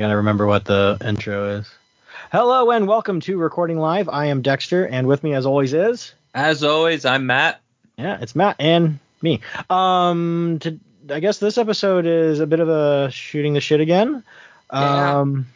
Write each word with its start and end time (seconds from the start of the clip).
gotta 0.00 0.16
remember 0.16 0.46
what 0.46 0.64
the 0.64 0.96
intro 1.04 1.58
is. 1.58 1.70
Hello 2.32 2.70
and 2.70 2.88
welcome 2.88 3.20
to 3.20 3.36
Recording 3.36 3.78
Live. 3.78 4.08
I 4.08 4.26
am 4.26 4.40
Dexter, 4.40 4.86
and 4.86 5.06
with 5.06 5.22
me, 5.22 5.34
as 5.34 5.44
always, 5.44 5.74
is 5.74 6.14
As 6.34 6.64
always, 6.64 7.04
I'm 7.04 7.26
Matt. 7.26 7.60
yeah, 7.98 8.16
it's 8.18 8.34
Matt 8.34 8.56
and 8.58 8.98
me. 9.20 9.42
Um, 9.68 10.56
to, 10.60 10.80
I 11.10 11.20
guess 11.20 11.36
this 11.36 11.58
episode 11.58 12.06
is 12.06 12.40
a 12.40 12.46
bit 12.46 12.60
of 12.60 12.70
a 12.70 13.10
shooting 13.10 13.52
the 13.52 13.60
shit 13.60 13.82
again. 13.82 14.24
Yeah. 14.72 15.18
Um, 15.18 15.48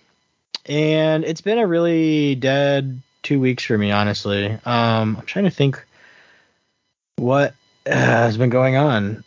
and 0.67 1.25
it's 1.25 1.41
been 1.41 1.59
a 1.59 1.67
really 1.67 2.35
dead 2.35 3.01
two 3.23 3.41
weeks 3.41 3.65
for 3.65 3.79
me, 3.79 3.93
honestly. 3.93 4.51
Um, 4.67 5.17
I'm 5.17 5.25
trying 5.25 5.47
to 5.47 5.51
think 5.51 5.83
what 7.17 7.55
uh, 7.87 7.95
has 7.95 8.37
been 8.37 8.51
going 8.51 8.77
on 8.77 9.25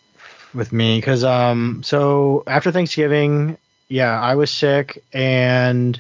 with 0.53 0.71
me 0.71 0.99
because 0.99 1.23
um, 1.23 1.81
so 1.83 2.43
after 2.45 2.71
Thanksgiving, 2.71 3.57
yeah, 3.87 4.19
I 4.19 4.35
was 4.35 4.51
sick 4.51 5.03
and 5.13 5.99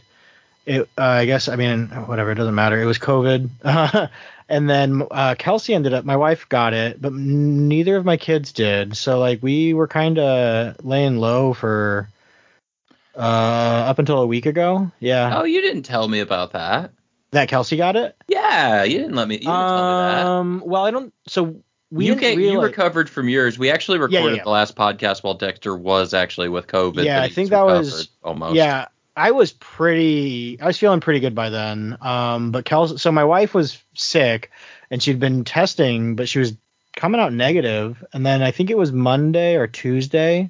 it. 0.65 0.81
Uh, 0.97 1.01
I 1.01 1.25
guess 1.25 1.47
I 1.47 1.55
mean 1.55 1.87
whatever, 1.87 2.31
it 2.31 2.35
doesn't 2.35 2.55
matter. 2.55 2.81
It 2.81 2.85
was 2.85 2.99
COVID. 2.99 3.49
and 4.49 4.69
then 4.69 5.03
uh, 5.11 5.35
Kelsey 5.37 5.73
ended 5.73 5.93
up. 5.93 6.05
My 6.05 6.17
wife 6.17 6.47
got 6.49 6.73
it, 6.73 7.01
but 7.01 7.13
neither 7.13 7.95
of 7.95 8.05
my 8.05 8.17
kids 8.17 8.51
did. 8.51 8.97
So 8.97 9.19
like 9.19 9.41
we 9.41 9.73
were 9.73 9.87
kind 9.87 10.19
of 10.19 10.83
laying 10.85 11.17
low 11.17 11.53
for 11.53 12.09
uh, 13.15 13.19
up 13.89 13.99
until 13.99 14.19
a 14.19 14.27
week 14.27 14.45
ago. 14.45 14.91
Yeah, 14.99 15.39
Oh, 15.39 15.43
you 15.43 15.61
didn't 15.61 15.83
tell 15.83 16.07
me 16.07 16.19
about 16.19 16.51
that. 16.53 16.91
that 17.31 17.49
Kelsey 17.49 17.77
got 17.77 17.95
it. 17.95 18.15
Yeah, 18.27 18.83
you 18.83 18.99
didn't 18.99 19.15
let 19.15 19.27
me. 19.27 19.35
You 19.35 19.39
didn't 19.39 19.51
tell 19.51 19.77
me 19.77 19.81
that. 20.13 20.25
Um, 20.25 20.63
well, 20.65 20.85
I 20.85 20.91
don't. 20.91 21.13
So 21.27 21.61
we. 21.91 22.05
You 22.07 22.15
didn't 22.15 22.41
you 22.43 22.61
recovered 22.61 23.09
from 23.09 23.29
yours. 23.29 23.57
We 23.57 23.71
actually 23.71 23.97
Yeah, 23.99 24.19
recorded 24.19 24.37
yeah. 24.37 24.43
the 24.43 24.49
last 24.49 24.75
podcast 24.75 25.23
while 25.23 25.33
Dexter 25.33 25.75
was 25.75 26.13
actually 26.13 26.49
with 26.49 26.67
COVID. 26.67 27.03
Yeah, 27.03 27.21
I 27.21 27.29
think 27.29 27.49
that 27.51 27.65
was- 27.65 28.09
almost. 28.23 28.55
Yeah, 28.55 28.87
I 29.15 29.31
was 29.31 29.51
pretty. 29.53 30.59
I 30.61 30.65
was 30.67 30.77
feeling 30.77 30.99
pretty 30.99 31.19
good 31.19 31.35
by 31.35 31.49
then. 31.49 31.97
Um, 32.01 32.51
but 32.51 32.65
Kelsey. 32.65 32.97
So 32.97 33.11
my 33.11 33.23
wife 33.23 33.53
was 33.53 33.81
sick, 33.93 34.51
and 34.91 35.01
she'd 35.01 35.19
been 35.19 35.43
testing, 35.43 36.15
but 36.15 36.29
she 36.29 36.39
was 36.39 36.53
coming 36.95 37.21
out 37.21 37.33
negative. 37.33 38.03
And 38.13 38.25
then 38.25 38.41
I 38.41 38.51
think 38.51 38.69
it 38.69 38.77
was 38.77 38.91
Monday 38.91 39.55
or 39.55 39.67
Tuesday. 39.67 40.49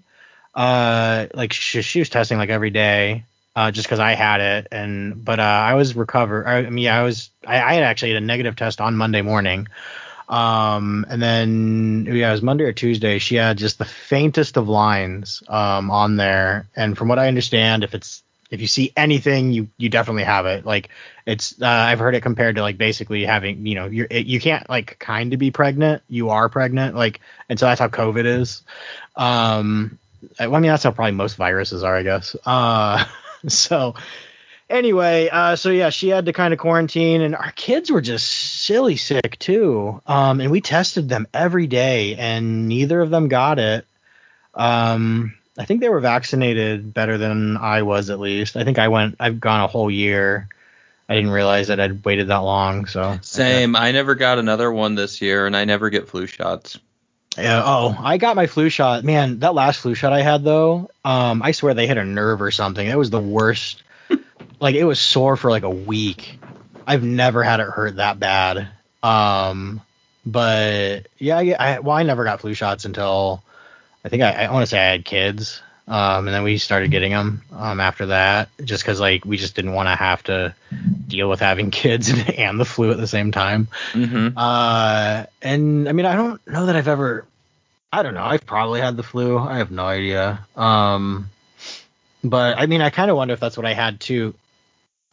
Uh, 0.55 1.27
like 1.33 1.53
she, 1.53 1.81
she 1.81 1.99
was 1.99 2.09
testing 2.09 2.37
like 2.37 2.49
every 2.49 2.71
day. 2.71 3.23
Uh, 3.55 3.71
just 3.71 3.87
because 3.87 3.99
I 3.99 4.13
had 4.13 4.39
it, 4.39 4.67
and 4.71 5.25
but 5.25 5.39
uh, 5.39 5.43
I 5.43 5.73
was 5.73 5.95
recovered. 5.95 6.45
I, 6.45 6.57
I 6.57 6.69
mean, 6.69 6.87
I 6.89 7.01
was 7.01 7.31
I, 7.43 7.59
I 7.59 7.73
had 7.73 7.83
actually 7.83 8.13
had 8.13 8.21
a 8.21 8.25
negative 8.25 8.55
test 8.55 8.79
on 8.79 8.95
Monday 8.95 9.23
morning. 9.23 9.67
Um, 10.29 11.05
and 11.09 11.21
then 11.21 12.07
yeah, 12.09 12.29
it 12.29 12.31
was 12.31 12.41
Monday 12.41 12.65
or 12.65 12.73
Tuesday. 12.73 13.17
She 13.19 13.35
had 13.35 13.57
just 13.57 13.77
the 13.77 13.85
faintest 13.85 14.57
of 14.57 14.67
lines 14.67 15.41
um, 15.47 15.89
on 15.89 16.17
there, 16.17 16.67
and 16.75 16.97
from 16.97 17.07
what 17.07 17.19
I 17.19 17.27
understand, 17.27 17.83
if 17.83 17.93
it's 17.93 18.23
if 18.49 18.61
you 18.61 18.67
see 18.67 18.91
anything, 18.95 19.51
you 19.51 19.69
you 19.77 19.89
definitely 19.89 20.23
have 20.23 20.45
it. 20.45 20.65
Like 20.65 20.89
it's 21.25 21.61
uh, 21.61 21.65
I've 21.67 21.99
heard 21.99 22.15
it 22.15 22.21
compared 22.21 22.55
to 22.55 22.61
like 22.61 22.77
basically 22.77 23.25
having 23.25 23.65
you 23.65 23.75
know 23.75 23.85
you're 23.85 24.07
you 24.07 24.39
can't 24.39 24.69
like 24.69 24.99
kind 24.99 25.33
of 25.33 25.39
be 25.39 25.51
pregnant, 25.51 26.01
you 26.09 26.29
are 26.29 26.49
pregnant. 26.49 26.95
Like 26.95 27.21
and 27.49 27.59
so 27.59 27.65
that's 27.65 27.79
how 27.79 27.87
COVID 27.87 28.25
is. 28.25 28.63
Um, 29.15 29.97
I, 30.39 30.45
I 30.45 30.59
mean 30.59 30.63
that's 30.63 30.83
how 30.83 30.91
probably 30.91 31.11
most 31.13 31.35
viruses 31.35 31.83
are, 31.83 31.95
I 31.95 32.03
guess. 32.03 32.35
Uh, 32.45 33.05
so 33.47 33.95
anyway, 34.69 35.29
uh, 35.29 35.55
so 35.55 35.69
yeah, 35.69 35.89
she 35.89 36.09
had 36.09 36.25
to 36.25 36.33
kind 36.33 36.53
of 36.53 36.59
quarantine, 36.59 37.21
and 37.21 37.35
our 37.35 37.51
kids 37.51 37.91
were 37.91 38.01
just 38.01 38.25
silly 38.67 38.97
sick 38.97 39.39
too. 39.39 40.01
Um, 40.05 40.41
and 40.41 40.51
we 40.51 40.61
tested 40.61 41.07
them 41.07 41.25
every 41.33 41.67
day, 41.67 42.15
and 42.15 42.67
neither 42.67 43.01
of 43.01 43.09
them 43.09 43.29
got 43.29 43.57
it. 43.59 43.87
Um, 44.53 45.33
I 45.57 45.65
think 45.65 45.81
they 45.81 45.89
were 45.89 46.01
vaccinated 46.01 46.93
better 46.93 47.17
than 47.17 47.57
I 47.57 47.81
was, 47.83 48.09
at 48.09 48.19
least. 48.19 48.57
I 48.57 48.65
think 48.65 48.77
I 48.77 48.89
went. 48.89 49.15
I've 49.19 49.39
gone 49.39 49.61
a 49.61 49.67
whole 49.67 49.89
year. 49.89 50.49
I 51.09 51.15
didn't 51.15 51.31
realize 51.31 51.69
that 51.69 51.79
I'd 51.79 52.03
waited 52.03 52.27
that 52.27 52.39
long. 52.39 52.85
So 52.85 53.17
Same. 53.21 53.75
I 53.75 53.93
never 53.93 54.13
got 54.13 54.39
another 54.39 54.69
one 54.71 54.95
this 54.95 55.21
year, 55.21 55.47
and 55.47 55.55
I 55.55 55.63
never 55.63 55.89
get 55.89 56.09
flu 56.09 56.27
shots. 56.27 56.77
Yeah. 57.37 57.61
Oh, 57.63 57.95
I 57.97 58.17
got 58.17 58.35
my 58.35 58.47
flu 58.47 58.69
shot. 58.69 59.03
Man, 59.03 59.39
that 59.39 59.53
last 59.53 59.79
flu 59.79 59.95
shot 59.95 60.11
I 60.11 60.21
had 60.21 60.43
though, 60.43 60.89
um, 61.05 61.41
I 61.41 61.51
swear 61.51 61.73
they 61.73 61.87
hit 61.87 61.97
a 61.97 62.03
nerve 62.03 62.41
or 62.41 62.51
something. 62.51 62.85
It 62.85 62.97
was 62.97 63.11
the 63.11 63.21
worst. 63.21 63.83
like 64.59 64.75
it 64.75 64.83
was 64.83 64.99
sore 64.99 65.37
for 65.37 65.49
like 65.51 65.63
a 65.63 65.69
week. 65.69 66.39
I've 66.87 67.03
never 67.03 67.43
had 67.43 67.59
it 67.59 67.67
hurt 67.67 67.97
that 67.97 68.19
bad. 68.19 68.69
Um, 69.03 69.81
but 70.25 71.07
yeah, 71.19 71.37
I, 71.37 71.55
I 71.59 71.79
well, 71.79 71.95
I 71.95 72.03
never 72.03 72.23
got 72.23 72.39
flu 72.39 72.53
shots 72.53 72.85
until 72.85 73.43
I 74.03 74.09
think 74.09 74.23
I, 74.23 74.45
I 74.45 74.51
want 74.51 74.63
to 74.63 74.67
say 74.67 74.79
I 74.79 74.91
had 74.91 75.05
kids. 75.05 75.61
Um, 75.89 76.27
and 76.27 76.35
then 76.35 76.43
we 76.43 76.57
started 76.57 76.91
getting 76.91 77.11
them 77.11 77.43
um, 77.53 77.79
after 77.79 78.07
that, 78.07 78.49
just 78.61 78.83
because 78.83 78.99
like 78.99 79.23
we 79.23 79.37
just 79.37 79.55
didn't 79.55 79.71
want 79.71 79.87
to 79.87 79.95
have 79.95 80.21
to 80.23 80.53
deal 81.07 81.29
with 81.29 81.39
having 81.39 81.71
kids 81.71 82.11
and 82.37 82.59
the 82.59 82.65
flu 82.65 82.91
at 82.91 82.97
the 82.97 83.07
same 83.07 83.31
time. 83.31 83.67
Mm-hmm. 83.93 84.37
Uh, 84.37 85.25
and 85.41 85.87
I 85.87 85.91
mean, 85.93 86.05
I 86.05 86.15
don't 86.15 86.45
know 86.47 86.65
that 86.65 86.75
I've 86.75 86.87
ever. 86.87 87.25
I 87.91 88.03
don't 88.03 88.13
know. 88.13 88.23
I've 88.23 88.45
probably 88.45 88.81
had 88.81 88.97
the 88.97 89.03
flu. 89.03 89.37
I 89.37 89.59
have 89.59 89.71
no 89.71 89.85
idea. 89.85 90.45
Um, 90.57 91.29
but 92.21 92.57
I 92.59 92.65
mean, 92.65 92.81
I 92.81 92.89
kind 92.89 93.09
of 93.09 93.15
wonder 93.15 93.33
if 93.33 93.39
that's 93.39 93.55
what 93.55 93.65
I 93.65 93.73
had 93.73 94.01
too. 94.01 94.33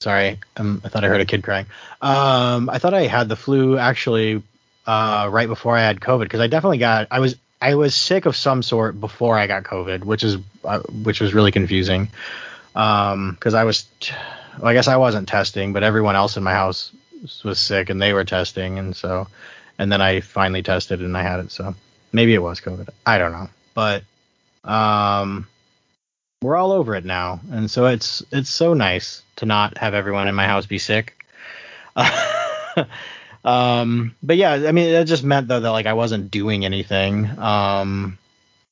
Sorry, 0.05 0.39
um, 0.59 0.83
I 0.85 0.91
thought 0.91 1.03
I 1.03 1.09
heard 1.09 1.23
a 1.23 1.25
kid 1.25 1.43
crying. 1.43 1.65
Um, 2.03 2.69
I 2.69 2.77
thought 2.77 2.93
I 2.93 3.07
had 3.07 3.27
the 3.31 3.37
flu 3.37 3.79
actually 3.79 4.43
uh, 4.87 5.31
right 5.33 5.49
before 5.49 5.75
I 5.79 5.81
had 5.81 5.99
COVID 5.99 6.25
because 6.25 6.41
I 6.41 6.47
definitely 6.47 6.77
got. 6.77 7.09
I 7.11 7.21
was 7.21 7.37
I 7.59 7.77
was 7.77 7.95
sick 7.95 8.27
of 8.27 8.37
some 8.37 8.63
sort 8.63 9.01
before 9.01 9.39
I 9.39 9.47
got 9.47 9.63
COVID, 9.63 10.05
which 10.05 10.23
is 10.23 10.37
uh, 10.63 10.81
which 10.81 11.23
was 11.23 11.33
really 11.33 11.53
confusing. 11.53 12.11
Um, 12.75 13.31
because 13.31 13.55
I 13.55 13.65
was, 13.65 13.87
well, 14.59 14.67
I 14.67 14.75
guess 14.75 14.89
I 14.89 14.99
wasn't 14.99 15.27
testing, 15.27 15.73
but 15.73 15.83
everyone 15.83 16.17
else 16.17 16.37
in 16.37 16.43
my 16.43 16.53
house 16.53 16.93
was 17.43 17.59
sick 17.59 17.89
and 17.89 18.03
they 18.03 18.13
were 18.13 18.27
testing, 18.27 18.79
and 18.79 18.95
so, 18.95 19.27
and 19.79 19.91
then 19.91 20.03
I 20.03 20.21
finally 20.21 20.63
tested 20.63 21.01
and 21.01 21.17
I 21.17 21.23
had 21.23 21.41
it. 21.41 21.51
So 21.51 21.75
maybe 22.13 22.35
it 22.35 22.43
was 22.43 22.61
COVID. 22.61 22.91
I 23.07 23.17
don't 23.17 23.33
know, 23.33 23.49
but 23.73 24.03
um, 24.65 25.47
we're 26.45 26.57
all 26.57 26.73
over 26.73 26.95
it 26.95 27.05
now, 27.05 27.41
and 27.51 27.71
so 27.71 27.87
it's 27.87 28.23
it's 28.31 28.51
so 28.51 28.75
nice 28.75 29.23
to 29.37 29.47
not 29.47 29.79
have 29.79 29.95
everyone 29.95 30.29
in 30.29 30.35
my 30.35 30.47
house 30.47 30.67
be 30.67 30.79
sick. 30.79 31.25
um, 33.45 34.15
but 34.23 34.37
yeah, 34.37 34.53
I 34.53 34.73
mean, 34.73 34.89
it 34.89 35.05
just 35.07 35.25
meant 35.25 35.49
though 35.49 35.61
that 35.61 35.71
like 35.71 35.87
I 35.87 35.95
wasn't 35.95 36.31
doing 36.31 36.65
anything. 36.65 37.27
Um, 37.39 38.19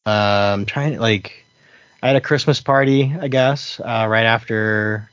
um, 0.06 0.66
trying 0.66 0.99
like 0.99 1.44
I 2.03 2.09
had 2.09 2.16
a 2.16 2.21
Christmas 2.21 2.61
party, 2.61 3.15
I 3.19 3.28
guess, 3.28 3.81
uh, 3.81 4.06
right 4.09 4.27
after 4.27 5.11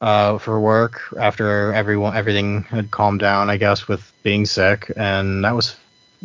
uh, 0.00 0.38
for 0.38 0.58
work 0.60 1.02
after 1.18 1.72
everyone 1.74 2.16
everything 2.16 2.62
had 2.62 2.90
calmed 2.90 3.20
down, 3.20 3.50
I 3.50 3.56
guess, 3.56 3.88
with 3.88 4.10
being 4.22 4.46
sick, 4.46 4.90
and 4.96 5.44
that 5.44 5.54
was 5.54 5.76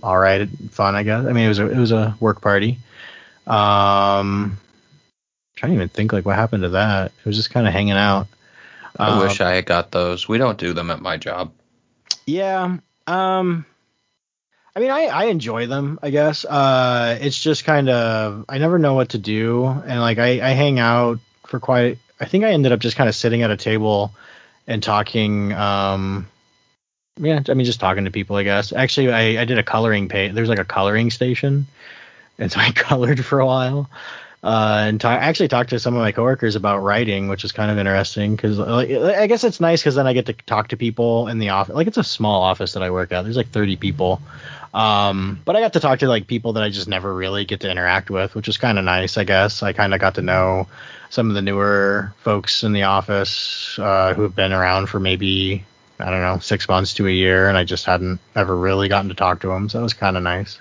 all 0.01 0.17
right, 0.17 0.47
fun, 0.71 0.95
I 0.95 1.03
guess. 1.03 1.25
I 1.25 1.33
mean, 1.33 1.45
it 1.45 1.49
was 1.49 1.59
a 1.59 1.67
it 1.69 1.77
was 1.77 1.91
a 1.91 2.15
work 2.19 2.41
party. 2.41 2.79
Um, 3.45 4.57
trying 5.63 5.72
to 5.72 5.75
even 5.78 5.88
think 5.88 6.12
like 6.12 6.25
what 6.25 6.35
happened 6.35 6.63
to 6.63 6.69
that. 6.69 7.13
It 7.18 7.25
was 7.25 7.38
just 7.38 7.51
kind 7.51 7.66
of 7.66 7.72
hanging 7.72 7.94
out. 7.94 8.28
I 9.00 9.12
Um, 9.12 9.19
wish 9.19 9.40
I 9.40 9.56
had 9.56 9.66
got 9.66 9.91
those. 9.91 10.28
We 10.28 10.38
don't 10.38 10.57
do 10.57 10.74
them 10.74 10.91
at 10.91 11.00
my 11.00 11.16
job. 11.16 11.53
Yeah. 12.25 12.78
Um 13.07 13.66
I 14.75 14.79
mean 14.81 14.91
I 14.91 15.06
I 15.06 15.24
enjoy 15.25 15.68
them, 15.68 16.00
I 16.03 16.09
guess. 16.09 16.44
Uh 16.44 17.18
it's 17.22 17.41
just 17.41 17.63
kind 17.63 17.88
of 17.88 18.44
I 18.50 18.57
never 18.57 18.78
know 18.78 18.94
what 18.94 19.09
to 19.09 19.18
do 19.18 19.66
and 19.66 20.01
like 20.01 20.18
I 20.19 20.46
I 20.46 20.50
hang 20.51 20.79
out 20.79 21.19
for 21.47 21.62
quite 21.62 21.97
I 22.19 22.25
think 22.25 22.44
I 22.44 22.51
ended 22.51 22.74
up 22.74 22.81
just 22.81 22.97
kind 22.97 23.07
of 23.07 23.16
sitting 23.16 23.41
at 23.41 23.50
a 23.50 23.56
table 23.57 24.13
and 24.68 24.84
talking 24.84 25.53
um 25.53 26.28
yeah, 27.18 27.41
I 27.47 27.53
mean 27.53 27.66
just 27.66 27.80
talking 27.80 28.03
to 28.03 28.12
people, 28.12 28.35
I 28.35 28.44
guess. 28.44 28.74
Actually, 28.74 29.13
I 29.13 29.41
I 29.41 29.45
did 29.45 29.59
a 29.59 29.63
coloring 29.63 30.09
page. 30.09 30.34
There's 30.34 30.50
like 30.50 30.59
a 30.59 30.66
coloring 30.66 31.09
station. 31.09 31.68
And 32.40 32.51
so 32.51 32.59
I 32.59 32.72
colored 32.72 33.24
for 33.24 33.40
a 33.40 33.45
while. 33.45 33.90
Uh, 34.43 34.83
and 34.87 34.99
ta- 34.99 35.11
I 35.11 35.15
actually 35.15 35.47
talked 35.47 35.69
to 35.69 35.79
some 35.79 35.95
of 35.95 36.01
my 36.01 36.11
coworkers 36.11 36.55
about 36.57 36.79
writing, 36.79 37.29
which 37.29 37.45
is 37.45 37.53
kind 37.53 37.71
of 37.71 37.77
interesting 37.77 38.35
because 38.35 38.57
like, 38.59 38.89
I 38.89 39.25
guess 39.27 39.45
it's 39.45 39.62
nice 39.62 39.81
because 39.81 39.95
then 39.95 40.06
I 40.06 40.12
get 40.12 40.25
to 40.25 40.33
talk 40.33 40.68
to 40.69 40.77
people 40.77 41.29
in 41.29 41.39
the 41.39 41.50
office. 41.50 41.73
Like 41.73 41.88
it's 41.88 41.97
a 41.97 42.03
small 42.03 42.41
office 42.41 42.73
that 42.73 42.83
I 42.83 42.91
work 42.91 43.13
at. 43.13 43.21
There's 43.21 43.38
like 43.38 43.51
30 43.51 43.77
people, 43.77 44.21
um, 44.73 45.39
but 45.45 45.56
I 45.56 45.62
got 45.62 45.73
to 45.73 45.79
talk 45.79 46.00
to 46.00 46.09
like 46.09 46.27
people 46.27 46.53
that 46.53 46.63
I 46.63 46.69
just 46.69 46.89
never 46.89 47.13
really 47.13 47.45
get 47.45 47.62
to 47.62 47.71
interact 47.71 48.09
with, 48.09 48.35
which 48.35 48.50
is 48.50 48.57
kind 48.57 48.77
of 48.77 48.83
nice. 48.83 49.18
I 49.18 49.23
guess 49.23 49.63
I 49.63 49.71
kind 49.71 49.94
of 49.94 50.01
got 50.01 50.15
to 50.15 50.21
know 50.21 50.68
some 51.09 51.29
of 51.29 51.35
the 51.35 51.41
newer 51.41 52.13
folks 52.18 52.63
in 52.63 52.73
the 52.73 52.83
office 52.83 53.79
uh, 53.79 54.13
who 54.13 54.23
have 54.23 54.35
been 54.35 54.51
around 54.51 54.88
for 54.88 55.00
maybe 55.00 55.63
I 56.00 56.09
don't 56.09 56.21
know 56.21 56.39
six 56.39 56.68
months 56.68 56.95
to 56.95 57.07
a 57.07 57.12
year, 57.12 57.47
and 57.47 57.57
I 57.57 57.63
just 57.63 57.85
hadn't 57.85 58.19
ever 58.35 58.57
really 58.57 58.89
gotten 58.89 59.07
to 59.07 59.15
talk 59.15 59.39
to 59.41 59.47
them, 59.47 59.69
so 59.69 59.77
that 59.77 59.83
was 59.83 59.94
kind 59.94 60.18
of 60.18 60.23
nice. 60.23 60.59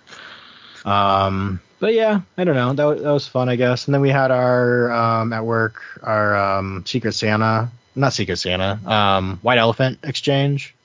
Um, 0.84 1.60
but 1.82 1.94
yeah, 1.94 2.20
I 2.38 2.44
don't 2.44 2.54
know. 2.54 2.72
That 2.74 2.84
was, 2.84 3.02
that 3.02 3.10
was 3.10 3.26
fun, 3.26 3.48
I 3.48 3.56
guess. 3.56 3.88
And 3.88 3.94
then 3.94 4.02
we 4.02 4.08
had 4.08 4.30
our 4.30 4.92
um, 4.92 5.32
at 5.32 5.44
work 5.44 5.82
our 6.00 6.36
um, 6.36 6.84
Secret 6.86 7.12
Santa, 7.12 7.72
not 7.96 8.12
Secret 8.12 8.36
Santa, 8.36 8.78
um, 8.86 9.40
White 9.42 9.58
Elephant 9.58 9.98
exchange. 10.04 10.76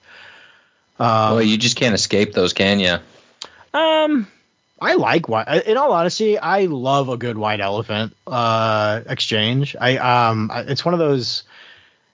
Um, 0.97 1.35
well, 1.35 1.43
you 1.43 1.55
just 1.59 1.77
can't 1.77 1.93
escape 1.93 2.33
those, 2.33 2.53
can 2.53 2.79
you? 2.79 2.95
um, 3.75 4.25
I 4.81 4.95
like 4.95 5.29
white. 5.29 5.67
In 5.67 5.77
all 5.77 5.91
honesty, 5.91 6.39
I 6.39 6.61
love 6.65 7.09
a 7.09 7.17
good 7.17 7.37
white 7.37 7.61
elephant 7.61 8.15
uh, 8.25 9.01
exchange. 9.05 9.75
I 9.79 9.97
um, 9.97 10.49
it's 10.51 10.83
one 10.83 10.95
of 10.95 10.99
those. 10.99 11.43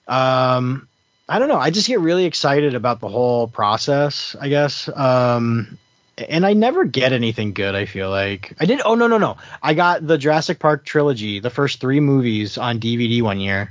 Um, 0.06 0.88
I 1.26 1.38
don't 1.38 1.48
know. 1.48 1.56
I 1.56 1.70
just 1.70 1.88
get 1.88 2.00
really 2.00 2.26
excited 2.26 2.74
about 2.74 3.00
the 3.00 3.08
whole 3.08 3.48
process. 3.48 4.36
I 4.38 4.50
guess. 4.50 4.90
Um, 4.94 5.78
and 6.16 6.46
I 6.46 6.52
never 6.52 6.84
get 6.84 7.12
anything 7.12 7.52
good. 7.52 7.74
I 7.74 7.86
feel 7.86 8.10
like 8.10 8.54
I 8.60 8.66
did. 8.66 8.80
Oh 8.84 8.94
no 8.94 9.06
no 9.06 9.18
no! 9.18 9.36
I 9.62 9.74
got 9.74 10.06
the 10.06 10.18
Jurassic 10.18 10.58
Park 10.58 10.84
trilogy, 10.84 11.40
the 11.40 11.50
first 11.50 11.80
three 11.80 12.00
movies 12.00 12.58
on 12.58 12.80
DVD 12.80 13.22
one 13.22 13.40
year. 13.40 13.70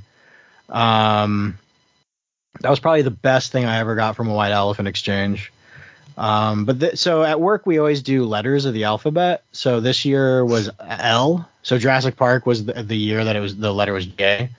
Um, 0.70 1.58
that 2.60 2.70
was 2.70 2.80
probably 2.80 3.02
the 3.02 3.12
best 3.12 3.52
thing 3.52 3.66
I 3.66 3.80
ever 3.80 3.96
got 3.96 4.16
from 4.16 4.30
a 4.30 4.34
white 4.34 4.52
elephant 4.52 4.88
exchange. 4.88 5.52
Um, 6.18 6.66
but 6.66 6.80
th- 6.80 6.98
so 6.98 7.24
at 7.24 7.40
work 7.40 7.66
we 7.66 7.80
always 7.80 8.02
do 8.02 8.26
letters 8.26 8.66
of 8.66 8.74
the 8.74 8.84
alphabet. 8.84 9.44
So 9.52 9.80
this 9.80 10.06
year 10.06 10.46
was 10.46 10.70
L. 10.80 11.50
So 11.64 11.78
Jurassic 11.78 12.16
Park 12.16 12.46
was 12.46 12.66
the, 12.66 12.84
the 12.84 12.98
year 12.98 13.24
that 13.24 13.36
it 13.36 13.40
was 13.40 13.56
the 13.56 13.74
letter 13.74 13.94
was 13.94 14.06
J. 14.06 14.50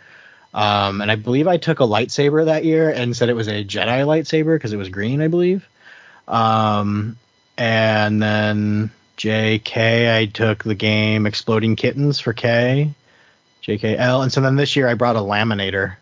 Um, 0.53 1.01
and 1.01 1.11
I 1.11 1.17
believe 1.17 1.49
I 1.49 1.57
took 1.57 1.81
a 1.81 1.85
lightsaber 1.85 2.45
that 2.47 2.65
year 2.65 2.91
and 2.91 3.17
said 3.17 3.29
it 3.29 3.35
was 3.35 3.49
a 3.49 3.65
Jedi 3.65 4.05
lightsaber 4.05 4.57
because 4.57 4.73
it 4.73 4.77
was 4.77 4.89
green, 4.89 5.21
I 5.21 5.29
believe. 5.29 5.69
Um, 6.29 7.17
and 7.57 8.23
then 8.23 8.91
JK, 9.17 10.15
I 10.15 10.27
took 10.27 10.65
the 10.65 10.75
game 10.75 11.27
Exploding 11.27 11.77
Kittens 11.77 12.21
for 12.21 12.33
K, 12.33 12.93
JKL, 13.63 14.23
and 14.23 14.33
so 14.33 14.41
then 14.41 14.57
this 14.57 14.77
year 14.77 14.89
I 14.89 14.95
brought 14.95 15.17
a 15.17 15.21
laminator, 15.21 15.97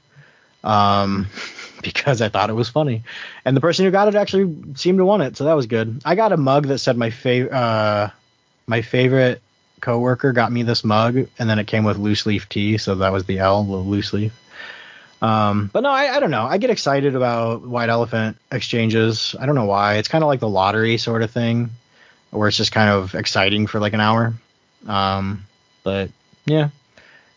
um, 0.65 1.27
because 1.83 2.23
I 2.23 2.29
thought 2.29 2.51
it 2.51 2.55
was 2.55 2.69
funny, 2.69 3.03
and 3.45 3.57
the 3.57 3.61
person 3.61 3.85
who 3.85 3.91
got 3.91 4.09
it 4.09 4.15
actually 4.15 4.55
seemed 4.75 4.99
to 4.99 5.05
want 5.05 5.23
it, 5.23 5.37
so 5.37 5.45
that 5.45 5.55
was 5.55 5.67
good. 5.67 6.01
I 6.05 6.15
got 6.15 6.33
a 6.33 6.37
mug 6.37 6.67
that 6.69 6.79
said 6.79 6.97
my 6.97 7.11
favorite, 7.11 7.53
uh, 7.53 8.11
my 8.67 8.83
favorite 8.83 9.43
coworker 9.81 10.33
got 10.33 10.53
me 10.53 10.63
this 10.63 10.85
mug, 10.85 11.27
and 11.39 11.51
then 11.51 11.59
it 11.59 11.67
came 11.67 11.85
with 11.85 11.99
loose 11.99 12.25
leaf 12.25 12.49
tea, 12.49 12.79
so 12.79 12.95
that 12.95 13.13
was 13.13 13.25
the 13.25 13.39
L, 13.41 13.65
the 13.65 13.77
loose 13.77 14.13
leaf. 14.13 14.33
Um, 15.23 15.71
but 15.73 15.85
no, 15.85 15.91
I, 15.91 16.17
I 16.17 16.21
don't 16.21 16.33
know. 16.33 16.45
I 16.45 16.59
get 16.59 16.71
excited 16.71 17.15
about 17.15 17.63
white 17.63 17.89
elephant 17.89 18.37
exchanges. 18.51 19.37
I 19.39 19.47
don't 19.47 19.55
know 19.55 19.67
why. 19.67 19.95
It's 19.95 20.09
kind 20.09 20.25
of 20.25 20.29
like 20.29 20.41
the 20.41 20.49
lottery 20.49 20.99
sort 20.99 21.23
of 21.23 21.31
thing, 21.31 21.71
where 22.31 22.49
it's 22.49 22.57
just 22.57 22.73
kind 22.73 22.91
of 22.91 23.15
exciting 23.15 23.69
for 23.69 23.79
like 23.79 23.93
an 23.93 24.01
hour. 24.01 24.35
Um, 24.87 25.45
but 25.85 26.11
yeah, 26.45 26.71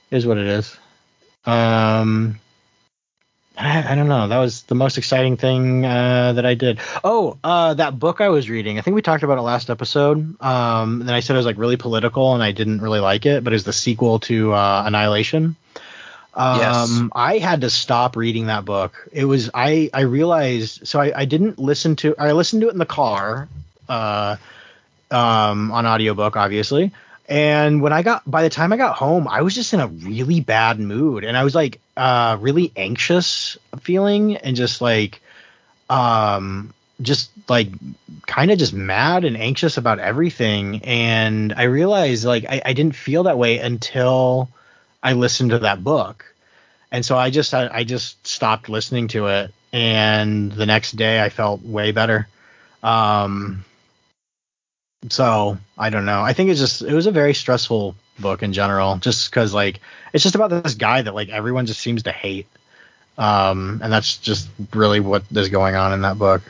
is 0.09 0.25
what 0.25 0.39
it 0.39 0.47
is. 0.47 0.75
Um, 1.45 2.39
I, 3.55 3.91
I, 3.91 3.95
don't 3.95 4.07
know. 4.07 4.29
That 4.29 4.39
was 4.39 4.63
the 4.63 4.73
most 4.73 4.97
exciting 4.97 5.37
thing 5.37 5.85
uh, 5.85 6.33
that 6.33 6.45
I 6.45 6.55
did. 6.55 6.79
Oh, 7.03 7.37
uh, 7.43 7.75
that 7.75 7.99
book 7.99 8.19
I 8.19 8.29
was 8.29 8.49
reading. 8.49 8.79
I 8.79 8.81
think 8.81 8.95
we 8.95 9.03
talked 9.03 9.21
about 9.21 9.37
it 9.37 9.41
last 9.41 9.69
episode. 9.69 10.41
Um, 10.41 11.01
and 11.01 11.11
I 11.11 11.19
said 11.19 11.35
it 11.35 11.37
was 11.37 11.45
like 11.45 11.59
really 11.59 11.77
political, 11.77 12.33
and 12.33 12.41
I 12.41 12.51
didn't 12.51 12.81
really 12.81 12.99
like 12.99 13.27
it. 13.27 13.43
But 13.43 13.53
it's 13.53 13.63
the 13.63 13.73
sequel 13.73 14.19
to 14.21 14.53
uh, 14.53 14.83
Annihilation. 14.87 15.55
Um, 16.35 16.59
yes. 16.59 17.01
I 17.13 17.37
had 17.37 17.61
to 17.61 17.69
stop 17.69 18.15
reading 18.17 18.47
that 18.47 18.65
book. 18.65 19.07
It 19.11 19.25
was 19.25 19.49
I 19.53 19.89
I 19.93 20.01
realized 20.01 20.85
so 20.87 20.99
I, 20.99 21.21
I 21.21 21.25
didn't 21.25 21.59
listen 21.59 21.95
to 21.97 22.15
I 22.17 22.33
listened 22.33 22.61
to 22.63 22.67
it 22.67 22.73
in 22.73 22.77
the 22.77 22.85
car, 22.85 23.47
uh, 23.87 24.35
um, 25.11 25.71
on 25.71 25.85
audiobook 25.85 26.35
obviously. 26.35 26.91
And 27.27 27.81
when 27.81 27.93
I 27.93 28.03
got 28.03 28.29
by 28.29 28.43
the 28.43 28.49
time 28.49 28.73
I 28.73 28.77
got 28.77 28.97
home, 28.97 29.27
I 29.27 29.41
was 29.41 29.55
just 29.55 29.73
in 29.73 29.79
a 29.79 29.87
really 29.87 30.41
bad 30.41 30.79
mood, 30.79 31.23
and 31.23 31.37
I 31.37 31.43
was 31.43 31.55
like 31.55 31.79
uh 31.95 32.37
really 32.39 32.71
anxious 32.75 33.57
feeling, 33.79 34.35
and 34.35 34.55
just 34.55 34.81
like 34.81 35.21
um 35.89 36.73
just 37.01 37.31
like 37.49 37.69
kind 38.27 38.51
of 38.51 38.57
just 38.57 38.73
mad 38.73 39.25
and 39.25 39.37
anxious 39.37 39.77
about 39.77 39.99
everything. 39.99 40.83
And 40.83 41.53
I 41.53 41.63
realized 41.63 42.25
like 42.25 42.45
I, 42.47 42.61
I 42.65 42.73
didn't 42.73 42.95
feel 42.95 43.23
that 43.23 43.37
way 43.37 43.57
until 43.57 44.49
I 45.05 45.13
listened 45.13 45.51
to 45.51 45.59
that 45.59 45.83
book. 45.83 46.25
And 46.91 47.05
so 47.05 47.17
I 47.17 47.29
just 47.29 47.53
I, 47.53 47.69
I 47.71 47.83
just 47.83 48.25
stopped 48.25 48.69
listening 48.69 49.07
to 49.09 49.27
it 49.27 49.53
and 49.71 50.51
the 50.51 50.65
next 50.65 50.93
day 50.93 51.21
I 51.21 51.29
felt 51.29 51.61
way 51.61 51.91
better. 51.91 52.27
Um 52.83 53.63
so 55.09 55.57
I 55.77 55.89
don't 55.89 56.05
know. 56.05 56.21
I 56.21 56.33
think 56.33 56.49
it's 56.49 56.59
just 56.59 56.81
it 56.81 56.93
was 56.93 57.07
a 57.07 57.11
very 57.11 57.33
stressful 57.33 57.95
book 58.19 58.43
in 58.43 58.53
general, 58.53 58.97
just 58.97 59.29
because 59.29 59.53
like 59.53 59.79
it's 60.13 60.23
just 60.23 60.35
about 60.35 60.49
this 60.49 60.75
guy 60.75 61.01
that 61.01 61.13
like 61.13 61.29
everyone 61.29 61.65
just 61.65 61.81
seems 61.81 62.03
to 62.03 62.11
hate, 62.11 62.47
um, 63.17 63.81
and 63.83 63.91
that's 63.91 64.17
just 64.17 64.49
really 64.73 64.99
what 64.99 65.23
is 65.31 65.49
going 65.49 65.75
on 65.75 65.93
in 65.93 66.01
that 66.01 66.17
book. 66.17 66.41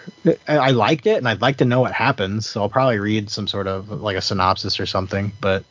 I 0.48 0.72
liked 0.72 1.08
it, 1.08 1.18
and 1.18 1.28
I'd 1.28 1.42
like 1.42 1.58
to 1.58 1.66
know 1.66 1.82
what 1.82 1.92
happens, 1.92 2.48
so 2.48 2.62
I'll 2.62 2.70
probably 2.70 3.00
read 3.00 3.30
some 3.30 3.48
sort 3.48 3.68
of 3.68 3.90
like 3.90 4.18
a 4.18 4.22
synopsis 4.22 4.80
or 4.80 4.86
something. 4.86 5.32
But 5.42 5.66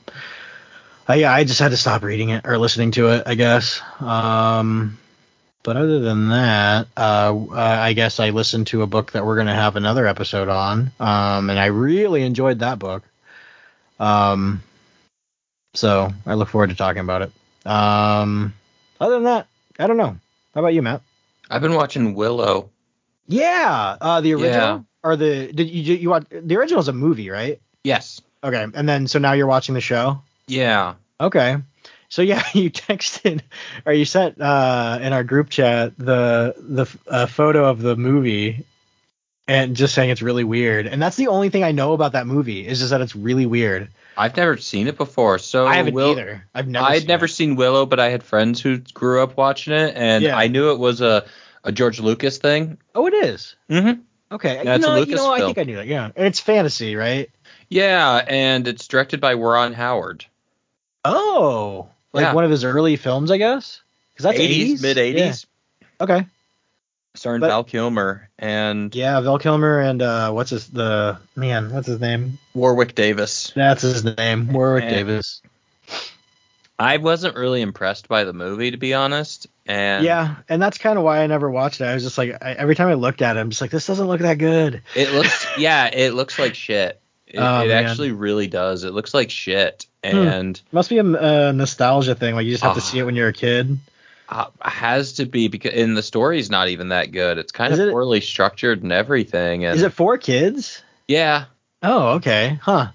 uh, 1.09 1.15
yeah, 1.15 1.33
I 1.33 1.45
just 1.45 1.61
had 1.61 1.71
to 1.71 1.77
stop 1.77 2.03
reading 2.03 2.31
it 2.31 2.47
or 2.47 2.59
listening 2.59 2.93
to 2.93 3.09
it, 3.09 3.25
I 3.27 3.35
guess. 3.35 3.81
Um, 4.01 4.99
but 5.63 5.77
other 5.77 6.01
than 6.01 6.29
that, 6.29 6.89
uh, 6.97 7.35
uh, 7.51 7.55
I 7.55 7.93
guess 7.95 8.21
I 8.21 8.31
listened 8.31 8.69
to 8.69 8.83
a 8.83 8.87
book 8.87 9.13
that 9.13 9.25
we're 9.25 9.37
going 9.37 9.47
to 9.47 9.55
have 9.55 9.77
another 9.77 10.07
episode 10.07 10.49
on, 10.49 10.93
um, 11.01 11.51
and 11.51 11.59
I 11.59 11.67
really 11.67 12.23
enjoyed 12.23 12.61
that 12.61 12.79
book. 12.79 13.03
Um, 13.99 14.63
so 15.75 16.13
I 16.27 16.35
look 16.35 16.49
forward 16.49 16.71
to 16.71 16.77
talking 16.77 17.01
about 17.01 17.23
it. 17.23 17.33
Um, 17.67 18.55
other 19.01 19.15
than 19.15 19.25
that, 19.25 19.47
I 19.79 19.87
don't 19.87 19.97
know. 19.97 20.17
How 20.55 20.61
about 20.61 20.75
you, 20.75 20.83
Matt? 20.83 21.03
I've 21.51 21.63
been 21.63 21.75
watching 21.75 22.15
Willow. 22.15 22.71
Yeah, 23.27 23.97
uh, 24.01 24.21
the 24.21 24.35
original 24.35 24.53
yeah. 24.53 24.81
or 25.03 25.17
the 25.17 25.51
did 25.53 25.71
you 25.71 25.95
you 25.95 26.11
watch 26.11 26.27
the 26.31 26.57
original 26.57 26.81
is 26.81 26.89
a 26.89 26.93
movie, 26.93 27.31
right? 27.31 27.61
Yes. 27.83 28.21
Okay, 28.43 28.67
and 28.75 28.89
then 28.89 29.07
so 29.07 29.19
now 29.19 29.33
you're 29.33 29.47
watching 29.47 29.75
the 29.75 29.81
show. 29.81 30.23
Yeah. 30.47 30.95
Okay. 31.21 31.57
So 32.09 32.23
yeah, 32.23 32.43
you 32.53 32.71
texted 32.71 33.43
or 33.85 33.93
you 33.93 34.05
sent 34.05 34.41
uh, 34.41 34.99
in 35.03 35.13
our 35.13 35.25
group 35.25 35.51
chat 35.51 35.97
the 35.99 36.55
the 36.59 36.87
uh, 37.09 37.27
photo 37.27 37.69
of 37.69 37.81
the 37.81 37.97
movie 37.97 38.65
and 39.47 39.77
just 39.77 39.95
saying 39.95 40.11
it's 40.11 40.23
really 40.23 40.45
weird. 40.45 40.87
And 40.87 41.03
that's 41.03 41.17
the 41.17 41.29
only 41.29 41.51
thing 41.51 41.65
I 41.65 41.73
know 41.73 41.93
about 41.93 42.13
that 42.13 42.27
movie 42.27 42.67
is 42.67 42.79
just 42.79 42.91
that 42.91 43.01
it's 43.01 43.15
really 43.15 43.47
weird. 43.47 43.91
I've 44.17 44.37
never 44.37 44.57
seen 44.57 44.87
it 44.87 44.97
before, 44.97 45.39
so 45.39 45.67
I 45.67 45.75
haven't 45.75 45.95
Will- 45.95 46.13
either. 46.13 46.47
I've 46.55 46.69
never. 46.69 46.87
I'd 46.87 47.09
never 47.09 47.25
it. 47.25 47.31
seen 47.31 47.57
Willow, 47.57 47.85
but 47.85 47.99
I 47.99 48.11
had 48.11 48.23
friends 48.23 48.61
who 48.61 48.79
grew 48.79 49.23
up 49.23 49.37
watching 49.37 49.75
it, 49.75 49.95
and 49.97 50.23
yeah. 50.23 50.37
I 50.37 50.47
knew 50.47 50.71
it 50.71 50.79
was 50.79 51.01
a 51.01 51.25
a 51.65 51.73
George 51.73 51.99
Lucas 51.99 52.39
thing. 52.39 52.79
Oh, 52.95 53.07
it 53.07 53.15
is. 53.15 53.57
Mm-hmm. 53.69 54.03
Okay. 54.33 54.63
Yeah, 54.65 54.75
you 54.77 54.81
know, 54.81 54.97
you 54.97 55.15
know, 55.17 55.33
I 55.33 55.41
think 55.41 55.59
I 55.59 55.65
knew 55.65 55.77
that. 55.77 55.87
Yeah, 55.87 56.11
and 56.15 56.27
it's 56.27 56.41
fantasy, 56.41 56.95
right? 56.95 57.31
Yeah, 57.69 58.23
and 58.27 58.69
it's 58.69 58.87
directed 58.87 59.21
by 59.21 59.35
Ron 59.35 59.73
Howard. 59.73 60.27
Oh, 61.05 61.89
like 62.13 62.23
yeah. 62.23 62.33
one 62.33 62.45
of 62.45 62.51
his 62.51 62.65
early 62.65 62.97
films, 62.97 63.31
I 63.31 63.39
guess. 63.39 63.83
Because 64.13 64.25
that's 64.25 64.39
80s, 64.39 64.83
mid 64.83 64.97
80s. 64.97 65.47
Yeah. 65.81 65.87
Okay. 66.01 66.27
Starring 67.17 67.41
but, 67.41 67.49
Val 67.49 67.65
Kilmer 67.65 68.29
and 68.39 68.93
yeah, 68.95 69.21
Val 69.21 69.39
Kilmer 69.39 69.79
and 69.79 70.03
uh, 70.03 70.33
what's 70.33 70.51
his 70.51 70.69
the 70.69 71.19
man? 71.37 71.73
What's 71.73 71.87
his 71.87 72.01
name? 72.01 72.39
Warwick 72.55 72.95
Davis. 72.95 73.53
That's 73.55 73.83
his 73.83 74.05
name, 74.05 74.53
Warwick 74.53 74.85
and 74.85 74.93
Davis. 74.93 75.41
I 76.79 76.97
wasn't 76.97 77.37
really 77.37 77.61
impressed 77.61 78.09
by 78.09 78.25
the 78.25 78.33
movie, 78.33 78.73
to 78.73 78.77
be 78.77 78.95
honest. 78.95 79.47
And 79.65 80.05
yeah, 80.05 80.37
and 80.49 80.61
that's 80.61 80.79
kind 80.79 80.99
of 80.99 81.05
why 81.05 81.21
I 81.21 81.27
never 81.29 81.49
watched 81.49 81.81
it. 81.81 81.85
I 81.85 81.95
was 81.95 82.03
just 82.03 82.19
like, 82.19 82.37
I, 82.43 82.53
every 82.53 82.75
time 82.75 82.89
I 82.89 82.95
looked 82.95 83.23
at 83.23 83.37
it, 83.37 83.41
I'm 83.41 83.51
just 83.51 83.63
like, 83.63 83.71
this 83.71 83.87
doesn't 83.87 84.07
look 84.07 84.21
that 84.21 84.39
good. 84.39 84.83
It 84.97 85.13
looks, 85.13 85.47
yeah, 85.59 85.87
it 85.87 86.15
looks 86.15 86.39
like 86.39 86.55
shit. 86.55 87.01
It, 87.35 87.41
oh, 87.41 87.65
it 87.65 87.71
actually 87.71 88.13
really 88.13 88.47
does. 88.47 88.85
It 88.85 88.93
looks 88.93 89.13
like 89.13 89.31
shit. 89.31 89.87
Hmm. 90.05 90.17
and 90.17 90.59
hmm. 90.59 90.77
must 90.77 90.91
be 90.91 90.99
a, 90.99 91.05
a, 91.05 91.53
nostalgia 91.53 92.15
thing. 92.15 92.35
Like 92.35 92.45
you 92.45 92.53
just 92.53 92.63
have 92.63 92.73
uh, 92.73 92.77
to 92.77 92.81
see 92.81 92.99
it 92.99 93.05
when 93.05 93.17
you're 93.17 93.29
a 93.29 93.33
kid. 93.33 93.79
Uh, 94.29 94.47
has 94.63 95.15
to 95.15 95.27
be 95.27 95.49
because 95.49 95.73
in 95.75 95.95
the 95.95 96.03
story's 96.03 96.51
not 96.51 96.69
even 96.69 96.89
that 96.89 97.13
good. 97.13 97.39
It's 97.39 97.53
kind 97.53 97.73
is 97.73 97.79
of 97.79 97.89
it, 97.89 97.93
poorly 97.93 98.21
structured 98.21 98.83
and 98.83 98.93
everything. 98.93 99.65
And 99.65 99.77
is 99.77 99.83
it 99.83 99.93
for 99.93 100.17
kids? 100.17 100.83
Yeah. 101.09 101.45
Oh, 101.83 102.15
okay. 102.15 102.59
Huh. 102.63 102.89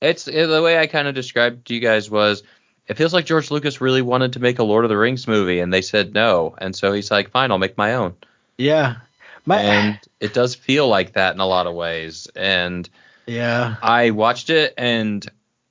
It's 0.00 0.26
it, 0.26 0.46
the 0.46 0.62
way 0.62 0.78
I 0.78 0.86
kind 0.86 1.06
of 1.06 1.14
described 1.14 1.66
to 1.66 1.74
you 1.74 1.80
guys 1.80 2.10
was 2.10 2.42
it 2.88 2.96
feels 2.96 3.12
like 3.12 3.26
George 3.26 3.50
Lucas 3.50 3.80
really 3.80 4.02
wanted 4.02 4.32
to 4.32 4.40
make 4.40 4.58
a 4.58 4.64
Lord 4.64 4.84
of 4.84 4.88
the 4.88 4.96
Rings 4.96 5.28
movie 5.28 5.60
and 5.60 5.72
they 5.72 5.82
said 5.82 6.14
no, 6.14 6.54
and 6.58 6.74
so 6.74 6.92
he's 6.92 7.10
like, 7.10 7.30
fine, 7.30 7.50
I'll 7.50 7.58
make 7.58 7.78
my 7.78 7.94
own. 7.94 8.14
Yeah. 8.56 8.96
My, 9.44 9.62
and 9.62 10.00
it 10.20 10.34
does 10.34 10.54
feel 10.54 10.88
like 10.88 11.14
that 11.14 11.34
in 11.34 11.40
a 11.40 11.46
lot 11.46 11.66
of 11.66 11.74
ways. 11.74 12.28
And 12.36 12.88
yeah, 13.28 13.76
I 13.82 14.10
watched 14.10 14.50
it 14.50 14.74
and 14.76 15.28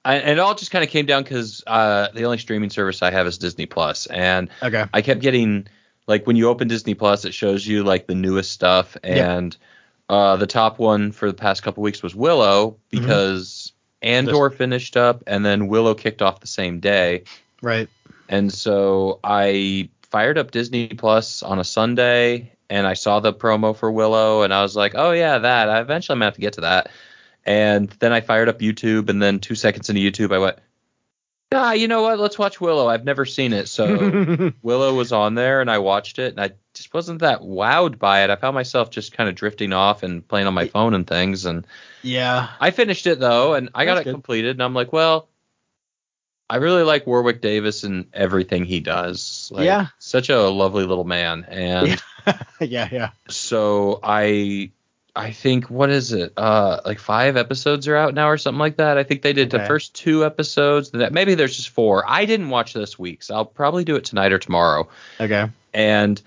I, 0.07 0.15
and 0.15 0.31
it 0.31 0.39
all 0.39 0.55
just 0.55 0.71
kind 0.71 0.85
of 0.85 0.89
came 0.89 1.05
down 1.05 1.23
because 1.23 1.61
uh, 1.67 2.07
the 2.13 2.23
only 2.23 2.37
streaming 2.37 2.69
service 2.69 3.01
I 3.01 3.11
have 3.11 3.27
is 3.27 3.37
Disney 3.37 3.65
Plus, 3.65 4.05
and 4.05 4.49
okay. 4.63 4.85
I 4.93 5.01
kept 5.01 5.19
getting 5.19 5.67
like 6.07 6.25
when 6.25 6.37
you 6.37 6.47
open 6.47 6.69
Disney 6.69 6.93
Plus, 6.93 7.25
it 7.25 7.33
shows 7.33 7.67
you 7.67 7.83
like 7.83 8.07
the 8.07 8.15
newest 8.15 8.53
stuff, 8.53 8.95
and 9.03 9.53
yep. 9.53 9.61
uh, 10.07 10.37
the 10.37 10.47
top 10.47 10.79
one 10.79 11.11
for 11.11 11.27
the 11.27 11.33
past 11.33 11.61
couple 11.61 11.83
weeks 11.83 12.01
was 12.01 12.15
Willow 12.15 12.71
mm-hmm. 12.71 13.01
because 13.01 13.73
mm-hmm. 14.01 14.07
Andor 14.13 14.49
finished 14.49 14.95
up, 14.95 15.23
and 15.27 15.45
then 15.45 15.67
Willow 15.67 15.93
kicked 15.93 16.21
off 16.21 16.39
the 16.39 16.47
same 16.47 16.79
day. 16.79 17.25
Right. 17.61 17.89
And 18.29 18.53
so 18.53 19.19
I 19.25 19.89
fired 20.03 20.37
up 20.37 20.51
Disney 20.51 20.87
Plus 20.87 21.43
on 21.43 21.59
a 21.59 21.65
Sunday, 21.65 22.53
and 22.69 22.87
I 22.87 22.93
saw 22.93 23.19
the 23.19 23.33
promo 23.33 23.75
for 23.75 23.91
Willow, 23.91 24.43
and 24.43 24.53
I 24.53 24.61
was 24.61 24.73
like, 24.73 24.93
oh 24.95 25.11
yeah, 25.11 25.39
that. 25.39 25.69
I 25.69 25.81
eventually 25.81 26.13
I'm 26.13 26.19
gonna 26.19 26.27
have 26.27 26.35
to 26.35 26.41
get 26.41 26.53
to 26.53 26.61
that 26.61 26.89
And 27.47 27.89
then 27.99 28.11
I 28.13 28.21
fired 28.21 28.49
up 28.49 28.59
YouTube, 28.59 29.09
and 29.09 29.21
then 29.21 29.39
two 29.39 29.55
seconds 29.55 29.89
into 29.89 30.01
YouTube, 30.01 30.33
I 30.35 30.37
went, 30.39 30.59
Ah, 31.53 31.71
you 31.71 31.87
know 31.87 32.01
what? 32.01 32.19
Let's 32.19 32.37
watch 32.37 32.59
Willow. 32.59 32.87
I've 32.89 33.05
never 33.05 33.23
seen 33.25 33.53
it, 33.53 33.69
so 33.69 34.51
Willow 34.61 34.93
was 34.93 35.13
on 35.13 35.33
there, 35.35 35.61
and 35.61 35.71
I 35.71 35.77
watched 35.77 36.19
it, 36.19 36.33
and 36.33 36.41
I 36.41 36.51
just 36.73 36.93
wasn't 36.93 37.19
that 37.21 37.39
wowed 37.39 37.97
by 37.99 38.25
it. 38.25 38.29
I 38.29 38.35
found 38.35 38.53
myself 38.53 38.89
just 38.91 39.15
kind 39.15 39.29
of 39.29 39.35
drifting 39.35 39.71
off 39.71 40.03
and 40.03 40.27
playing 40.27 40.45
on 40.47 40.53
my 40.53 40.67
phone 40.67 40.93
and 40.93 41.07
things, 41.07 41.45
and 41.45 41.65
yeah, 42.01 42.49
I 42.59 42.71
finished 42.71 43.07
it 43.07 43.19
though, 43.21 43.53
and 43.53 43.69
I 43.73 43.85
got 43.85 43.97
it 43.97 44.03
good. 44.03 44.11
completed, 44.13 44.51
and 44.57 44.61
I'm 44.61 44.73
like, 44.73 44.91
well, 44.91 45.29
I 46.49 46.57
really 46.57 46.83
like 46.83 47.07
Warwick 47.07 47.39
Davis 47.41 47.85
and 47.85 48.07
everything 48.13 48.65
he 48.65 48.81
does. 48.81 49.49
Like, 49.53 49.65
Yeah. 49.65 49.87
such 49.99 50.29
a 50.29 50.41
lovely 50.49 50.83
little 50.83 51.03
man, 51.05 51.45
and 51.47 52.01
yeah, 52.59 52.89
yeah. 52.91 53.09
so 53.29 54.01
I 54.03 54.71
I 55.17 55.31
think 55.31 55.69
what 55.69 55.89
is 55.89 56.13
it? 56.13 56.33
Uh 56.37 56.79
like 56.85 56.99
5 56.99 57.37
episodes 57.37 57.87
are 57.87 57.95
out 57.95 58.13
now 58.13 58.29
or 58.29 58.37
something 58.37 58.59
like 58.59 58.77
that. 58.77 58.97
I 58.97 59.03
think 59.03 59.21
they 59.21 59.33
did 59.33 59.49
the 59.49 59.65
first 59.65 59.95
2 59.95 60.25
episodes. 60.25 60.91
That 60.91 61.11
maybe 61.11 61.35
there's 61.35 61.57
just 61.57 61.69
4. 61.69 62.03
I 62.07 62.25
didn't 62.25 62.49
watch 62.49 62.73
this 62.73 62.99
week, 62.99 63.23
so 63.23 63.35
I'll 63.35 63.45
probably 63.45 63.83
do 63.83 63.95
it 63.95 64.05
tonight 64.05 64.31
or 64.31 64.39
tomorrow. 64.39 64.87
Okay. 65.19 65.49
And 65.73 66.21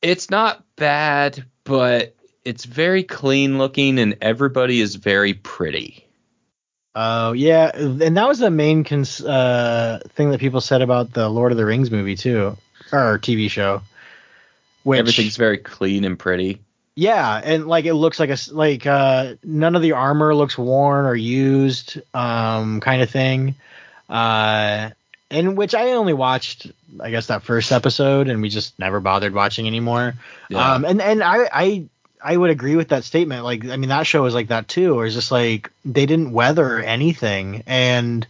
it's 0.00 0.30
not 0.30 0.64
bad, 0.76 1.44
but 1.64 2.14
it's 2.44 2.64
very 2.64 3.02
clean 3.02 3.58
looking 3.58 3.98
and 3.98 4.16
everybody 4.20 4.80
is 4.80 4.94
very 4.94 5.34
pretty. 5.34 6.06
Oh 6.98 7.32
yeah, 7.32 7.72
and 7.76 8.16
that 8.16 8.26
was 8.26 8.38
the 8.38 8.50
main 8.50 8.82
cons- 8.82 9.20
uh, 9.20 10.00
thing 10.14 10.30
that 10.30 10.40
people 10.40 10.62
said 10.62 10.80
about 10.80 11.12
the 11.12 11.28
Lord 11.28 11.52
of 11.52 11.58
the 11.58 11.66
Rings 11.66 11.90
movie 11.90 12.16
too, 12.16 12.56
or 12.90 13.18
TV 13.18 13.50
show. 13.50 13.82
Which, 14.82 15.00
Everything's 15.00 15.36
very 15.36 15.58
clean 15.58 16.04
and 16.04 16.18
pretty. 16.18 16.62
Yeah, 16.96 17.40
and 17.44 17.68
like 17.68 17.84
it 17.84 17.94
looks 17.94 18.18
like 18.18 18.30
a 18.30 18.38
like 18.50 18.86
uh, 18.86 19.34
none 19.44 19.76
of 19.76 19.82
the 19.82 19.92
armor 19.92 20.34
looks 20.34 20.56
worn 20.56 21.04
or 21.04 21.14
used, 21.14 22.00
um, 22.14 22.80
kind 22.80 23.02
of 23.02 23.10
thing. 23.10 23.54
Uh, 24.08 24.90
and 25.30 25.58
which 25.58 25.74
I 25.74 25.92
only 25.92 26.14
watched, 26.14 26.70
I 26.98 27.10
guess 27.10 27.26
that 27.26 27.42
first 27.42 27.70
episode, 27.70 28.28
and 28.28 28.40
we 28.40 28.48
just 28.48 28.78
never 28.78 29.00
bothered 29.00 29.34
watching 29.34 29.66
anymore. 29.66 30.14
Yeah. 30.48 30.72
Um, 30.72 30.84
and 30.86 31.02
and 31.02 31.22
I 31.22 31.48
I 31.52 31.84
I 32.24 32.34
would 32.34 32.48
agree 32.50 32.76
with 32.76 32.88
that 32.88 33.04
statement. 33.04 33.44
Like, 33.44 33.66
I 33.66 33.76
mean, 33.76 33.90
that 33.90 34.06
show 34.06 34.22
was 34.22 34.34
like 34.34 34.48
that 34.48 34.66
too. 34.66 34.94
Where 34.94 35.04
it's 35.04 35.14
just 35.14 35.30
like 35.30 35.70
they 35.84 36.06
didn't 36.06 36.32
weather 36.32 36.78
anything, 36.78 37.62
and 37.66 38.26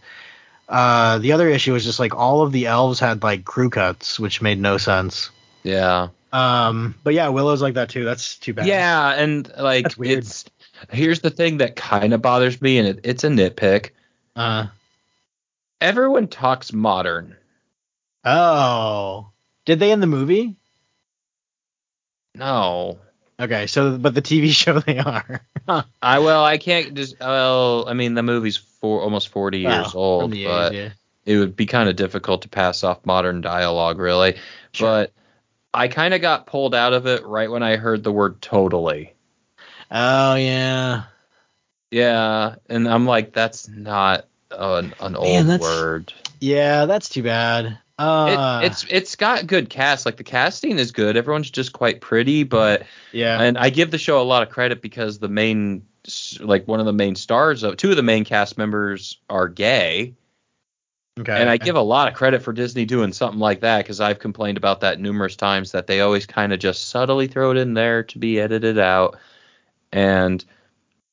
uh, 0.67 1.19
the 1.19 1.31
other 1.31 1.47
issue 1.47 1.71
was 1.71 1.85
just 1.85 1.99
like 1.99 2.15
all 2.15 2.41
of 2.41 2.51
the 2.51 2.65
elves 2.65 2.99
had 2.99 3.23
like 3.23 3.45
crew 3.45 3.69
cuts, 3.69 4.19
which 4.19 4.41
made 4.41 4.59
no 4.59 4.77
sense. 4.77 5.29
yeah. 5.63 6.09
Um, 6.31 6.95
but 7.03 7.13
yeah, 7.13 7.29
Willow's 7.29 7.61
like 7.61 7.75
that 7.75 7.89
too. 7.89 8.03
That's 8.05 8.37
too 8.37 8.53
bad. 8.53 8.67
Yeah, 8.67 9.13
and 9.13 9.51
like 9.57 9.93
it's 9.99 10.45
here's 10.91 11.21
the 11.21 11.29
thing 11.29 11.57
that 11.57 11.75
kind 11.75 12.13
of 12.13 12.21
bothers 12.21 12.61
me, 12.61 12.77
and 12.79 12.87
it, 12.87 12.99
it's 13.03 13.23
a 13.23 13.29
nitpick. 13.29 13.91
Uh, 14.35 14.67
Everyone 15.79 16.27
talks 16.27 16.73
modern. 16.73 17.35
oh, 18.25 19.29
did 19.65 19.79
they 19.79 19.91
in 19.91 19.99
the 19.99 20.07
movie? 20.07 20.55
No, 22.35 22.99
Okay, 23.39 23.67
so 23.67 23.97
but 23.97 24.15
the 24.15 24.21
TV 24.21 24.49
show 24.53 24.79
they 24.79 24.97
are. 24.97 25.41
I 26.01 26.19
well, 26.19 26.43
I 26.43 26.57
can't 26.57 26.93
just 26.95 27.19
well, 27.19 27.87
I 27.87 27.93
mean 27.93 28.15
the 28.15 28.23
movie's 28.23 28.57
for 28.57 29.01
almost 29.01 29.29
40 29.29 29.59
years 29.59 29.93
Wow, 29.93 30.01
old, 30.01 30.31
but 30.31 30.71
age, 30.71 30.73
yeah. 30.73 30.89
it 31.25 31.37
would 31.37 31.55
be 31.55 31.65
kind 31.65 31.89
of 31.89 31.95
difficult 31.95 32.43
to 32.43 32.49
pass 32.49 32.83
off 32.83 33.05
modern 33.05 33.41
dialogue, 33.41 33.99
really. 33.99 34.37
Sure. 34.71 34.87
But 34.87 35.11
I 35.73 35.87
kind 35.87 36.13
of 36.13 36.21
got 36.21 36.47
pulled 36.47 36.73
out 36.73 36.93
of 36.93 37.05
it 37.07 37.25
right 37.25 37.49
when 37.51 37.63
I 37.63 37.75
heard 37.77 38.03
the 38.03 38.11
word 38.11 38.41
totally. 38.41 39.13
Oh 39.91 40.35
yeah. 40.35 41.03
Yeah, 41.91 42.55
and 42.67 42.87
I'm 42.87 43.05
like, 43.05 43.31
that's 43.33 43.67
not 43.69 44.25
an, 44.51 44.93
an 44.99 45.15
old 45.15 45.27
Man, 45.27 45.47
that's- 45.47 45.61
word. 45.61 46.13
Yeah, 46.39 46.85
that's 46.85 47.09
too 47.09 47.23
bad. 47.23 47.79
Uh, 47.99 48.61
it, 48.63 48.67
it's 48.67 48.85
it's 48.89 49.15
got 49.15 49.47
good 49.47 49.71
cast. 49.71 50.05
Like 50.05 50.17
the 50.17 50.23
casting 50.23 50.77
is 50.77 50.91
good. 50.91 51.17
Everyone's 51.17 51.49
just 51.49 51.73
quite 51.73 51.99
pretty, 51.99 52.43
but 52.43 52.83
yeah. 53.11 53.41
and 53.41 53.57
I 53.57 53.71
give 53.71 53.89
the 53.89 53.97
show 53.97 54.21
a 54.21 54.23
lot 54.23 54.43
of 54.43 54.49
credit 54.49 54.83
because 54.83 55.17
the 55.17 55.27
main 55.27 55.83
like 56.39 56.67
one 56.67 56.79
of 56.79 56.85
the 56.85 56.93
main 56.93 57.15
stars 57.15 57.63
of 57.63 57.77
two 57.77 57.89
of 57.89 57.95
the 57.95 58.03
main 58.03 58.23
cast 58.23 58.55
members 58.57 59.17
are 59.31 59.47
gay. 59.47 60.13
Okay. 61.19 61.33
And 61.33 61.49
I 61.49 61.57
give 61.57 61.75
a 61.75 61.81
lot 61.81 62.07
of 62.07 62.13
credit 62.13 62.43
for 62.43 62.53
Disney 62.53 62.85
doing 62.85 63.11
something 63.13 63.39
like 63.39 63.61
that 63.61 63.79
because 63.79 63.99
I've 63.99 64.19
complained 64.19 64.57
about 64.57 64.81
that 64.81 64.99
numerous 64.99 65.35
times 65.35 65.71
that 65.71 65.87
they 65.87 66.01
always 66.01 66.25
kind 66.25 66.53
of 66.53 66.59
just 66.59 66.89
subtly 66.89 67.27
throw 67.27 67.51
it 67.51 67.57
in 67.57 67.73
there 67.73 68.03
to 68.03 68.19
be 68.19 68.39
edited 68.39 68.77
out. 68.77 69.17
And 69.91 70.43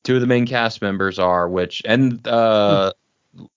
two 0.03 0.17
of 0.17 0.21
the 0.21 0.27
main 0.27 0.47
cast 0.47 0.83
members 0.83 1.19
are 1.19 1.49
which 1.49 1.83
and 1.85 2.27
uh 2.29 2.93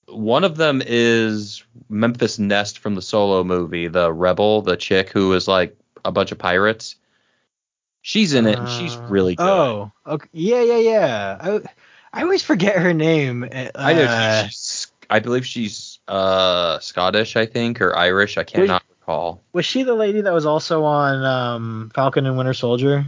one 0.08 0.44
of 0.44 0.56
them 0.58 0.82
is 0.86 1.64
Enfys 1.92 2.40
Nest 2.40 2.80
from 2.80 2.96
the 2.96 3.02
Solo 3.02 3.44
movie, 3.44 3.88
the 3.88 4.12
rebel, 4.12 4.62
the 4.62 4.78
chick 4.78 5.10
who 5.10 5.34
is 5.34 5.48
like 5.48 5.78
a 6.06 6.12
bunch 6.12 6.32
of 6.32 6.38
pirates. 6.38 6.96
She's 8.02 8.34
in 8.34 8.48
it 8.48 8.58
and 8.60 8.70
she's 8.70 8.96
Uh, 8.96 9.02
really 9.10 9.36
good. 9.36 9.46
Oh, 9.46 9.92
okay. 10.06 10.30
Yeah, 10.32 10.64
yeah, 10.64 10.78
yeah. 10.78 11.38
I, 11.40 11.62
I 12.14 12.24
always 12.24 12.42
forget 12.42 12.78
her 12.78 12.94
name. 12.94 13.44
Uh, 13.44 13.70
I 13.76 13.94
know 13.94 14.48
she's, 14.48 14.88
I 15.10 15.20
believe 15.20 15.46
she's 15.46 15.87
uh 16.08 16.80
Scottish, 16.80 17.36
I 17.36 17.46
think, 17.46 17.82
or 17.82 17.96
Irish. 17.96 18.38
I 18.38 18.44
cannot 18.44 18.84
recall. 18.90 19.44
was 19.54 19.66
she 19.66 19.84
the 19.84 19.96
lady 19.96 20.22
that 20.22 20.34
was 20.34 20.46
also 20.46 20.84
on 20.84 21.24
um, 21.24 21.92
Falcon 21.94 22.26
and 22.26 22.38
Winter 22.38 22.54
Soldier? 22.54 23.06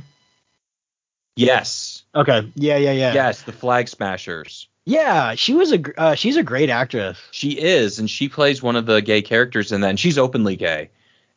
Yes. 1.36 2.03
Okay. 2.13 2.51
Yeah, 2.56 2.77
yeah, 2.77 2.91
yeah. 2.91 3.13
Yes, 3.13 3.44
the 3.44 3.53
Flag 3.53 3.88
Smashers. 3.88 4.68
Yeah, 4.86 5.36
she 5.36 5.53
was 5.53 5.72
a 5.72 6.00
uh, 6.00 6.15
she's 6.15 6.36
a 6.36 6.44
great 6.44 6.70
actress. 6.70 7.20
She 7.32 7.51
is, 7.51 8.00
and 8.00 8.10
she 8.10 8.27
plays 8.27 8.63
one 8.63 8.75
of 8.75 8.86
the 8.86 9.01
gay 9.01 9.22
characters 9.22 9.72
in 9.72 9.82
that, 9.82 9.89
and 9.89 10.00
she's 10.00 10.18
openly 10.18 10.56
gay. 10.56 10.89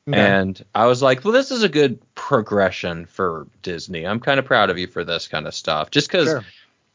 Okay. 0.09 0.19
And 0.19 0.65
I 0.75 0.87
was 0.87 1.03
like, 1.03 1.23
well, 1.23 1.33
this 1.33 1.51
is 1.51 1.63
a 1.63 1.69
good 1.69 2.01
progression 2.15 3.07
for 3.07 3.47
Disney. 3.63 4.05
I'm 4.05 4.19
kind 4.19 4.41
of 4.41 4.47
proud 4.47 4.71
of 4.71 4.79
you 4.79 4.89
for 4.89 5.05
this 5.05 5.29
kind 5.29 5.47
of 5.47 5.55
stuff. 5.55 5.91
Just 5.91 6.09
because 6.09 6.29
Sure. 6.29 6.45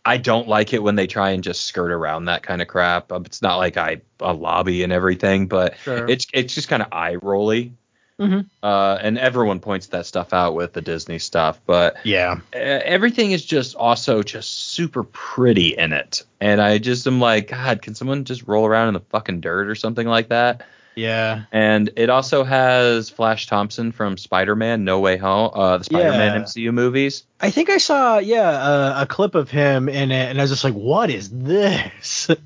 I 0.08 0.18
don't 0.18 0.48
like 0.48 0.74
it 0.74 0.82
when 0.82 0.96
they 0.96 1.06
try 1.08 1.32
and 1.32 1.44
just 1.44 1.66
skirt 1.66 1.92
around 1.92 2.26
that 2.26 2.42
kind 2.42 2.62
of 2.62 2.68
crap. 2.68 3.12
Um, 3.12 3.26
It's 3.26 3.42
not 3.42 3.58
like 3.58 3.78
I 3.78 4.02
a 4.22 4.34
lobby 4.34 4.84
and 4.84 4.94
everything, 4.94 5.48
but 5.48 5.76
Sure. 5.84 6.08
it's 6.08 6.26
it's 6.34 6.56
just 6.56 6.70
kind 6.70 6.82
of 6.82 6.88
eye 6.92 7.16
rolly. 7.16 7.74
Mhm. 8.20 8.46
Uh, 8.64 8.98
and 9.00 9.20
everyone 9.20 9.60
points 9.60 9.88
that 9.88 10.08
stuff 10.08 10.34
out 10.34 10.56
with 10.56 10.74
the 10.74 10.82
Disney 10.82 11.20
stuff, 11.20 11.60
but 11.68 11.98
Yeah. 12.04 12.40
uh, 12.52 12.58
everything 12.58 13.32
is 13.32 13.46
just 13.46 13.76
also 13.76 14.24
just 14.24 14.72
super 14.72 15.04
pretty 15.04 15.78
in 15.78 15.94
it. 15.94 16.24
And 16.42 16.60
I 16.60 16.80
just 16.80 17.06
am 17.06 17.20
like, 17.20 17.50
God, 17.50 17.84
can 17.84 17.94
someone 17.94 18.24
just 18.26 18.48
roll 18.48 18.66
around 18.66 18.88
in 18.88 18.94
the 18.96 19.02
fucking 19.12 19.42
dirt 19.42 19.68
or 19.68 19.76
something 19.76 20.08
like 20.08 20.30
that? 20.30 20.64
Yeah. 20.98 21.44
And 21.52 21.92
it 21.96 22.10
also 22.10 22.44
has 22.44 23.10
Flash 23.12 23.46
Thompson 23.46 23.92
from 23.92 24.18
Spider-Man: 24.18 24.84
No 24.84 25.00
Way 25.00 25.18
Home, 25.18 25.52
uh, 25.54 25.78
the 25.78 25.84
Spider-Man 25.84 26.34
Yeah. 26.34 26.42
MCU 26.42 26.74
movies. 26.74 27.24
I 27.40 27.52
think 27.52 27.70
I 27.70 27.78
saw 27.78 28.18
yeah 28.18 28.50
uh, 28.50 29.04
a 29.04 29.06
clip 29.06 29.36
of 29.36 29.52
him 29.52 29.90
in 29.90 30.12
it, 30.12 30.30
and 30.30 30.40
I 30.40 30.44
was 30.44 30.50
just 30.50 30.64
like, 30.64 30.74
"What 30.74 31.12
is 31.12 31.30
this?" 31.30 32.30
and 32.30 32.40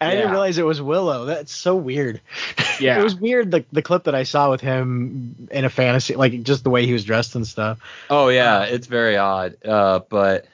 I 0.00 0.12
didn't 0.14 0.30
realize 0.30 0.56
it 0.56 0.64
was 0.64 0.80
Willow. 0.80 1.24
That's 1.24 1.52
so 1.52 1.74
weird. 1.76 2.20
Yeah. 2.78 3.00
it 3.00 3.02
was 3.02 3.14
weird 3.16 3.50
the 3.50 3.64
the 3.72 3.80
clip 3.80 4.04
that 4.04 4.14
I 4.14 4.24
saw 4.24 4.50
with 4.50 4.60
him 4.60 5.48
in 5.50 5.64
a 5.64 5.70
fantasy, 5.70 6.14
like 6.14 6.42
just 6.42 6.62
the 6.62 6.68
way 6.68 6.84
he 6.84 6.92
was 6.92 7.04
dressed 7.04 7.34
and 7.34 7.46
stuff. 7.46 7.80
Oh 8.10 8.28
yeah, 8.28 8.64
it's 8.64 8.86
very 8.86 9.16
odd. 9.16 9.56
Uh, 9.64 10.00
but 10.10 10.44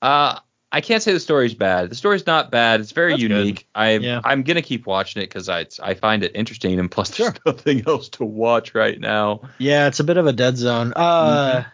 uh, 0.00 0.38
I 0.72 0.80
can't 0.80 1.02
say 1.02 1.12
the 1.12 1.20
story's 1.20 1.54
bad. 1.54 1.90
The 1.90 1.94
story's 1.96 2.26
not 2.26 2.50
bad. 2.50 2.80
It's 2.80 2.92
very 2.92 3.12
That's 3.12 3.22
unique. 3.22 3.66
I 3.74 3.98
Yeah. 3.98 4.20
I'm 4.22 4.42
gonna 4.44 4.62
keep 4.62 4.86
watching 4.86 5.22
it 5.22 5.26
because 5.26 5.48
I 5.48 5.66
I 5.82 5.94
find 5.94 6.22
it 6.22 6.32
interesting, 6.34 6.78
and 6.78 6.90
plus 6.90 7.10
there's 7.16 7.32
Sure. 7.32 7.36
nothing 7.46 7.82
else 7.86 8.08
to 8.10 8.24
watch 8.24 8.74
right 8.74 8.98
now. 8.98 9.42
Yeah, 9.58 9.88
it's 9.88 10.00
a 10.00 10.04
bit 10.04 10.16
of 10.16 10.26
a 10.26 10.32
dead 10.32 10.56
zone. 10.56 10.92
Uh, 10.94 11.50
Mm-hmm. 11.60 11.68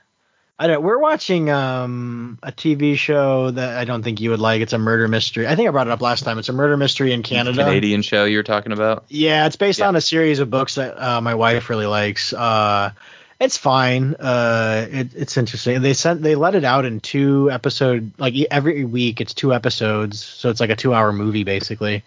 I 0.58 0.68
don't. 0.68 0.82
We're 0.82 0.96
watching 0.98 1.50
um 1.50 2.38
a 2.42 2.50
TV 2.50 2.96
show 2.96 3.50
that 3.50 3.76
I 3.76 3.84
don't 3.84 4.02
think 4.02 4.22
you 4.22 4.30
would 4.30 4.40
like. 4.40 4.62
It's 4.62 4.72
a 4.72 4.78
murder 4.78 5.06
mystery. 5.06 5.46
I 5.46 5.54
think 5.54 5.68
I 5.68 5.70
brought 5.70 5.86
it 5.86 5.90
up 5.90 6.00
last 6.00 6.24
time. 6.24 6.38
It's 6.38 6.48
a 6.48 6.54
murder 6.54 6.78
mystery 6.78 7.12
in 7.12 7.22
Canada. 7.22 7.62
Canadian 7.62 8.00
show 8.00 8.24
you're 8.24 8.42
talking 8.42 8.72
about? 8.72 9.04
Yeah, 9.08 9.44
it's 9.44 9.56
based 9.56 9.80
Yeah. 9.80 9.88
on 9.88 9.96
a 9.96 10.00
series 10.00 10.38
of 10.38 10.48
books 10.48 10.76
that 10.76 10.98
uh, 10.98 11.20
my 11.20 11.34
wife 11.34 11.68
really 11.68 11.84
likes. 11.84 12.32
Uh, 12.32 12.92
it's 13.38 13.58
fine. 13.58 14.14
Uh, 14.14 14.86
it, 14.90 15.14
it's 15.14 15.36
interesting. 15.36 15.82
They 15.82 15.92
sent 15.92 16.22
they 16.22 16.34
let 16.34 16.54
it 16.54 16.64
out 16.64 16.84
in 16.84 17.00
two 17.00 17.50
episode 17.50 18.12
like 18.18 18.34
every 18.50 18.84
week. 18.84 19.20
It's 19.20 19.34
two 19.34 19.52
episodes, 19.52 20.24
so 20.24 20.48
it's 20.48 20.60
like 20.60 20.70
a 20.70 20.76
two 20.76 20.94
hour 20.94 21.12
movie 21.12 21.44
basically. 21.44 22.02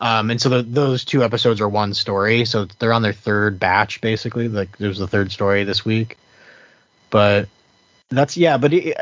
Um, 0.00 0.30
and 0.30 0.40
so 0.40 0.48
the, 0.48 0.62
those 0.62 1.04
two 1.04 1.22
episodes 1.22 1.60
are 1.60 1.68
one 1.68 1.94
story. 1.94 2.44
So 2.44 2.66
they're 2.78 2.92
on 2.92 3.02
their 3.02 3.12
third 3.12 3.60
batch 3.60 4.00
basically. 4.00 4.48
Like 4.48 4.76
there's 4.78 4.98
the 4.98 5.06
third 5.06 5.30
story 5.30 5.64
this 5.64 5.84
week. 5.84 6.18
But 7.10 7.48
that's 8.08 8.36
yeah. 8.36 8.58
But 8.58 8.72
it, 8.72 8.96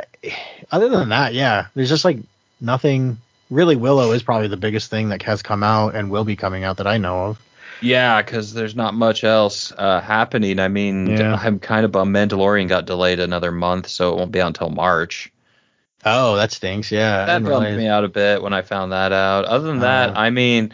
other 0.71 0.91
than 0.91 1.09
that, 1.09 1.33
yeah, 1.33 1.69
there's 1.75 1.89
just 1.89 2.05
like 2.05 2.19
nothing. 2.61 3.19
Really, 3.51 3.77
Willow 3.77 4.13
is 4.13 4.23
probably 4.23 4.49
the 4.49 4.57
biggest 4.57 4.91
thing 4.91 5.11
that 5.11 5.23
has 5.23 5.43
come 5.43 5.63
out 5.63 5.95
and 5.95 6.11
will 6.11 6.25
be 6.25 6.37
coming 6.37 6.65
out 6.65 6.79
that 6.79 6.87
I 6.87 6.99
know 6.99 7.27
of. 7.27 7.43
Yeah, 7.83 8.23
because 8.23 8.55
there's 8.55 8.77
not 8.77 8.95
much 8.95 9.25
else 9.25 9.73
uh, 9.77 10.01
happening. 10.01 10.59
I 10.59 10.69
mean, 10.69 11.07
Yeah. 11.07 11.39
I'm 11.41 11.59
kind 11.59 11.85
of 11.85 11.93
bummed 11.93 12.15
Mandalorian 12.15 12.69
got 12.69 12.87
delayed 12.87 13.21
another 13.21 13.53
month, 13.53 13.89
so 13.89 14.13
it 14.13 14.17
won't 14.17 14.33
be 14.33 14.41
out 14.41 14.49
until 14.49 14.71
March. 14.71 15.33
Oh, 16.05 16.37
that 16.37 16.53
stinks. 16.53 16.91
Yeah. 16.91 17.27
That 17.27 17.45
bummed 17.45 17.77
me 17.77 17.87
out 17.87 18.05
a 18.05 18.09
bit 18.09 18.43
when 18.43 18.53
I 18.53 18.63
found 18.63 18.93
that 18.93 19.13
out. 19.13 19.45
Other 19.45 19.67
than 19.67 19.81
that, 19.81 20.11
uh, 20.11 20.15
I 20.19 20.31
mean, 20.31 20.73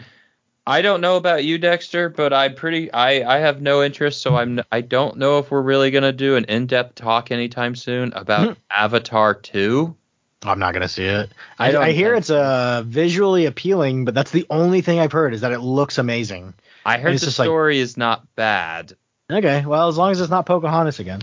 I 0.65 0.81
don't 0.83 1.01
know 1.01 1.15
about 1.17 1.43
you, 1.43 1.57
Dexter, 1.57 2.09
but 2.09 2.31
I'm 2.31 2.53
pretty 2.53 2.91
I 2.91 3.37
I 3.37 3.39
have 3.39 3.61
no 3.61 3.81
interest, 3.81 4.21
so 4.21 4.35
I'm 4.35 4.61
I 4.71 4.81
don't 4.81 5.17
know 5.17 5.39
if 5.39 5.49
we're 5.49 5.61
really 5.61 5.89
gonna 5.91 6.11
do 6.11 6.35
an 6.35 6.45
in-depth 6.45 6.95
talk 6.95 7.31
anytime 7.31 7.75
soon 7.75 8.13
about 8.13 8.55
Avatar 8.71 9.33
2. 9.33 9.95
I'm 10.43 10.59
not 10.59 10.73
gonna 10.73 10.87
see 10.87 11.05
it. 11.05 11.31
I, 11.57 11.73
I, 11.73 11.83
I 11.85 11.91
hear 11.91 12.13
it's 12.13 12.29
uh 12.29 12.83
visually 12.85 13.45
appealing, 13.45 14.05
but 14.05 14.13
that's 14.13 14.31
the 14.31 14.45
only 14.51 14.81
thing 14.81 14.99
I've 14.99 15.11
heard 15.11 15.33
is 15.33 15.41
that 15.41 15.51
it 15.51 15.59
looks 15.59 15.97
amazing. 15.97 16.53
I 16.89 16.97
heard 16.97 17.19
the 17.19 17.31
story 17.31 17.77
like, 17.77 17.83
is 17.83 17.97
not 17.97 18.35
bad. 18.35 18.93
Okay, 19.31 19.63
well 19.65 19.87
as 19.87 19.97
long 19.97 20.11
as 20.11 20.21
it's 20.21 20.29
not 20.29 20.45
Pocahontas 20.45 20.99
again. 20.99 21.21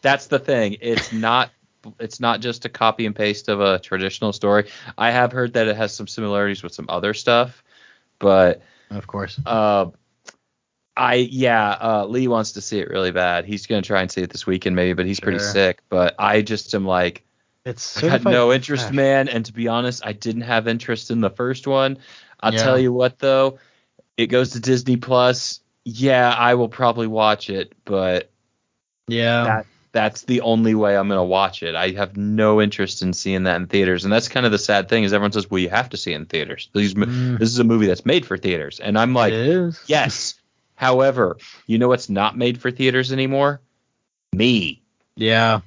That's 0.00 0.26
the 0.26 0.38
thing. 0.38 0.78
It's 0.80 1.12
not 1.12 1.50
it's 1.98 2.20
not 2.20 2.40
just 2.40 2.64
a 2.64 2.68
copy 2.68 3.06
and 3.06 3.14
paste 3.14 3.48
of 3.48 3.60
a 3.60 3.78
traditional 3.78 4.32
story. 4.32 4.70
I 4.96 5.10
have 5.10 5.32
heard 5.32 5.54
that 5.54 5.68
it 5.68 5.76
has 5.76 5.94
some 5.94 6.06
similarities 6.06 6.62
with 6.62 6.72
some 6.72 6.86
other 6.88 7.12
stuff, 7.12 7.62
but 8.18 8.62
of 8.90 9.06
course. 9.06 9.38
Uh, 9.44 9.86
I 10.96 11.14
yeah, 11.14 11.70
uh, 11.70 12.06
Lee 12.06 12.28
wants 12.28 12.52
to 12.52 12.60
see 12.60 12.78
it 12.78 12.88
really 12.88 13.10
bad. 13.10 13.44
He's 13.44 13.66
gonna 13.66 13.82
try 13.82 14.00
and 14.00 14.10
see 14.10 14.22
it 14.22 14.30
this 14.30 14.46
weekend 14.46 14.76
maybe, 14.76 14.94
but 14.94 15.06
he's 15.06 15.18
sure. 15.18 15.24
pretty 15.24 15.40
sick. 15.40 15.82
But 15.88 16.14
I 16.18 16.42
just 16.42 16.74
am 16.74 16.86
like, 16.86 17.24
it's 17.64 18.02
I 18.02 18.08
had 18.08 18.24
no 18.24 18.52
interest, 18.52 18.92
man. 18.92 19.28
And 19.28 19.44
to 19.44 19.52
be 19.52 19.68
honest, 19.68 20.06
I 20.06 20.12
didn't 20.12 20.42
have 20.42 20.68
interest 20.68 21.10
in 21.10 21.20
the 21.20 21.30
first 21.30 21.66
one. 21.66 21.98
I'll 22.40 22.54
yeah. 22.54 22.62
tell 22.62 22.78
you 22.78 22.92
what 22.92 23.18
though, 23.18 23.58
it 24.16 24.26
goes 24.26 24.50
to 24.50 24.60
Disney 24.60 24.96
Plus. 24.96 25.60
Yeah, 25.84 26.30
I 26.30 26.54
will 26.54 26.68
probably 26.68 27.06
watch 27.06 27.50
it, 27.50 27.74
but 27.84 28.30
yeah, 29.08 29.44
that, 29.44 29.66
that's 29.90 30.22
the 30.22 30.42
only 30.42 30.74
way 30.74 30.96
I'm 30.96 31.08
gonna 31.08 31.24
watch 31.24 31.62
it. 31.62 31.74
I 31.74 31.90
have 31.90 32.16
no 32.16 32.62
interest 32.62 33.02
in 33.02 33.12
seeing 33.12 33.44
that 33.44 33.56
in 33.56 33.66
theaters, 33.66 34.04
and 34.04 34.12
that's 34.12 34.28
kind 34.28 34.46
of 34.46 34.52
the 34.52 34.58
sad 34.58 34.88
thing. 34.88 35.04
Is 35.04 35.12
everyone 35.12 35.32
says, 35.32 35.50
"Well, 35.50 35.58
you 35.58 35.70
have 35.70 35.90
to 35.90 35.96
see 35.96 36.12
it 36.12 36.16
in 36.16 36.26
theaters." 36.26 36.68
These, 36.72 36.94
mm. 36.94 37.38
This 37.38 37.48
is 37.48 37.58
a 37.58 37.64
movie 37.64 37.86
that's 37.86 38.06
made 38.06 38.24
for 38.24 38.38
theaters, 38.38 38.78
and 38.78 38.98
I'm 38.98 39.12
like, 39.12 39.32
yes. 39.86 40.34
However, 40.74 41.36
you 41.66 41.78
know 41.78 41.86
what's 41.86 42.08
not 42.08 42.36
made 42.36 42.60
for 42.60 42.72
theaters 42.72 43.12
anymore? 43.12 43.60
Me. 44.32 44.82
Yeah. 45.14 45.60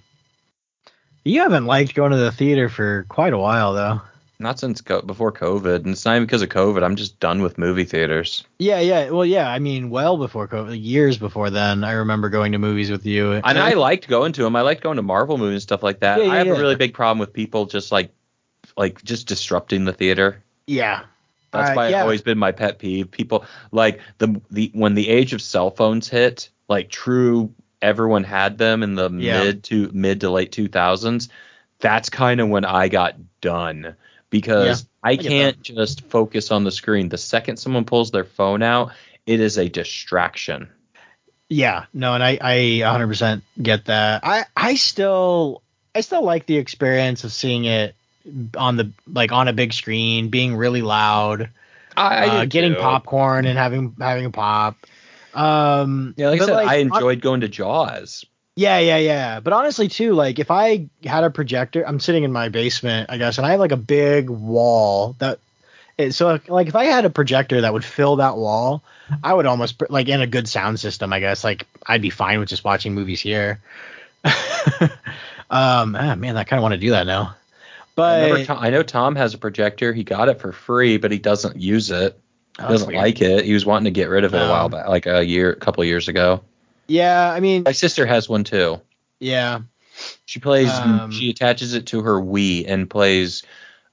You 1.24 1.42
haven't 1.42 1.66
liked 1.66 1.96
going 1.96 2.12
to 2.12 2.18
the 2.18 2.34
theater 2.34 2.68
for 2.68 3.06
quite 3.08 3.32
a 3.32 3.38
while, 3.38 3.74
though. 3.74 4.02
Not 4.38 4.60
since 4.60 4.82
co- 4.82 5.02
before 5.02 5.32
COVID, 5.32 5.78
and 5.78 5.90
it's 5.90 6.04
not 6.04 6.16
even 6.16 6.26
because 6.26 6.42
of 6.42 6.50
COVID. 6.50 6.84
I'm 6.84 6.98
just 6.98 7.20
done 7.20 7.42
with 7.42 7.58
movie 7.58 7.86
theaters. 7.86 8.44
Yeah, 8.60 8.82
yeah. 8.82 9.10
Well, 9.10 9.26
yeah. 9.26 9.50
I 9.50 9.60
mean, 9.60 9.90
well 9.90 10.18
before 10.18 10.48
COVID, 10.48 10.78
years 10.82 11.18
before 11.18 11.50
then, 11.50 11.84
I 11.86 11.94
remember 11.94 12.30
going 12.30 12.52
to 12.52 12.58
movies 12.58 12.92
with 12.92 13.06
you. 13.06 13.32
And 13.32 13.46
I, 13.46 13.72
I 13.72 13.74
liked 13.74 14.10
going 14.10 14.34
to 14.34 14.44
them. 14.44 14.56
I 14.56 14.62
liked 14.62 14.84
going 14.84 14.98
to 14.98 15.04
Marvel 15.04 15.38
movies 15.38 15.56
and 15.56 15.62
stuff 15.62 15.84
like 15.84 16.02
that. 16.02 16.20
Yeah, 16.20 16.26
yeah, 16.26 16.32
I 16.34 16.38
have 16.38 16.48
yeah. 16.48 16.54
a 16.54 16.60
really 16.60 16.76
big 16.76 16.94
problem 16.94 17.20
with 17.20 17.32
people 17.32 17.66
just 17.66 17.92
like, 17.92 18.12
like 18.76 19.02
just 19.04 19.28
disrupting 19.28 19.86
the 19.86 19.94
theater. 19.94 20.44
Yeah. 20.68 21.04
That's 21.52 21.72
uh, 21.72 21.74
why 21.74 21.90
yeah. 21.90 22.02
always 22.02 22.22
been 22.22 22.38
my 22.38 22.52
pet 22.52 22.80
peeve. 22.80 23.12
People 23.12 23.46
like 23.72 24.02
the 24.18 24.42
the 24.52 24.72
when 24.74 24.96
the 24.96 25.08
age 25.08 25.32
of 25.32 25.42
cell 25.42 25.72
phones 25.72 26.10
hit, 26.10 26.50
like 26.68 26.90
true, 26.90 27.54
everyone 27.82 28.24
had 28.24 28.58
them 28.58 28.84
in 28.84 28.96
the 28.96 29.10
mid 29.10 29.64
to 29.66 29.90
mid 29.94 30.22
to 30.22 30.30
late 30.30 30.52
2000s. 30.52 31.30
That's 31.80 32.10
kind 32.10 32.42
of 32.42 32.50
when 32.50 32.66
I 32.66 32.90
got 32.90 33.16
done 33.42 33.96
because 34.40 34.82
yeah, 34.82 34.88
I, 35.02 35.12
I 35.12 35.18
can't 35.18 35.62
just 35.62 36.02
focus 36.10 36.52
on 36.52 36.66
the 36.66 36.72
screen. 36.72 37.08
The 37.08 37.18
second 37.18 37.56
someone 37.56 37.86
pulls 37.86 38.12
their 38.12 38.26
phone 38.26 38.62
out, 38.62 38.92
it 39.26 39.40
is 39.40 39.58
a 39.58 39.70
distraction. 39.70 40.68
Yeah, 41.48 41.86
no, 41.94 42.14
and 42.14 42.22
I, 42.22 42.38
I 42.42 42.56
100% 42.84 43.42
get 43.62 43.86
that. 43.86 44.26
I, 44.26 44.44
I 44.58 44.76
still, 44.76 45.62
I 45.94 46.02
still 46.02 46.24
like 46.24 46.48
the 46.48 46.58
experience 46.58 47.24
of 47.24 47.32
seeing 47.32 47.64
it 47.64 47.96
on 48.58 48.76
the 48.76 48.92
like 49.08 49.32
on 49.32 49.48
a 49.48 49.54
big 49.54 49.72
screen, 49.72 50.30
being 50.30 50.58
really 50.58 50.82
loud, 50.82 51.50
I, 51.96 52.28
uh, 52.28 52.46
getting 52.46 52.74
too. 52.74 52.82
popcorn 52.82 53.46
and 53.46 53.58
having 53.58 53.96
having 53.98 54.26
a 54.26 54.32
pop. 54.32 54.76
Um, 55.34 56.14
yeah, 56.18 56.30
like 56.30 56.42
I 56.42 56.46
said, 56.46 56.54
like, 56.54 56.68
I 56.68 56.76
enjoyed 56.78 57.22
going 57.22 57.42
to 57.42 57.48
Jaws. 57.48 58.26
Yeah, 58.56 58.80
yeah, 58.80 58.98
yeah. 58.98 59.40
But 59.42 59.54
honestly, 59.54 59.90
too, 59.90 60.14
like 60.14 60.40
if 60.40 60.50
I 60.50 60.88
had 61.04 61.24
a 61.24 61.30
projector, 61.30 61.86
I'm 61.86 62.00
sitting 62.00 62.24
in 62.24 62.32
my 62.32 62.50
basement, 62.50 63.10
I 63.10 63.18
guess, 63.18 63.38
and 63.38 63.46
I 63.46 63.52
have 63.52 63.60
like 63.60 63.74
a 63.74 63.78
big 63.78 64.30
wall 64.30 65.16
that. 65.20 65.40
So 66.12 66.40
like 66.50 66.68
if 66.68 66.76
I 66.76 66.86
had 66.86 67.06
a 67.06 67.10
projector 67.10 67.62
that 67.62 67.72
would 67.72 67.86
fill 67.86 68.18
that 68.18 68.36
wall, 68.36 68.84
I 69.24 69.34
would 69.34 69.46
almost 69.46 69.82
like 69.90 70.10
in 70.10 70.20
a 70.20 70.28
good 70.28 70.48
sound 70.48 70.80
system, 70.80 71.14
I 71.14 71.22
guess. 71.22 71.44
Like 71.44 71.68
I'd 71.86 72.02
be 72.02 72.10
fine 72.10 72.40
with 72.40 72.50
just 72.50 72.66
watching 72.66 72.94
movies 72.94 73.22
here. 73.22 73.62
um, 75.50 75.96
ah, 75.96 76.16
man, 76.18 76.36
I 76.36 76.44
kind 76.44 76.60
of 76.60 76.64
want 76.64 76.74
to 76.74 76.80
do 76.80 76.90
that 76.92 77.06
now. 77.06 77.36
But 77.96 78.32
I, 78.32 78.44
Tom, 78.44 78.58
I, 78.60 78.70
know 78.72 78.84
Tom 78.84 79.16
has 79.16 79.34
a 79.34 79.38
projector. 79.38 79.94
He 79.94 80.04
got 80.04 80.28
it 80.28 80.42
for 80.42 80.52
free, 80.52 80.98
but 80.98 81.12
he 81.12 81.18
doesn't 81.18 81.56
use 81.56 81.92
it. 81.92 82.20
He 82.58 82.64
oh, 82.64 82.68
doesn't 82.68 82.94
like 82.94 83.22
it. 83.22 83.46
He 83.46 83.54
was 83.54 83.66
wanting 83.66 83.86
to 83.86 83.92
get 83.92 84.10
rid 84.10 84.26
of 84.26 84.34
it 84.34 84.42
um, 84.42 84.48
a 84.48 84.52
while 84.52 84.70
back, 84.70 84.88
like 84.88 85.06
a 85.06 85.24
year, 85.24 85.52
a 85.52 85.56
couple 85.56 85.84
years 85.86 86.10
ago. 86.10 86.42
Yeah, 86.88 87.32
I 87.32 87.40
mean, 87.40 87.64
my 87.64 87.72
sister 87.72 88.06
has 88.06 88.30
one 88.30 88.44
too. 88.44 88.82
Yeah. 89.20 89.62
She 90.26 90.40
plays. 90.40 90.72
Um, 90.72 91.12
she 91.12 91.30
attaches 91.30 91.74
it 91.74 91.88
to 91.88 92.02
her 92.02 92.20
Wii 92.20 92.66
and 92.68 92.90
plays 92.90 93.44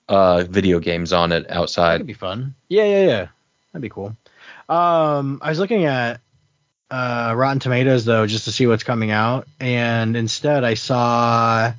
uh, 0.09 0.45
video 0.45 0.81
games 0.81 1.13
on 1.13 1.33
it 1.33 1.51
outside. 1.51 1.95
That'd 1.95 2.07
be 2.07 2.13
fun. 2.13 2.55
Yeah, 2.69 2.85
yeah, 2.85 3.07
yeah. 3.07 3.27
That'd 3.73 3.83
be 3.83 3.89
cool. 3.89 4.17
Um, 4.69 5.41
I 5.43 5.51
was 5.51 5.59
looking 5.59 5.85
at 5.85 6.21
uh, 6.91 7.35
Rotten 7.37 7.59
Tomatoes 7.59 8.05
though, 8.05 8.27
just 8.27 8.45
to 8.45 8.53
see 8.53 8.67
what's 8.67 8.85
coming 8.85 9.11
out, 9.11 9.47
and 9.61 10.17
instead 10.17 10.65
I 10.65 10.75
saw 10.75 11.73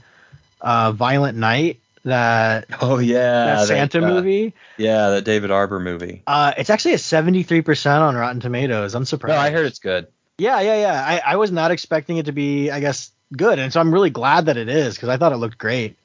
uh, 0.62 0.92
Violent 0.92 1.38
Night. 1.38 1.80
That 2.06 2.66
oh 2.82 3.00
yeah, 3.00 3.46
that 3.46 3.68
Santa 3.68 4.02
that, 4.02 4.06
uh, 4.06 4.14
movie. 4.14 4.54
Yeah, 4.78 5.12
that 5.12 5.24
David 5.24 5.52
Harbour 5.52 5.80
movie. 5.80 6.22
Uh, 6.28 6.52
it's 6.58 6.70
actually 6.70 6.96
a 6.96 6.98
seventy 6.98 7.44
three 7.44 7.62
percent 7.62 8.04
on 8.04 8.16
Rotten 8.16 8.42
Tomatoes. 8.42 8.94
I'm 8.94 9.06
surprised. 9.06 9.36
No, 9.36 9.42
I 9.42 9.52
heard 9.52 9.66
it's 9.66 9.80
good. 9.80 10.08
Yeah, 10.38 10.60
yeah, 10.62 10.76
yeah. 10.76 11.06
I, 11.06 11.34
I 11.34 11.36
was 11.36 11.52
not 11.52 11.72
expecting 11.72 12.18
it 12.18 12.26
to 12.26 12.32
be, 12.32 12.72
I 12.72 12.80
guess, 12.80 13.12
good, 13.36 13.60
and 13.60 13.72
so 13.72 13.80
I'm 13.80 13.94
really 13.94 14.10
glad 14.10 14.48
that 14.48 14.58
it 14.58 14.70
is 14.70 14.96
because 14.96 15.10
I 15.10 15.18
thought 15.18 15.32
it 15.32 15.38
looked 15.38 15.58
great. 15.58 15.98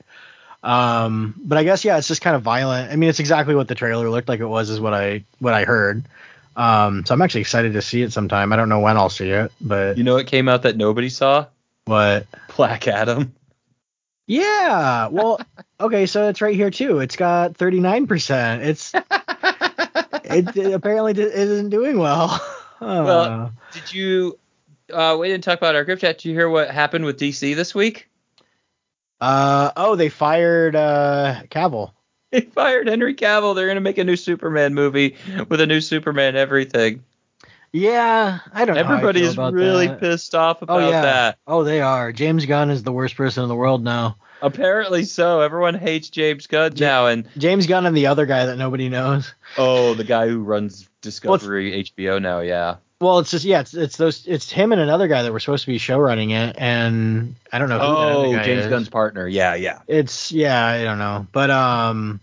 Um, 0.63 1.35
but 1.39 1.57
I 1.57 1.65
guess 1.65 1.85
yeah, 1.85 1.99
it's 1.99 2.09
just 2.09 2.21
kind 2.21 2.37
of 2.37 2.43
violent. 2.43 2.93
I 2.93 2.97
mean, 2.97 3.09
it's 3.09 3.21
exactly 3.21 3.55
what 3.55 3.69
the 3.69 3.75
trailer 3.75 4.11
looked 4.11 4.29
like 4.29 4.41
it 4.41 4.47
was, 4.47 4.71
is 4.71 4.81
what 4.81 4.95
I 4.95 5.25
what 5.39 5.55
I 5.55 5.65
heard. 5.65 6.05
Um, 6.57 7.07
so 7.07 7.15
I'm 7.15 7.23
actually 7.23 7.43
excited 7.43 7.75
to 7.75 7.83
see 7.83 8.03
it 8.03 8.13
sometime. 8.13 8.53
I 8.53 8.57
don't 8.57 8.69
know 8.69 8.81
when 8.81 8.97
I'll 8.97 9.11
see 9.11 9.31
it, 9.31 9.53
but 9.61 9.97
you 9.97 10.05
know, 10.05 10.17
it 10.17 10.27
came 10.27 10.49
out 10.49 10.63
that 10.63 10.77
nobody 10.77 11.09
saw. 11.09 11.47
What? 11.85 12.27
Black 12.57 12.87
Adam. 12.89 13.33
Yeah. 14.27 15.07
Well, 15.09 15.41
okay, 15.81 16.07
so 16.07 16.29
it's 16.29 16.43
right 16.43 16.55
here 16.55 16.71
too. 16.71 16.99
It's 16.99 17.17
got 17.17 17.55
39%. 17.55 18.61
It's 18.61 18.93
it, 20.25 20.57
it 20.57 20.73
apparently 20.75 21.13
isn't 21.23 21.71
doing 21.71 21.99
well. 21.99 22.41
Well, 22.81 23.53
did 23.73 23.93
you? 23.93 24.39
Uh, 24.93 25.17
we 25.19 25.29
didn't 25.29 25.45
talk 25.45 25.59
about 25.59 25.75
our 25.75 25.85
group 25.85 26.01
chat. 26.01 26.19
Did 26.19 26.29
you 26.29 26.35
hear 26.35 26.49
what 26.49 26.71
happened 26.71 27.05
with 27.05 27.19
DC 27.19 27.55
this 27.55 27.75
week? 27.75 28.09
Uh 29.21 29.73
oh, 29.77 29.97
they 29.97 30.09
fired 30.09 30.77
uh 30.77 31.43
Cavill. 31.51 31.93
They 32.31 32.43
fired 32.43 32.89
Henry 32.89 33.15
Cavill. 33.15 33.55
They're 33.55 33.69
gonna 33.69 33.81
make 33.81 33.97
a 33.97 34.05
new 34.05 34.17
Superman 34.17 34.75
movie 34.75 35.17
with 35.49 35.63
a 35.63 35.67
new 35.67 35.81
Superman 35.81 36.37
everything. 36.37 37.03
Yeah, 37.73 38.41
I 38.53 38.65
don't 38.67 38.75
know. 38.75 38.81
Everybody's 38.81 39.37
really 39.37 39.89
that. 39.89 40.01
pissed 40.01 40.35
off 40.35 40.59
oh, 40.61 40.65
about 40.65 40.83
oh, 40.83 40.91
yeah. 40.91 41.03
that. 41.03 41.39
Oh, 41.47 41.65
they 41.65 41.81
are. 41.81 42.13
James 42.13 42.45
Gunn 42.45 42.71
is 42.71 42.83
the 42.83 42.93
worst 42.93 43.17
person 43.17 43.43
in 43.43 43.49
the 43.49 43.55
world 43.55 43.83
now. 43.83 44.19
Apparently 44.41 45.05
so. 45.05 45.41
Everyone 45.41 45.75
hates 45.75 46.11
James 46.11 46.47
Gunn 46.47 46.73
now, 46.79 47.07
and 47.07 47.29
James 47.37 47.67
Gunn 47.67 47.87
and 47.87 47.97
the 47.97 48.07
other 48.07 48.27
guy 48.27 48.47
that 48.47 48.57
nobody 48.57 48.89
knows. 48.89 49.35
Oh, 49.57 49.95
the 49.95 50.05
guy 50.05 50.29
who 50.29 50.43
runs 50.43 50.89
Discovery 51.01 51.71
well, 51.71 52.17
HBO 52.19 52.23
now, 52.23 52.41
yeah. 52.41 52.77
Well, 53.01 53.21
it's 53.21 53.31
just 53.31 53.45
yeah, 53.45 53.61
it's 53.61 53.75
it's 53.75 53.97
those 53.97 54.27
it's 54.27 54.51
him 54.51 54.73
and 54.73 54.81
another 54.81 55.07
guy 55.07 55.23
that 55.23 55.33
were 55.33 55.39
supposed 55.39 55.65
to 55.65 55.71
be 55.71 55.79
show 55.79 55.99
running 55.99 56.31
it, 56.31 56.57
and 56.59 57.37
I 57.53 57.59
don't 57.59 57.69
know. 57.69 57.79
Who 57.79 58.37
oh, 58.37 58.43
James 58.43 58.65
is. 58.65 58.67
Gunn's 58.67 58.89
partner. 58.89 59.29
Yeah, 59.29 59.55
yeah. 59.55 59.79
It's 59.87 60.33
yeah, 60.33 60.67
I 60.67 60.83
don't 60.83 60.99
know, 60.99 61.25
but 61.31 61.49
um, 61.51 62.19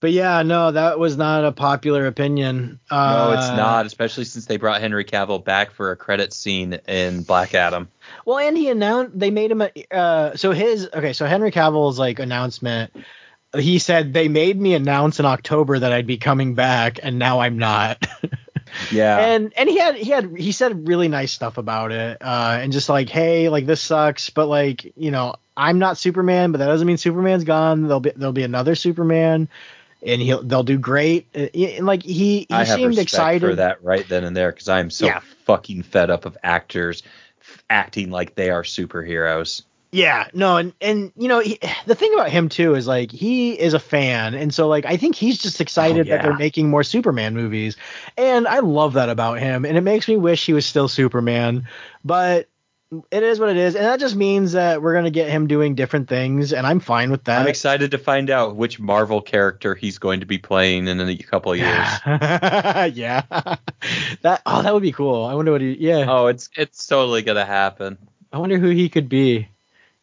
but 0.00 0.10
yeah, 0.10 0.42
no, 0.42 0.72
that 0.72 0.98
was 0.98 1.18
not 1.18 1.44
a 1.44 1.52
popular 1.52 2.06
opinion. 2.06 2.80
Uh, 2.90 3.30
no, 3.30 3.38
it's 3.38 3.56
not, 3.56 3.84
especially 3.84 4.24
since 4.24 4.46
they 4.46 4.56
brought 4.56 4.80
Henry 4.80 5.04
Cavill 5.04 5.44
back 5.44 5.70
for 5.70 5.92
a 5.92 5.96
credit 5.96 6.32
scene 6.32 6.80
in 6.88 7.22
Black 7.22 7.54
Adam. 7.54 7.88
Well, 8.24 8.38
and 8.38 8.56
he 8.56 8.68
announced 8.68 9.18
they 9.18 9.30
made 9.30 9.52
him 9.52 9.60
a 9.60 9.70
uh, 9.90 10.34
so 10.34 10.52
his 10.52 10.88
okay, 10.94 11.12
so 11.12 11.26
Henry 11.26 11.52
Cavill's 11.52 11.98
like 11.98 12.18
announcement 12.18 12.90
he 13.56 13.78
said 13.78 14.12
they 14.12 14.28
made 14.28 14.60
me 14.60 14.74
announce 14.74 15.20
in 15.20 15.26
October 15.26 15.78
that 15.78 15.92
I'd 15.92 16.06
be 16.06 16.18
coming 16.18 16.54
back, 16.54 17.00
and 17.02 17.18
now 17.18 17.40
I'm 17.40 17.58
not. 17.58 18.06
yeah. 18.90 19.18
And 19.18 19.52
and 19.56 19.68
he 19.68 19.78
had 19.78 19.96
he 19.96 20.10
had 20.10 20.36
he 20.36 20.52
said 20.52 20.88
really 20.88 21.08
nice 21.08 21.32
stuff 21.32 21.58
about 21.58 21.92
it, 21.92 22.18
uh, 22.20 22.58
and 22.60 22.72
just 22.72 22.88
like, 22.88 23.08
hey, 23.08 23.48
like 23.48 23.66
this 23.66 23.80
sucks, 23.80 24.30
but 24.30 24.46
like 24.46 24.92
you 24.96 25.10
know, 25.10 25.36
I'm 25.56 25.78
not 25.78 25.98
Superman, 25.98 26.52
but 26.52 26.58
that 26.58 26.66
doesn't 26.66 26.86
mean 26.86 26.96
Superman's 26.96 27.44
gone. 27.44 27.82
There'll 27.82 28.00
be 28.00 28.12
there'll 28.16 28.32
be 28.32 28.44
another 28.44 28.74
Superman. 28.74 29.48
And 30.04 30.20
he'll 30.20 30.42
they'll 30.42 30.64
do 30.64 30.78
great. 30.78 31.28
Uh, 31.32 31.46
and 31.54 31.86
like 31.86 32.02
he 32.02 32.46
he 32.48 32.64
seemed 32.64 32.98
excited 32.98 33.48
for 33.48 33.54
that 33.54 33.84
right 33.84 34.08
then 34.08 34.24
and 34.24 34.36
there 34.36 34.50
because 34.50 34.68
I 34.68 34.80
am 34.80 34.90
so 34.90 35.06
yeah. 35.06 35.20
fucking 35.44 35.84
fed 35.84 36.10
up 36.10 36.24
of 36.24 36.36
actors 36.42 37.04
acting 37.70 38.10
like 38.10 38.34
they 38.34 38.50
are 38.50 38.64
superheroes. 38.64 39.62
Yeah, 39.94 40.28
no, 40.32 40.56
and 40.56 40.72
and 40.80 41.12
you 41.18 41.28
know 41.28 41.40
he, 41.40 41.58
the 41.86 41.94
thing 41.94 42.14
about 42.14 42.30
him 42.30 42.48
too 42.48 42.74
is 42.74 42.86
like 42.86 43.12
he 43.12 43.52
is 43.52 43.74
a 43.74 43.78
fan, 43.78 44.32
and 44.32 44.52
so 44.52 44.66
like 44.66 44.86
I 44.86 44.96
think 44.96 45.14
he's 45.14 45.36
just 45.36 45.60
excited 45.60 46.06
Oh, 46.06 46.08
yeah. 46.08 46.16
that 46.16 46.22
they're 46.22 46.36
making 46.36 46.70
more 46.70 46.82
Superman 46.82 47.34
movies, 47.34 47.76
and 48.16 48.48
I 48.48 48.60
love 48.60 48.94
that 48.94 49.10
about 49.10 49.38
him, 49.38 49.66
and 49.66 49.76
it 49.76 49.82
makes 49.82 50.08
me 50.08 50.16
wish 50.16 50.46
he 50.46 50.54
was 50.54 50.64
still 50.64 50.88
Superman, 50.88 51.68
but 52.02 52.48
it 53.10 53.22
is 53.22 53.38
what 53.38 53.50
it 53.50 53.58
is, 53.58 53.74
and 53.74 53.84
that 53.84 54.00
just 54.00 54.16
means 54.16 54.52
that 54.52 54.80
we're 54.80 54.94
gonna 54.94 55.10
get 55.10 55.28
him 55.28 55.46
doing 55.46 55.74
different 55.74 56.08
things, 56.08 56.54
and 56.54 56.66
I'm 56.66 56.80
fine 56.80 57.10
with 57.10 57.24
that. 57.24 57.42
I'm 57.42 57.48
excited 57.48 57.90
to 57.90 57.98
find 57.98 58.30
out 58.30 58.56
which 58.56 58.80
Marvel 58.80 59.20
character 59.20 59.74
he's 59.74 59.98
going 59.98 60.20
to 60.20 60.26
be 60.26 60.38
playing 60.38 60.88
in 60.88 61.00
a 61.00 61.16
couple 61.18 61.52
of 61.52 61.58
years. 61.58 61.88
yeah, 62.06 63.22
that 64.22 64.40
oh 64.46 64.62
that 64.62 64.72
would 64.72 64.82
be 64.82 64.92
cool. 64.92 65.26
I 65.26 65.34
wonder 65.34 65.52
what 65.52 65.60
he 65.60 65.76
yeah. 65.78 66.06
oh, 66.08 66.28
it's 66.28 66.48
it's 66.56 66.86
totally 66.86 67.20
gonna 67.20 67.44
happen. 67.44 67.98
I 68.32 68.38
wonder 68.38 68.56
who 68.56 68.70
he 68.70 68.88
could 68.88 69.10
be. 69.10 69.48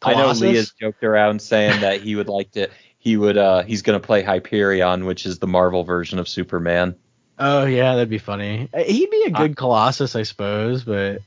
I 0.02 0.12
know 0.12 0.22
Colossus? 0.22 0.42
Lee 0.42 0.54
has 0.56 0.70
joked 0.80 1.04
around 1.04 1.40
saying 1.42 1.80
that 1.80 2.00
he 2.00 2.16
would 2.16 2.28
like 2.28 2.50
to. 2.52 2.68
He 2.98 3.16
would. 3.16 3.36
uh 3.36 3.62
He's 3.62 3.82
gonna 3.82 4.00
play 4.00 4.22
Hyperion, 4.22 5.04
which 5.06 5.26
is 5.26 5.38
the 5.38 5.46
Marvel 5.46 5.84
version 5.84 6.18
of 6.18 6.28
Superman. 6.28 6.96
Oh 7.38 7.64
yeah, 7.66 7.94
that'd 7.94 8.10
be 8.10 8.18
funny. 8.18 8.68
Uh, 8.72 8.82
He'd 8.82 9.10
be 9.10 9.24
a 9.26 9.30
good 9.30 9.56
Colossus, 9.56 10.14
I 10.16 10.22
suppose, 10.24 10.84
but 10.84 11.22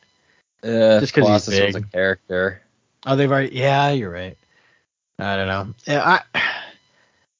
Uh, 0.63 0.99
just 0.99 1.13
because 1.13 1.27
he's 1.27 1.45
Colossus 1.45 1.59
was 1.59 1.75
a 1.75 1.79
big. 1.81 1.91
character. 1.91 2.61
oh, 3.05 3.15
they've 3.15 3.31
already. 3.31 3.55
Yeah, 3.55 3.89
you're 3.91 4.11
right. 4.11 4.37
I 5.19 5.35
don't 5.35 5.47
know. 5.47 5.73
Yeah, 5.87 6.03
I. 6.33 6.39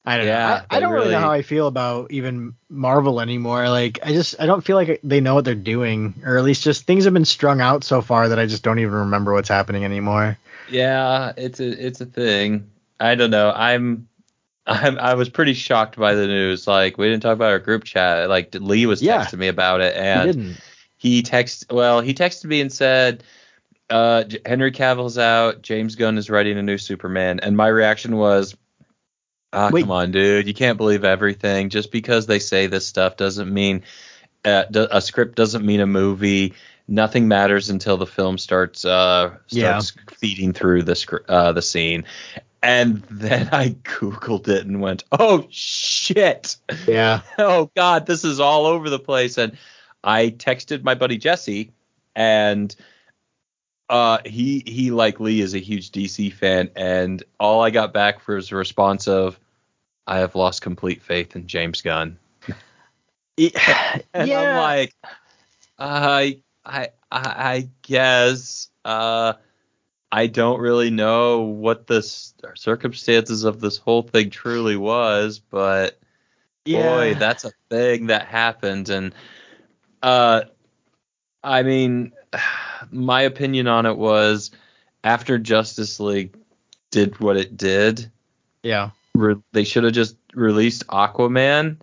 I 0.05 0.17
don't 0.17 0.25
Yeah, 0.27 0.47
know. 0.47 0.53
I, 0.69 0.77
I 0.77 0.79
don't 0.81 0.91
really 0.91 1.11
know 1.11 1.19
how 1.21 1.31
I 1.31 1.43
feel 1.43 1.65
about 1.67 2.11
even 2.11 2.55
Marvel 2.69 3.21
anymore. 3.21 3.69
Like, 3.69 3.99
I 4.03 4.11
just 4.11 4.35
I 4.37 4.45
don't 4.47 4.61
feel 4.61 4.75
like 4.75 4.99
they 5.01 5.21
know 5.21 5.33
what 5.35 5.45
they're 5.45 5.55
doing, 5.55 6.15
or 6.25 6.37
at 6.37 6.43
least 6.43 6.61
just 6.63 6.85
things 6.85 7.05
have 7.05 7.13
been 7.13 7.23
strung 7.23 7.61
out 7.61 7.85
so 7.85 8.01
far 8.01 8.27
that 8.27 8.37
I 8.37 8.45
just 8.45 8.63
don't 8.63 8.79
even 8.79 8.93
remember 8.93 9.31
what's 9.33 9.47
happening 9.47 9.85
anymore. 9.85 10.37
Yeah, 10.73 11.33
it's 11.37 11.59
a 11.59 11.85
it's 11.87 12.01
a 12.01 12.05
thing. 12.05 12.69
I 12.99 13.15
don't 13.15 13.31
know. 13.31 13.51
I'm. 13.55 14.07
I'm, 14.65 14.97
I 14.97 15.15
was 15.15 15.27
pretty 15.27 15.53
shocked 15.55 15.97
by 15.97 16.15
the 16.15 16.25
news. 16.25 16.67
Like 16.67 16.97
we 16.97 17.07
didn't 17.09 17.21
talk 17.21 17.33
about 17.33 17.51
our 17.51 17.59
group 17.59 17.83
chat. 17.83 18.29
Like 18.29 18.55
Lee 18.55 18.85
was 18.85 19.01
Yeah. 19.01 19.25
texting 19.25 19.39
me 19.39 19.49
about 19.49 19.81
it, 19.81 19.95
and 19.95 20.57
he 20.97 21.21
text 21.21 21.65
well 21.69 21.99
he 21.99 22.13
texted 22.13 22.45
me 22.45 22.61
and 22.61 22.71
said 22.71 23.23
uh 23.89 24.23
henry 24.45 24.71
cavill's 24.71 25.17
out 25.17 25.61
james 25.61 25.95
gunn 25.95 26.17
is 26.17 26.29
writing 26.29 26.57
a 26.57 26.63
new 26.63 26.77
superman 26.77 27.41
and 27.41 27.57
my 27.57 27.67
reaction 27.67 28.15
was 28.15 28.55
ah 29.51 29.69
Wait. 29.69 29.81
come 29.81 29.91
on 29.91 30.11
dude 30.11 30.47
you 30.47 30.53
can't 30.53 30.77
believe 30.77 31.03
everything 31.03 31.67
just 31.67 31.91
because 31.91 32.25
they 32.25 32.39
say 32.39 32.67
this 32.67 32.87
stuff 32.87 33.17
doesn't 33.17 33.53
mean 33.53 33.83
uh, 34.45 34.63
d- 34.71 34.87
a 34.89 35.01
script 35.01 35.35
doesn't 35.35 35.65
mean 35.65 35.81
a 35.81 35.85
movie 35.87 36.53
nothing 36.87 37.27
matters 37.27 37.69
until 37.69 37.97
the 37.97 38.05
film 38.05 38.37
starts 38.37 38.85
uh 38.85 39.35
Yeah. 39.49 39.79
starts 39.79 40.17
feeding 40.17 40.53
through 40.53 40.83
the 40.83 41.21
uh 41.29 41.51
the 41.51 41.61
scene 41.61 42.03
and 42.61 43.03
then 43.09 43.49
i 43.51 43.69
googled 43.83 44.47
it 44.47 44.65
and 44.65 44.81
went 44.81 45.03
oh 45.11 45.45
shit 45.49 46.57
Yeah. 46.87 47.21
oh 47.37 47.71
god 47.75 48.05
this 48.05 48.23
is 48.23 48.39
all 48.39 48.65
over 48.65 48.89
the 48.89 48.99
place 48.99 49.37
and 49.37 49.57
i 50.03 50.29
texted 50.29 50.83
my 50.83 50.95
buddy 50.95 51.17
jesse 51.17 51.71
and 52.15 52.75
uh 53.89 54.19
he 54.25 54.63
he 54.65 54.91
like 54.91 55.19
lee 55.19 55.41
is 55.41 55.53
a 55.53 55.59
huge 55.59 55.91
dc 55.91 56.33
fan 56.33 56.69
and 56.75 57.23
all 57.39 57.61
i 57.61 57.69
got 57.69 57.93
back 57.93 58.25
was 58.27 58.51
a 58.51 58.55
response 58.55 59.07
of 59.07 59.39
i 60.07 60.17
have 60.19 60.35
lost 60.35 60.61
complete 60.61 61.01
faith 61.01 61.35
in 61.35 61.47
james 61.47 61.81
gunn 61.81 62.17
yeah. 63.37 63.99
and 64.13 64.31
i'm 64.31 64.57
like 64.57 64.93
i 65.79 66.39
i 66.65 66.89
i, 67.11 67.19
I 67.21 67.69
guess 67.81 68.69
uh 68.85 69.33
I 70.15 70.27
don't 70.27 70.59
really 70.59 70.91
know 70.91 71.41
what 71.41 71.87
the 71.87 72.03
circumstances 72.53 73.45
of 73.45 73.59
this 73.59 73.77
whole 73.77 74.03
thing 74.03 74.29
truly 74.29 74.75
was, 74.77 75.39
but 75.39 75.99
boy, 76.67 77.15
that's 77.15 77.45
a 77.45 77.51
thing 77.71 78.07
that 78.07 78.27
happened. 78.27 78.89
And 78.89 79.15
uh, 80.03 80.41
I 81.43 81.63
mean, 81.63 82.11
my 82.91 83.23
opinion 83.23 83.67
on 83.67 83.87
it 83.87 83.97
was 83.97 84.51
after 85.03 85.39
Justice 85.39 85.99
League 85.99 86.35
did 86.91 87.19
what 87.19 87.37
it 87.37 87.57
did, 87.57 88.11
yeah. 88.61 88.91
re- 89.15 89.41
they 89.51 89.63
should 89.63 89.83
have 89.83 89.93
just 89.93 90.15
released 90.35 90.85
Aquaman 90.87 91.77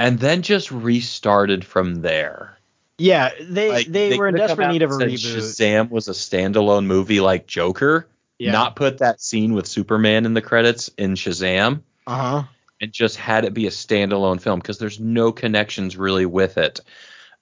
and 0.00 0.18
then 0.18 0.42
just 0.42 0.72
restarted 0.72 1.64
from 1.64 2.02
there. 2.02 2.53
Yeah, 2.98 3.30
they 3.40 3.68
Like, 3.70 3.86
they, 3.86 4.16
were 4.16 4.28
in 4.28 4.36
desperate 4.36 4.70
need 4.72 4.82
of 4.82 4.90
a 4.90 4.94
reboot. 4.94 5.36
Shazam 5.36 5.90
was 5.90 6.08
a 6.08 6.12
standalone 6.12 6.86
movie 6.86 7.20
like 7.20 7.46
Joker. 7.46 8.06
yeah. 8.38 8.52
Not 8.52 8.76
put 8.76 8.98
that 8.98 9.20
scene 9.20 9.52
with 9.54 9.66
Superman 9.66 10.26
in 10.26 10.34
the 10.34 10.42
credits 10.42 10.90
in 10.96 11.14
Shazam. 11.14 11.82
uh 12.06 12.16
huh. 12.16 12.42
and 12.80 12.92
just 12.92 13.16
had 13.16 13.44
it 13.44 13.54
be 13.54 13.66
a 13.66 13.70
standalone 13.70 14.40
film 14.40 14.58
because 14.60 14.78
there's 14.78 15.00
no 15.00 15.32
connections 15.32 15.96
really 15.96 16.26
with 16.26 16.58
it. 16.58 16.80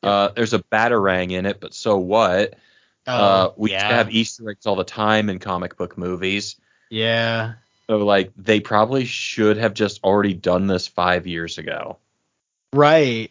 Uh, 0.03 0.29
there's 0.35 0.53
a 0.55 0.59
batarang 0.61 1.33
in 1.33 1.47
it, 1.47 1.61
but 1.61 1.75
so 1.75 1.97
what? 1.99 2.55
uh, 3.07 3.51
we 3.57 3.71
to 3.71 3.75
Oh, 3.77 3.79
yeah. 3.79 3.88
have 3.97 4.11
Easter 4.12 4.49
eggs 4.51 4.65
all 4.67 4.77
the 4.77 4.85
time 4.85 5.29
in 5.29 5.38
comic 5.38 5.77
book 5.77 5.99
movies. 5.99 6.57
yeah. 6.91 7.55
So 7.91 7.99
like 7.99 8.31
they 8.37 8.61
probably 8.61 9.05
should 9.05 9.57
have 9.59 9.75
just 9.75 10.03
already 10.05 10.35
done 10.35 10.67
this 10.69 10.87
five 10.87 11.27
years 11.27 11.59
ago. 11.59 11.99
Right. 12.74 13.30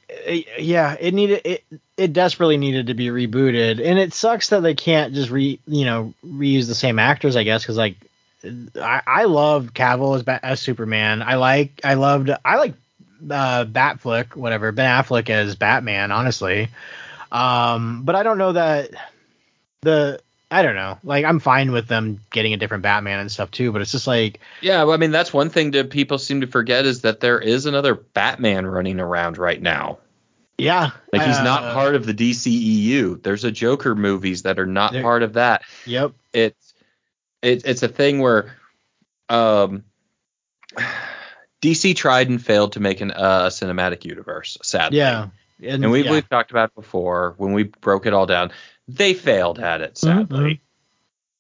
Yeah, 0.60 0.95
it 0.99 1.13
needed 1.15 1.41
it 1.45 1.63
it 1.97 2.13
desperately 2.13 2.58
needed 2.58 2.88
to 2.88 2.93
be 2.93 3.08
rebooted. 3.08 3.84
And 3.84 3.97
it 3.97 4.13
sucks 4.13 4.49
that 4.49 4.62
they 4.62 4.75
can't 4.75 5.13
just 5.15 5.32
re, 5.32 5.60
you 5.65 5.86
know, 5.86 6.13
reuse 6.23 6.67
the 6.67 6.75
same 6.75 6.99
actors, 6.99 7.36
I 7.36 7.43
guess, 7.43 7.65
cuz 7.65 7.75
like 7.75 7.95
I 8.75 9.01
I 9.08 9.23
love 9.23 9.71
Cavill 9.73 10.15
as 10.15 10.39
as 10.43 10.60
Superman. 10.60 11.23
I 11.23 11.36
like 11.36 11.82
I 11.84 11.95
loved 11.95 12.30
I 12.45 12.58
like 12.58 12.75
uh 13.32 13.65
Batflick, 13.65 14.36
whatever, 14.36 14.71
Ben 14.71 15.04
Affleck 15.04 15.30
as 15.32 15.56
Batman, 15.56 16.12
honestly. 16.12 16.69
Um 17.32 18.04
but 18.04 18.15
I 18.15 18.23
don't 18.23 18.38
know 18.38 18.54
that 18.54 18.91
the 19.82 20.19
I 20.52 20.64
don't 20.64 20.76
know. 20.76 21.00
Like 21.04 21.24
I'm 21.24 21.40
fine 21.40 21.72
with 21.72 21.88
them 21.88 22.20
getting 22.30 22.54
a 22.54 22.58
different 22.58 22.84
Batman 22.84 23.20
and 23.20 23.32
stuff 23.32 23.52
too, 23.52 23.72
but 23.72 23.82
it's 23.82 23.92
just 23.92 24.06
like 24.06 24.42
Yeah, 24.60 24.84
well, 24.84 24.94
I 24.94 24.98
mean 24.98 25.12
that's 25.12 25.32
one 25.34 25.50
thing 25.50 25.72
that 25.72 25.90
people 25.90 26.18
seem 26.18 26.42
to 26.42 26.48
forget 26.48 26.86
is 26.86 27.02
that 27.02 27.22
there 27.22 27.40
is 27.40 27.66
another 27.66 27.96
Batman 27.96 28.66
running 28.66 29.00
around 29.00 29.38
right 29.38 29.62
now. 29.62 30.00
yeah, 30.58 30.92
Like 31.14 31.24
he's 31.24 31.38
uh, 31.38 31.44
not 31.44 31.74
part 31.74 31.96
of 31.96 32.06
the 32.06 32.14
DCEU. 32.14 33.24
There's 33.24 33.46
a 33.46 33.52
Joker 33.52 33.96
movies 33.96 34.44
that 34.44 34.60
are 34.60 34.68
not 34.68 34.94
part 34.94 35.24
of 35.24 35.34
that. 35.34 35.64
Yep. 35.86 36.12
it's 36.34 36.74
it, 37.42 37.66
it's 37.66 37.82
a 37.82 37.88
thing 37.88 38.20
where 38.20 38.54
um 39.30 39.86
DC 41.62 41.96
tried 41.96 42.28
and 42.28 42.44
failed 42.44 42.74
to 42.74 42.80
make 42.80 43.02
an, 43.02 43.12
uh, 43.12 43.44
a 43.46 43.48
cinematic 43.48 44.04
universe, 44.04 44.58
sadly. 44.64 44.98
Yeah. 44.98 45.30
And 45.64 45.92
we, 45.92 46.04
yeah. 46.04 46.12
we've 46.12 46.28
talked 46.28 46.50
about 46.50 46.70
it 46.70 46.76
before 46.76 47.36
when 47.38 47.54
we 47.54 47.64
broke 47.64 48.08
it 48.08 48.14
all 48.14 48.26
down. 48.26 48.52
They 48.88 49.13
failed 49.13 49.60
at 49.60 49.82
it, 49.82 49.98
sadly. 49.98 50.56
Mhm. 50.56 50.60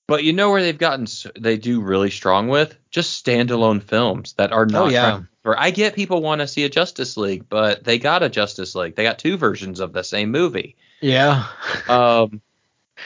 But 0.07 0.23
you 0.23 0.33
know 0.33 0.49
where 0.51 0.61
they've 0.61 0.77
gotten, 0.77 1.07
they 1.39 1.57
do 1.57 1.81
really 1.81 2.09
strong 2.09 2.47
with? 2.49 2.77
Just 2.89 3.23
standalone 3.25 3.81
films 3.81 4.33
that 4.33 4.51
are 4.51 4.65
not. 4.65 4.87
Oh, 4.87 4.89
yeah. 4.89 5.09
trying- 5.11 5.27
or 5.43 5.59
I 5.59 5.71
get 5.71 5.95
people 5.95 6.21
want 6.21 6.41
to 6.41 6.47
see 6.47 6.65
a 6.65 6.69
Justice 6.69 7.17
League, 7.17 7.45
but 7.49 7.83
they 7.83 7.97
got 7.97 8.21
a 8.21 8.29
Justice 8.29 8.75
League. 8.75 8.95
They 8.95 9.03
got 9.03 9.17
two 9.17 9.37
versions 9.37 9.79
of 9.79 9.91
the 9.93 10.03
same 10.03 10.29
movie. 10.31 10.75
Yeah. 11.01 11.45
Um, 11.89 12.41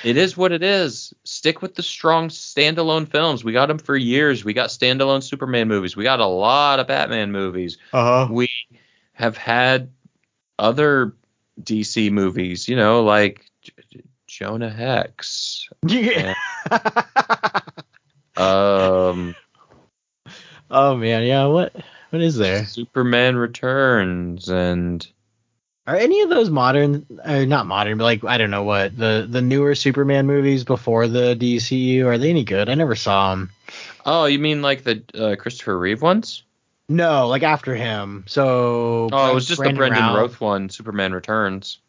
it 0.04 0.18
is 0.18 0.36
what 0.36 0.52
it 0.52 0.62
is. 0.64 1.14
Stick 1.24 1.62
with 1.62 1.76
the 1.76 1.84
strong 1.84 2.28
standalone 2.28 3.08
films. 3.08 3.46
We 3.46 3.54
got 3.54 3.68
them 3.68 3.78
for 3.78 3.96
years. 3.96 4.44
We 4.44 4.52
got 4.52 4.68
standalone 4.70 5.24
Superman 5.24 5.70
movies. 5.70 5.96
We 5.96 6.04
got 6.04 6.20
a 6.20 6.26
lot 6.26 6.82
of 6.82 6.88
Batman 6.88 7.32
movies. 7.32 7.78
Uh-huh. 7.94 8.28
We 8.30 8.50
have 9.14 9.38
had 9.38 9.92
other 10.60 11.14
DC 11.64 12.12
movies, 12.12 12.68
you 12.68 12.76
know, 12.76 13.04
like 13.04 13.40
J- 13.40 13.44
J- 13.46 13.55
Jonah 14.38 14.70
Hex. 14.70 15.70
Yeah. 15.88 16.34
Um, 18.38 19.34
oh 20.70 20.98
man, 20.98 21.24
yeah. 21.24 21.46
What 21.46 21.74
what 22.10 22.22
is 22.22 22.36
there? 22.36 22.66
Superman 22.66 23.38
Returns 23.38 24.50
and 24.50 25.08
Are 25.88 25.96
any 25.96 26.20
of 26.22 26.30
those 26.30 26.50
modern 26.50 27.06
or 27.26 27.46
not 27.46 27.66
modern, 27.66 27.98
but 27.98 28.04
like 28.04 28.26
I 28.26 28.38
don't 28.38 28.52
know 28.52 28.64
what 28.64 28.98
the 28.98 29.26
the 29.30 29.42
newer 29.42 29.74
Superman 29.74 30.28
movies 30.28 30.66
before 30.66 31.08
the 31.08 31.34
DCU 31.40 32.04
are 32.08 32.18
they 32.18 32.30
any 32.30 32.44
good? 32.44 32.68
I 32.68 32.74
never 32.76 32.94
saw 32.96 33.30
them. 33.30 33.52
oh, 34.06 34.26
you 34.26 34.38
mean 34.40 34.62
like 34.62 34.84
the 34.84 35.02
uh, 35.18 35.38
Christopher 35.38 35.80
Reeve 35.80 36.02
ones? 36.02 36.44
No, 36.90 37.30
like 37.30 37.44
after 37.44 37.74
him. 37.74 38.26
So 38.28 39.08
Oh, 39.14 39.32
it 39.32 39.34
was 39.34 39.48
just 39.48 39.64
the 39.64 39.72
Brendan 39.72 40.04
Routh. 40.04 40.18
Roth 40.18 40.42
one, 40.42 40.70
Superman 40.70 41.14
Returns, 41.14 41.80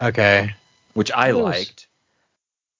Okay, 0.00 0.54
which 0.94 1.10
I 1.10 1.32
liked. 1.32 1.87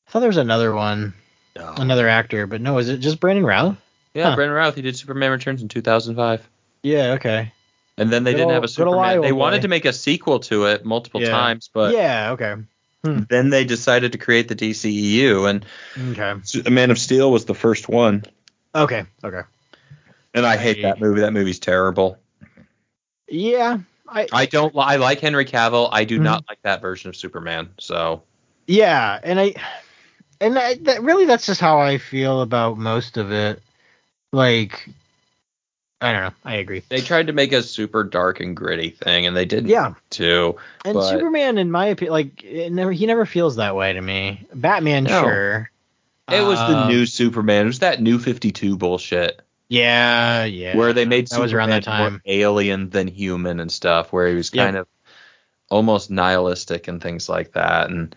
I 0.08 0.10
thought 0.10 0.20
there 0.20 0.28
was 0.28 0.38
another 0.38 0.74
one, 0.74 1.12
another 1.54 2.08
actor, 2.08 2.46
but 2.46 2.60
no, 2.62 2.78
is 2.78 2.88
it 2.88 2.98
just 2.98 3.20
Brandon 3.20 3.44
Routh? 3.44 3.76
Yeah, 4.14 4.30
Huh. 4.30 4.36
Brendan 4.36 4.56
Routh. 4.56 4.74
He 4.74 4.82
did 4.82 4.96
Superman 4.96 5.30
Returns 5.30 5.60
in 5.62 5.68
2005. 5.68 6.48
Yeah. 6.82 7.12
Okay. 7.12 7.52
And 7.98 8.10
then 8.10 8.24
they 8.24 8.32
Good 8.32 8.38
didn't 8.38 8.50
have 8.52 8.64
a 8.64 8.68
good 8.68 8.86
ol' 8.86 8.94
Superman. 8.94 9.20
They 9.20 9.28
Iowa 9.28 9.36
wanted 9.36 9.62
to 9.62 9.68
make 9.68 9.84
a 9.84 9.92
sequel 9.92 10.38
to 10.40 10.66
it 10.66 10.84
multiple 10.84 11.20
Yeah. 11.20 11.30
times, 11.30 11.68
but 11.72 11.92
yeah. 11.94 12.30
Okay. 12.32 12.54
Hmm. 13.04 13.20
Then 13.28 13.50
they 13.50 13.64
decided 13.64 14.12
to 14.12 14.18
create 14.18 14.48
the 14.48 14.56
DCEU, 14.56 15.48
and 15.48 15.66
Okay. 16.18 16.70
Man 16.70 16.90
of 16.90 16.98
Steel 16.98 17.30
was 17.30 17.44
the 17.44 17.54
first 17.54 17.88
one. 17.88 18.24
Okay. 18.74 19.04
Okay. 19.22 19.42
And 20.34 20.46
I 20.46 20.56
hate 20.56 20.82
that 20.82 21.00
movie. 21.00 21.20
That 21.20 21.32
movie's 21.32 21.58
terrible. 21.58 22.18
Yeah. 23.28 23.78
I. 24.08 24.26
I 24.32 24.46
don't. 24.46 24.74
li- 24.74 24.84
I 24.86 24.96
like 24.96 25.20
Henry 25.20 25.44
Cavill. 25.44 25.88
I 25.92 26.04
do 26.04 26.18
Mhm. 26.18 26.22
not 26.22 26.44
like 26.48 26.62
that 26.62 26.80
version 26.80 27.08
of 27.10 27.16
Superman. 27.16 27.68
So 27.78 28.22
Yeah, 28.66 29.18
and 29.22 29.38
I. 29.38 29.54
And 30.40 30.58
I, 30.58 30.74
that 30.82 31.02
really, 31.02 31.24
that's 31.26 31.46
just 31.46 31.60
how 31.60 31.80
I 31.80 31.98
feel 31.98 32.42
about 32.42 32.78
most 32.78 33.16
of 33.16 33.32
it. 33.32 33.60
Like, 34.32 34.88
I 36.00 36.12
don't 36.12 36.22
know. 36.22 36.34
I 36.44 36.54
agree. 36.56 36.82
they 36.88 37.00
tried 37.00 37.26
to 37.26 37.32
make 37.32 37.52
a 37.52 37.62
super 37.62 38.04
dark 38.04 38.38
and 38.40 38.56
gritty 38.56 38.90
thing, 38.90 39.26
and 39.26 39.36
they 39.36 39.44
didn't. 39.46 39.68
Yeah, 39.68 39.94
Too. 40.10 40.56
and 40.84 40.94
But- 40.94 41.08
Superman, 41.10 41.58
in 41.58 41.70
my 41.70 41.86
opinion, 41.86 42.12
like, 42.12 42.44
it 42.44 42.70
never, 42.72 42.92
he 42.92 43.06
never 43.06 43.26
feels 43.26 43.56
that 43.56 43.74
way 43.74 43.92
to 43.92 44.00
me. 44.00 44.46
Batman, 44.54 45.04
No. 45.04 45.22
sure. 45.22 45.70
It 46.30 46.42
was 46.42 46.58
the 46.58 46.76
Um, 46.76 46.88
new 46.88 47.06
Superman. 47.06 47.62
It 47.64 47.68
was 47.68 47.78
that 47.78 48.02
new 48.02 48.18
52 48.18 48.76
bullshit 48.76 49.40
Yeah, 49.70 50.44
yeah. 50.44 50.76
where 50.76 50.92
they 50.92 51.06
made 51.06 51.26
that 51.28 51.40
was 51.40 51.54
around 51.54 51.70
that 51.70 51.84
Superman 51.84 52.00
more 52.02 52.10
time. 52.10 52.22
alien 52.26 52.90
than 52.90 53.08
human 53.08 53.58
and 53.60 53.72
stuff, 53.72 54.12
where 54.12 54.28
he 54.28 54.34
was 54.34 54.50
Yep. 54.52 54.64
kind 54.66 54.76
of 54.76 54.86
almost 55.70 56.10
nihilistic 56.10 56.86
and 56.86 57.02
things 57.02 57.28
like 57.30 57.52
that. 57.52 57.88
And 57.90 58.14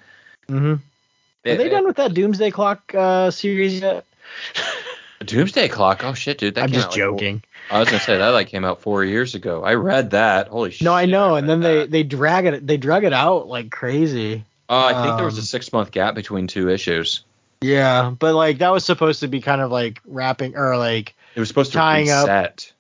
hmm 1.44 1.52
Are 1.52 1.58
they 1.58 1.70
done 1.70 1.86
with 1.86 1.98
that 1.98 2.14
Doomsday 2.14 2.52
Clock 2.52 2.94
uh, 2.96 3.32
series 3.32 3.80
yet? 3.82 4.06
Doomsday 5.26 5.68
Clock? 5.68 6.04
Oh 6.04 6.14
shit, 6.14 6.38
dude! 6.38 6.56
That 6.56 6.64
I'm 6.64 6.72
just 6.72 6.88
out, 6.88 6.92
like, 6.92 6.98
joking. 6.98 7.44
I 7.70 7.80
was 7.80 7.90
gonna 7.90 8.00
say 8.02 8.18
that 8.18 8.30
like 8.30 8.48
came 8.48 8.66
out 8.66 8.82
four 8.82 9.04
years 9.04 9.36
ago. 9.36 9.64
I 9.64 9.76
read 9.76 10.12
that. 10.12 10.48
Holy 10.48 10.72
shit! 10.72 10.84
No, 10.84 10.94
I 10.94 11.06
know. 11.06 11.36
read 11.36 11.40
And 11.40 11.50
then 11.50 11.60
they 11.62 11.76
that. 11.80 11.92
they 11.92 12.04
drag 12.04 12.46
it 12.46 12.66
they 12.66 12.78
drug 12.78 13.04
it 13.04 13.14
out 13.14 13.48
like 13.48 13.72
crazy. 13.72 14.44
Uh, 14.70 14.86
I 14.86 15.04
think 15.04 15.18
there 15.18 15.26
was 15.26 15.38
a 15.38 15.42
um, 15.42 15.46
six 15.46 15.72
month 15.74 15.92
gap 15.92 16.16
between 16.16 16.48
two 16.48 16.70
issues. 16.70 17.24
Yeah, 17.62 18.12
but 18.18 18.34
like 18.34 18.60
that 18.60 18.72
was 18.72 18.84
supposed 18.84 19.20
to 19.20 19.28
be 19.28 19.42
kind 19.42 19.62
of 19.62 19.70
like 19.72 20.02
wrapping 20.06 20.56
or 20.58 20.78
like 20.78 21.14
It 21.36 21.40
was 21.40 21.50
supposed 21.50 21.74
to 21.74 21.78
tying 21.78 22.10
up- 22.10 22.28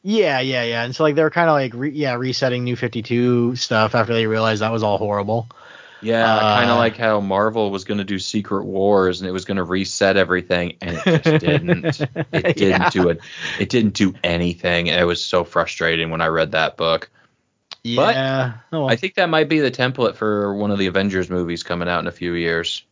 yeah, 0.01 0.39
yeah, 0.39 0.63
yeah. 0.63 0.83
And 0.83 0.95
so 0.95 1.03
like 1.03 1.15
they 1.15 1.23
were 1.23 1.29
kind 1.29 1.49
of 1.49 1.53
like 1.53 1.73
re- 1.75 1.91
yeah 1.91 2.15
resetting 2.15 2.63
New 2.63 2.75
Fifty 2.75 3.03
Two 3.03 3.55
stuff 3.55 3.93
after 3.93 4.13
they 4.13 4.25
realized 4.25 4.61
that 4.61 4.71
was 4.71 4.81
all 4.81 4.97
horrible. 4.97 5.47
Yeah, 6.01 6.35
Uh, 6.35 6.55
kind 6.57 6.69
of 6.71 6.77
like 6.77 6.97
how 6.97 7.19
Marvel 7.19 7.69
was 7.71 7.83
going 7.83 7.99
to 7.99 8.03
do 8.03 8.17
Secret 8.19 8.65
Wars 8.65 9.21
and 9.21 9.27
it 9.29 9.31
was 9.31 9.45
going 9.45 9.57
to 9.57 9.63
reset 9.63 10.17
everything, 10.17 10.75
and 10.81 10.97
it 11.05 11.23
just 11.23 11.45
didn't. 11.45 11.85
It 12.01 12.31
didn't 12.31 12.57
Yeah. 12.81 12.89
do 12.89 13.09
it. 13.09 13.19
It 13.59 13.69
didn't 13.69 13.93
do 13.93 14.13
anything. 14.23 14.87
It 14.87 15.05
was 15.05 15.23
so 15.23 15.43
frustrating 15.43 16.09
when 16.09 16.21
I 16.21 16.27
read 16.27 16.51
that 16.53 16.75
book. 16.77 17.09
Yeah. 17.83 18.53
oh, 18.71 18.79
well. 18.81 18.89
I 18.89 18.95
think 18.95 19.15
that 19.15 19.29
might 19.29 19.49
be 19.49 19.59
the 19.59 19.71
template 19.71 20.15
for 20.15 20.53
one 20.55 20.71
of 20.71 20.77
the 20.77 20.87
Avengers 20.87 21.29
movies 21.29 21.63
coming 21.63 21.87
out 21.87 21.99
in 21.99 22.07
a 22.07 22.11
few 22.11 22.33
years. 22.33 22.83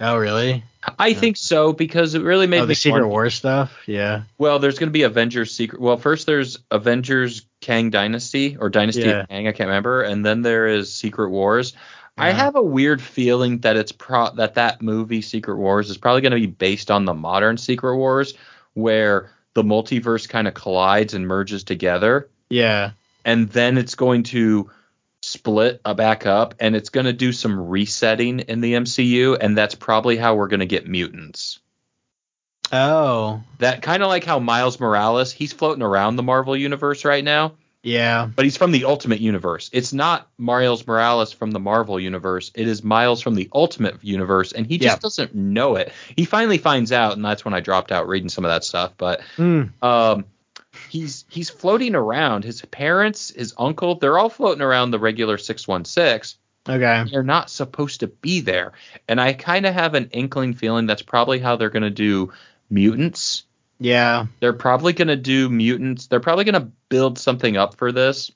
oh 0.00 0.16
really? 0.16 0.64
I 0.98 1.12
think 1.12 1.36
so 1.36 1.74
because 1.74 2.14
it 2.14 2.22
really 2.22 2.46
made 2.46 2.60
Oh, 2.60 2.66
the 2.66 2.74
Secret 2.74 3.06
Wars 3.06 3.34
stuff. 3.34 3.76
Yeah. 3.86 4.22
Well, 4.38 4.58
there's 4.58 4.78
going 4.78 4.88
to 4.88 4.92
be 4.92 5.02
Avengers 5.02 5.52
Secret. 5.52 5.80
Well, 5.80 5.98
first 5.98 6.26
there's 6.26 6.58
Avengers 6.70 7.44
Kang 7.60 7.90
Dynasty 7.90 8.56
or 8.58 8.70
Dynasty 8.70 9.02
Yeah. 9.02 9.20
of 9.20 9.28
Kang, 9.28 9.46
I 9.46 9.52
can't 9.52 9.68
remember, 9.68 10.02
and 10.02 10.24
then 10.24 10.40
there 10.40 10.66
is 10.68 10.90
Secret 10.92 11.28
Wars. 11.30 11.74
I 12.18 12.32
have 12.32 12.54
a 12.54 12.62
weird 12.62 13.00
feeling 13.00 13.58
that 13.60 13.76
it's 13.76 13.92
pro 13.92 14.30
that 14.34 14.54
that 14.56 14.82
movie 14.82 15.22
Secret 15.22 15.56
Wars 15.56 15.88
is 15.88 15.96
probably 15.96 16.20
going 16.20 16.32
to 16.32 16.38
be 16.40 16.46
based 16.46 16.90
on 16.90 17.04
the 17.06 17.14
modern 17.14 17.56
Secret 17.56 17.96
Wars, 17.96 18.34
where 18.74 19.30
the 19.54 19.62
multiverse 19.62 20.28
kind 20.28 20.46
of 20.46 20.54
collides 20.54 21.14
and 21.14 21.26
merges 21.26 21.64
together, 21.64 22.28
Yeah. 22.50 22.90
and 23.24 23.48
then 23.48 23.78
it's 23.78 23.94
going 23.94 24.24
to 24.24 24.70
split 25.22 25.82
back 25.82 26.26
up, 26.26 26.54
and 26.60 26.76
it's 26.76 26.90
going 26.90 27.06
to 27.06 27.12
do 27.12 27.32
some 27.32 27.68
resetting 27.68 28.40
in 28.40 28.60
the 28.60 28.74
MCU, 28.74 29.36
and 29.40 29.56
that's 29.56 29.74
probably 29.74 30.16
how 30.16 30.34
we're 30.34 30.48
going 30.48 30.60
to 30.60 30.66
get 30.66 30.86
mutants. 30.86 31.58
Oh. 32.72 33.42
That 33.58 33.82
kind 33.82 34.02
of 34.02 34.08
like 34.08 34.24
how 34.24 34.38
Miles 34.38 34.78
Morales, 34.78 35.32
he's 35.32 35.52
floating 35.52 35.82
around 35.82 36.16
the 36.16 36.22
Marvel 36.22 36.56
universe 36.56 37.04
right 37.04 37.24
now, 37.24 37.54
Yeah. 37.82 38.28
but 38.34 38.44
he's 38.44 38.56
from 38.58 38.72
the 38.72 38.84
Ultimate 38.84 39.20
Universe. 39.20 39.70
It's 39.72 39.92
not 39.92 40.28
Miles 40.36 40.86
Morales 40.86 41.32
from 41.32 41.50
the 41.50 41.60
Marvel 41.60 41.98
universe. 41.98 42.50
It 42.54 42.68
is 42.68 42.84
Miles 42.84 43.22
from 43.22 43.34
the 43.34 43.48
Ultimate 43.54 43.96
Universe, 44.02 44.52
and 44.52 44.66
he 44.66 44.76
just 44.78 44.96
Yeah. 44.96 45.00
doesn't 45.00 45.34
know 45.34 45.76
it. 45.76 45.92
He 46.16 46.24
finally 46.26 46.58
finds 46.58 46.92
out, 46.92 47.14
and 47.14 47.24
that's 47.24 47.44
when 47.44 47.54
I 47.54 47.60
dropped 47.60 47.90
out 47.90 48.06
reading 48.06 48.28
some 48.28 48.44
of 48.44 48.50
that 48.50 48.64
stuff. 48.64 48.92
But 48.98 49.22
Hmm. 49.36 49.62
um, 49.82 50.24
he's 50.90 51.24
he's 51.30 51.48
floating 51.48 51.94
around. 51.94 52.44
His 52.44 52.60
parents, 52.62 53.32
his 53.34 53.54
uncle, 53.56 53.94
they're 53.94 54.18
all 54.18 54.28
floating 54.28 54.62
around 54.62 54.90
the 54.90 54.98
regular 54.98 55.38
six 55.38 55.66
one 55.66 55.84
six. 55.86 56.36
Okay. 56.68 57.04
They're 57.10 57.22
not 57.22 57.48
supposed 57.48 58.00
to 58.00 58.06
be 58.08 58.40
there, 58.42 58.72
and 59.08 59.18
I 59.18 59.32
kind 59.32 59.64
of 59.64 59.72
have 59.72 59.94
an 59.94 60.10
inkling 60.12 60.52
feeling 60.52 60.84
that's 60.86 61.00
probably 61.02 61.38
how 61.38 61.56
they're 61.56 61.70
going 61.70 61.82
to 61.82 61.90
do 61.90 62.32
mutants 62.68 63.44
Yeah. 63.80 64.26
they're 64.40 64.52
probably 64.52 64.92
going 64.92 65.08
to 65.08 65.16
do 65.16 65.48
mutants. 65.48 66.06
They're 66.06 66.20
probably 66.20 66.44
going 66.44 66.62
to 66.62 66.70
build 66.90 67.18
something 67.18 67.56
up 67.56 67.76
for 67.76 67.90
this, 67.92 68.30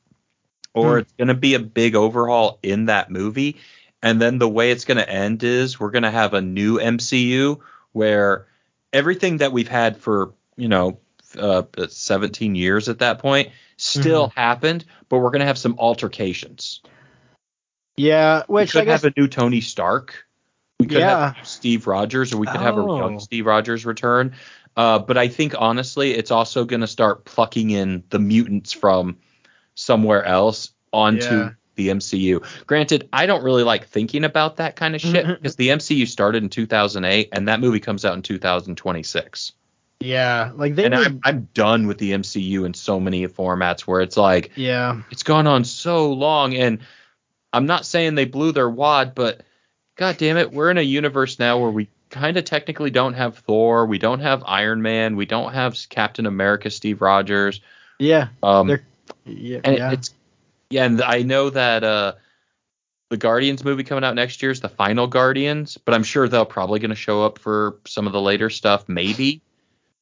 or 0.74 0.94
Hmm. 0.94 0.98
it's 1.00 1.12
going 1.12 1.28
to 1.28 1.34
be 1.34 1.54
a 1.54 1.60
big 1.60 1.94
overhaul 1.94 2.58
in 2.62 2.86
that 2.86 3.10
movie. 3.10 3.58
And 4.02 4.20
then 4.20 4.38
the 4.38 4.48
way 4.48 4.70
it's 4.70 4.84
going 4.84 4.96
to 4.98 5.08
end 5.08 5.42
is 5.44 5.78
we're 5.78 5.90
going 5.90 6.02
to 6.02 6.10
have 6.10 6.34
a 6.34 6.40
new 6.40 6.78
MCU 6.78 7.60
where 7.92 8.46
everything 8.92 9.38
that 9.38 9.52
we've 9.52 9.68
had 9.68 9.96
for, 9.98 10.32
you 10.56 10.68
know, 10.68 10.98
uh, 11.38 11.62
17 11.88 12.54
years 12.54 12.88
at 12.88 12.98
that 13.00 13.18
point 13.18 13.50
still 13.76 14.28
Mm-hmm. 14.28 14.38
happened, 14.40 14.84
but 15.08 15.18
we're 15.18 15.30
going 15.30 15.40
to 15.40 15.46
have 15.46 15.58
some 15.58 15.76
altercations. 15.78 16.80
Yeah. 17.96 18.42
We 18.48 18.62
Which 18.62 18.74
I 18.76 18.80
could 18.80 18.86
guess. 18.86 19.02
have 19.02 19.12
a 19.16 19.20
new 19.20 19.28
Tony 19.28 19.60
Stark. 19.60 20.26
We 20.80 20.86
could 20.86 20.98
Yeah. 20.98 21.32
have 21.34 21.46
Steve 21.46 21.86
Rogers, 21.86 22.32
or 22.32 22.38
we 22.38 22.46
could 22.46 22.60
have 22.60 22.76
a 22.76 22.80
Oh. 22.80 22.98
young 22.98 23.20
Steve 23.20 23.46
Rogers 23.46 23.86
return. 23.86 24.34
Uh, 24.76 24.98
but 24.98 25.16
I 25.16 25.28
think 25.28 25.54
honestly, 25.58 26.12
it's 26.12 26.30
also 26.30 26.64
going 26.64 26.80
to 26.80 26.86
start 26.86 27.24
plucking 27.24 27.70
in 27.70 28.02
the 28.10 28.18
mutants 28.18 28.72
from 28.72 29.18
somewhere 29.74 30.24
else 30.24 30.72
onto 30.92 31.24
Yeah. 31.24 31.50
the 31.76 31.88
MCU. 31.88 32.44
Granted, 32.66 33.08
I 33.12 33.26
don't 33.26 33.42
really 33.44 33.62
like 33.64 33.86
thinking 33.86 34.24
about 34.24 34.56
that 34.56 34.76
kind 34.76 34.94
of 34.94 35.00
shit 35.00 35.26
because 35.26 35.56
the 35.56 35.68
MCU 35.68 36.06
started 36.08 36.42
in 36.42 36.48
2008, 36.48 37.28
and 37.32 37.48
that 37.48 37.60
movie 37.60 37.80
comes 37.80 38.04
out 38.04 38.14
in 38.14 38.22
2026. 38.22 39.52
yeah. 40.00 40.50
Like 40.54 40.74
they. 40.74 40.84
And 40.86 40.94
would- 40.94 41.06
I'm, 41.06 41.20
I'm 41.24 41.48
done 41.54 41.86
with 41.86 41.98
the 41.98 42.12
MCU 42.12 42.64
in 42.66 42.74
so 42.74 42.98
many 43.00 43.26
formats 43.28 43.82
where 43.82 44.00
it's 44.00 44.16
like 44.16 44.52
yeah. 44.56 45.02
it's 45.10 45.22
gone 45.22 45.46
on 45.46 45.64
so 45.64 46.12
long 46.12 46.54
and 46.54 46.80
i'm 47.52 47.66
not 47.66 47.86
saying 47.86 48.16
they 48.16 48.24
blew 48.24 48.50
their 48.50 48.68
wad 48.68 49.14
but 49.14 49.42
god 49.94 50.16
damn 50.16 50.36
it 50.36 50.50
we're 50.52 50.72
in 50.72 50.76
a 50.78 50.82
universe 50.82 51.38
now 51.38 51.56
where 51.58 51.70
we 51.70 51.88
kind 52.14 52.36
of 52.36 52.44
technically 52.44 52.90
don't 52.90 53.14
have 53.14 53.36
thor 53.38 53.84
we 53.86 53.98
don't 53.98 54.20
have 54.20 54.42
iron 54.46 54.80
man 54.80 55.16
we 55.16 55.26
don't 55.26 55.52
have 55.52 55.76
captain 55.88 56.26
america 56.26 56.70
steve 56.70 57.00
rogers 57.02 57.60
Yeah. 57.98 58.28
um 58.42 58.80
Yeah. 59.26 59.60
and 59.64 59.76
yeah. 59.76 59.92
it's 59.92 60.14
yeah 60.70 60.84
and 60.84 61.02
i 61.02 61.22
know 61.22 61.50
that 61.50 61.82
uh 61.84 62.12
the 63.10 63.16
guardians 63.16 63.64
movie 63.64 63.84
coming 63.84 64.04
out 64.04 64.14
next 64.14 64.40
year 64.42 64.50
is 64.50 64.60
the 64.60 64.68
final 64.68 65.06
guardians 65.06 65.76
but 65.76 65.94
i'm 65.94 66.04
sure 66.04 66.28
they're 66.28 66.44
probably 66.44 66.78
going 66.80 66.90
to 66.90 66.96
show 66.96 67.24
up 67.24 67.38
for 67.38 67.76
some 67.86 68.06
of 68.06 68.12
the 68.12 68.20
later 68.20 68.48
stuff 68.50 68.88
maybe 68.88 69.40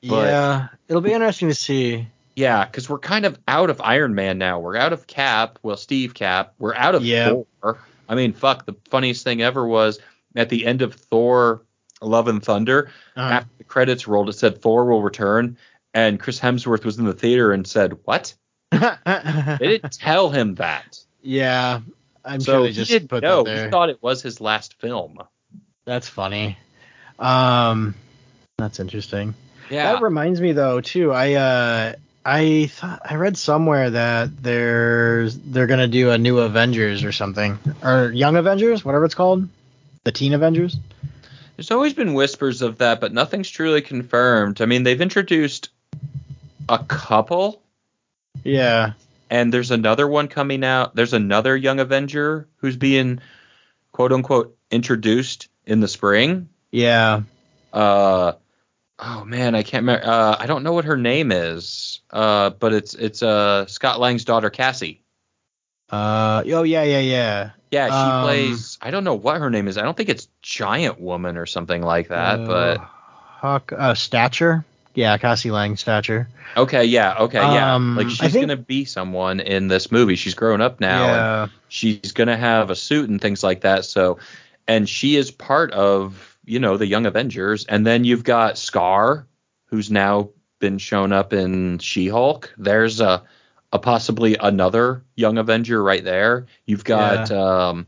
but- 0.09 0.27
yeah. 0.29 0.69
It'll 0.89 1.01
be 1.03 1.13
interesting 1.13 1.49
to 1.49 1.55
see. 1.55 2.07
Yeah, 2.35 2.65
because 2.65 2.89
we're 2.89 2.99
kind 2.99 3.25
of 3.27 3.39
out 3.47 3.69
of 3.71 3.81
Iron 3.83 4.15
Man 4.15 4.37
now. 4.39 4.59
We're 4.59 4.77
out 4.77 4.93
of 4.95 5.07
Cap. 5.07 5.59
Well, 5.63 5.77
Steve 5.77 6.13
Cap. 6.15 6.55
We're 6.59 6.75
out 6.75 6.95
of 6.95 7.05
Yeah. 7.05 7.43
Thor. 7.61 7.79
I 8.09 8.15
mean, 8.15 8.33
fuck. 8.33 8.65
The 8.67 8.75
funniest 8.91 9.23
thing 9.23 9.43
ever 9.43 9.67
was 9.67 10.01
at 10.35 10.49
the 10.49 10.65
end 10.67 10.81
of 10.83 10.95
Thor: 10.95 11.63
Love 12.05 12.29
and 12.29 12.43
Thunder. 12.43 12.91
Uh-huh. 13.17 13.35
After 13.35 13.51
the 13.59 13.65
credits 13.65 14.07
rolled, 14.09 14.29
it 14.29 14.35
said 14.35 14.61
Thor 14.63 14.85
will 14.87 15.03
return, 15.03 15.57
and 15.95 16.19
Chris 16.21 16.39
Hemsworth 16.41 16.85
was 16.85 16.99
in 16.99 17.05
the 17.05 17.13
theater 17.13 17.53
and 17.53 17.67
said, 17.67 17.99
"What?" 18.05 18.35
They 18.73 19.59
didn't 19.61 19.93
tell 19.93 20.31
him 20.31 20.57
that. 20.57 20.99
yeah. 21.23 21.81
I'm 22.25 22.41
so 22.41 22.53
sure 22.53 22.63
they 22.63 22.69
he 22.69 22.75
just 22.75 22.91
didn't 22.91 23.09
put 23.09 23.25
know. 23.25 23.45
He 23.45 23.69
thought 23.69 23.89
it 23.91 24.01
was 24.01 24.23
his 24.23 24.41
last 24.41 24.75
film. 24.81 25.19
That's 25.85 26.09
funny. 26.09 26.57
Um, 27.19 27.97
that's 28.59 28.79
interesting. 28.79 29.35
Yeah. 29.71 29.95
That 29.95 30.03
reminds 30.03 30.41
me 30.41 30.53
though 30.53 30.81
too. 30.81 31.13
I 31.13 31.35
uh 31.35 31.93
I 32.25 32.67
thought 32.67 33.03
I 33.05 33.17
read 33.17 33.37
somewhere 33.37 33.91
that 33.91 34.41
there's 34.41 35.37
they're 35.37 35.67
gonna 35.67 35.89
do 35.89 36.11
a 36.11 36.19
new 36.19 36.39
Avengers 36.39 37.03
or 37.03 37.11
something 37.11 37.59
or 37.83 38.13
Young 38.13 38.37
Avengers, 38.37 38.85
whatever 38.85 39.05
it's 39.05 39.17
called, 39.17 39.49
the 40.05 40.13
Teen 40.13 40.33
Avengers. 40.33 40.77
There's 41.63 41.71
always 41.71 41.95
been 41.95 42.15
whispers 42.15 42.61
of 42.61 42.79
that, 42.79 43.01
but 43.01 43.13
nothing's 43.13 43.49
truly 43.49 43.83
confirmed. 43.83 44.61
I 44.61 44.67
mean, 44.67 44.83
they've 44.83 45.01
introduced 45.01 45.69
a 46.69 46.81
couple 46.81 47.63
Yeah. 48.43 48.95
and 49.31 49.53
there's 49.55 49.71
another 49.71 50.09
one 50.09 50.27
coming 50.27 50.65
out. 50.65 50.97
There's 50.97 51.13
another 51.13 51.57
young 51.57 51.79
Avenger 51.79 52.49
who's 52.57 52.77
being 52.77 53.21
quote 53.93 54.11
unquote 54.13 54.57
introduced 54.73 55.47
in 55.65 55.79
the 55.79 55.87
spring. 55.87 56.49
Yeah. 56.73 57.23
Uh 57.73 58.33
oh 58.99 59.25
man, 59.25 59.55
I 59.55 59.63
can't 59.63 59.83
remember. 59.83 60.05
Uh, 60.05 60.35
I 60.41 60.47
don't 60.47 60.65
know 60.65 60.73
what 60.73 60.87
her 60.87 60.97
name 60.97 61.31
is. 61.31 62.01
Uh, 62.11 62.51
but 62.51 62.73
it's 62.73 62.95
it's 62.95 63.23
uh 63.23 63.67
Scott 63.67 64.01
Lang's 64.01 64.25
daughter 64.25 64.51
Cassie. 64.51 65.02
Uh 65.93 66.43
oh 66.47 66.63
yeah 66.63 66.83
yeah 66.83 67.01
yeah. 67.01 67.51
Yeah, 67.71 67.87
she 67.87 67.93
Um, 67.95 68.25
plays. 68.25 68.79
I 68.83 68.91
don't 68.91 69.05
know 69.05 69.15
what 69.15 69.41
her 69.41 69.49
name 69.49 69.67
is. 69.67 69.79
I 69.79 69.83
don't 69.83 69.97
think 69.97 70.11
it's 70.11 70.29
Giant 70.43 71.01
Woman 71.01 71.39
or 71.39 71.47
something 71.47 71.81
like 71.83 72.09
that. 72.09 72.41
Uh, 72.41 72.47
but 72.47 72.79
Huck 72.81 73.73
uh, 73.77 73.95
Stature. 73.95 74.65
Yeah, 74.95 75.17
Cassie 75.17 75.51
Lang 75.51 75.77
Stature. 75.79 76.29
okay, 76.55 76.85
yeah, 76.85 77.15
okay, 77.21 77.39
yeah. 77.39 77.75
um, 77.75 77.97
like 77.97 78.11
she's 78.11 78.33
think- 78.33 78.43
gonna 78.43 78.59
be 78.59 78.85
someone 78.85 79.41
in 79.41 79.69
this 79.69 79.91
movie. 79.91 80.17
She's 80.17 80.35
grown 80.35 80.61
up 80.61 80.81
now. 80.81 81.05
and 81.05 81.51
yeah. 81.51 81.57
she's 81.69 82.13
gonna 82.13 82.37
have 82.37 82.69
a 82.69 82.77
suit 82.77 83.09
and 83.09 83.19
things 83.21 83.43
like 83.43 83.63
that. 83.63 83.87
So, 83.87 84.19
and 84.69 84.87
she 84.89 85.17
is 85.17 85.31
part 85.31 85.73
of 85.73 86.37
you 86.45 86.59
know 86.59 86.77
the 86.77 86.87
Young 86.87 87.07
Avengers. 87.07 87.65
And 87.67 87.87
then 87.87 88.05
you've 88.05 88.25
got 88.25 88.55
Skaar, 88.57 89.25
who's 89.67 89.91
now 89.91 90.29
been 90.59 90.77
shown 90.77 91.11
up 91.13 91.33
in 91.33 91.79
She-Hulk. 91.79 92.53
There's 92.59 93.01
a 93.01 93.23
a 93.73 93.79
possibly 93.79 94.37
another 94.39 95.03
Young 95.17 95.39
Avenger 95.39 95.83
right 95.83 96.05
there. 96.05 96.47
You've 96.67 96.85
got 96.85 97.31
um. 97.31 97.87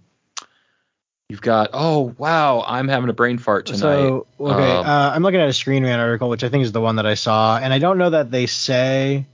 You've 1.30 1.40
got 1.40 1.70
oh 1.72 2.14
wow 2.18 2.62
I'm 2.66 2.86
having 2.86 3.08
a 3.08 3.14
brain 3.14 3.38
fart 3.38 3.64
tonight. 3.66 3.78
So 3.80 4.26
okay, 4.38 4.70
Um, 4.70 4.86
uh, 4.86 5.12
I'm 5.14 5.22
looking 5.22 5.40
at 5.40 5.48
a 5.48 5.54
Screen 5.54 5.82
Rant 5.82 6.00
article, 6.00 6.28
which 6.28 6.44
I 6.44 6.50
think 6.50 6.64
is 6.64 6.72
the 6.72 6.82
one 6.82 6.96
that 6.96 7.06
I 7.06 7.14
saw, 7.14 7.56
and 7.56 7.72
I 7.72 7.78
don't 7.78 7.96
know 7.96 8.10
that 8.10 8.30
they 8.30 8.46
say 8.46 9.26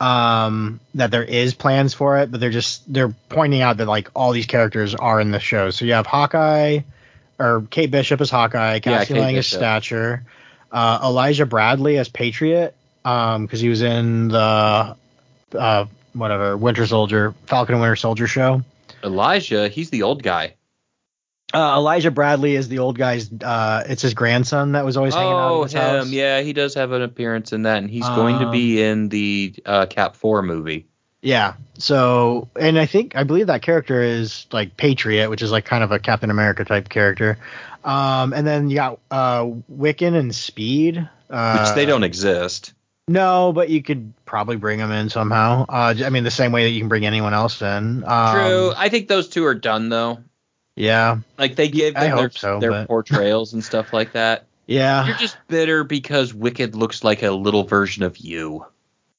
um 0.00 0.78
that 0.94 1.10
there 1.10 1.24
is 1.24 1.54
plans 1.54 1.92
for 1.92 2.18
it, 2.18 2.30
but 2.30 2.40
they're 2.40 2.50
just 2.50 2.90
they're 2.92 3.12
pointing 3.28 3.62
out 3.62 3.78
that 3.78 3.88
like 3.88 4.10
all 4.14 4.30
these 4.32 4.46
characters 4.46 4.94
are 4.94 5.20
in 5.20 5.32
the 5.32 5.40
show. 5.40 5.70
So 5.70 5.84
you 5.84 5.94
have 5.94 6.06
Hawkeye, 6.06 6.80
or 7.38 7.66
Kate 7.68 7.90
Bishop 7.90 8.20
as 8.20 8.30
Hawkeye, 8.30 8.78
Cassie 8.78 9.14
Kate 9.14 9.20
Lang 9.20 9.36
as 9.36 9.46
Stature, 9.48 10.24
uh, 10.70 11.00
Elijah 11.02 11.46
Bradley 11.46 11.98
as 11.98 12.08
Patriot, 12.08 12.76
um 13.04 13.44
because 13.44 13.60
he 13.60 13.68
was 13.68 13.82
in 13.82 14.28
the 14.28 14.96
uh 15.54 15.86
whatever 16.12 16.56
Winter 16.56 16.86
Soldier, 16.86 17.34
Falcon 17.46 17.74
and 17.74 17.82
Winter 17.82 17.96
Soldier 17.96 18.26
show. 18.26 18.62
Elijah, 19.04 19.68
he's 19.68 19.90
the 19.90 20.02
old 20.02 20.22
guy. 20.22 20.54
Uh, 21.54 21.76
Elijah 21.76 22.10
Bradley 22.10 22.56
is 22.56 22.68
the 22.68 22.78
old 22.80 22.98
guy's. 22.98 23.30
Uh, 23.32 23.82
it's 23.88 24.02
his 24.02 24.12
grandson 24.12 24.72
that 24.72 24.84
was 24.84 24.96
always 24.98 25.14
hanging 25.14 25.32
out 25.32 25.50
Oh, 25.50 25.64
him. 25.64 25.80
house. 25.80 26.10
Yeah, 26.10 26.42
he 26.42 26.52
does 26.52 26.74
have 26.74 26.92
an 26.92 27.00
appearance 27.00 27.52
in 27.54 27.62
that, 27.62 27.78
and 27.78 27.88
he's 27.88 28.06
going 28.08 28.40
to 28.40 28.50
be 28.50 28.82
in 28.82 29.08
the 29.08 29.54
uh, 29.64 29.86
Cap 29.86 30.14
Four 30.14 30.42
movie. 30.42 30.86
Yeah. 31.22 31.54
So, 31.78 32.48
and 32.60 32.78
I 32.78 32.84
think 32.84 33.16
I 33.16 33.24
believe 33.24 33.46
that 33.46 33.62
character 33.62 34.02
is 34.02 34.46
like 34.52 34.76
Patriot, 34.76 35.30
which 35.30 35.40
is 35.40 35.50
like 35.50 35.64
kind 35.64 35.82
of 35.82 35.90
a 35.90 35.98
Captain 35.98 36.30
America 36.30 36.64
type 36.66 36.90
character. 36.90 37.38
Um, 37.82 38.34
and 38.34 38.46
then 38.46 38.68
you 38.68 38.76
got 38.76 38.98
uh, 39.10 39.44
Wiccan 39.72 40.14
and 40.14 40.34
Speed. 40.34 41.08
Uh, 41.30 41.64
which 41.64 41.74
they 41.74 41.86
don't 41.86 42.04
exist. 42.04 42.74
No, 43.08 43.52
but 43.52 43.70
you 43.70 43.82
could 43.82 44.12
probably 44.24 44.56
bring 44.56 44.78
them 44.78 44.92
in 44.92 45.08
somehow. 45.08 45.64
Uh, 45.68 45.94
I 46.04 46.10
mean, 46.10 46.24
the 46.24 46.30
same 46.30 46.52
way 46.52 46.64
that 46.64 46.70
you 46.70 46.80
can 46.80 46.88
bring 46.88 47.06
anyone 47.06 47.34
else 47.34 47.60
in. 47.62 48.04
Um, 48.04 48.34
True. 48.34 48.72
I 48.76 48.88
think 48.88 49.08
those 49.08 49.28
two 49.28 49.44
are 49.46 49.54
done 49.54 49.88
though. 49.88 50.18
Yeah. 50.76 51.18
Like 51.38 51.56
they 51.56 51.68
give 51.68 51.96
I 51.96 52.08
them 52.08 52.16
their, 52.16 52.30
so, 52.30 52.60
their 52.60 52.70
but- 52.70 52.86
portrayals 52.86 53.52
and 53.52 53.64
stuff 53.64 53.92
like 53.92 54.12
that. 54.12 54.44
Yeah. 54.66 55.06
You're 55.06 55.16
just 55.16 55.38
bitter 55.48 55.82
because 55.82 56.32
Wiccan 56.34 56.74
looks 56.74 57.02
like 57.02 57.22
a 57.22 57.30
little 57.30 57.64
version 57.64 58.02
of 58.02 58.18
you. 58.18 58.66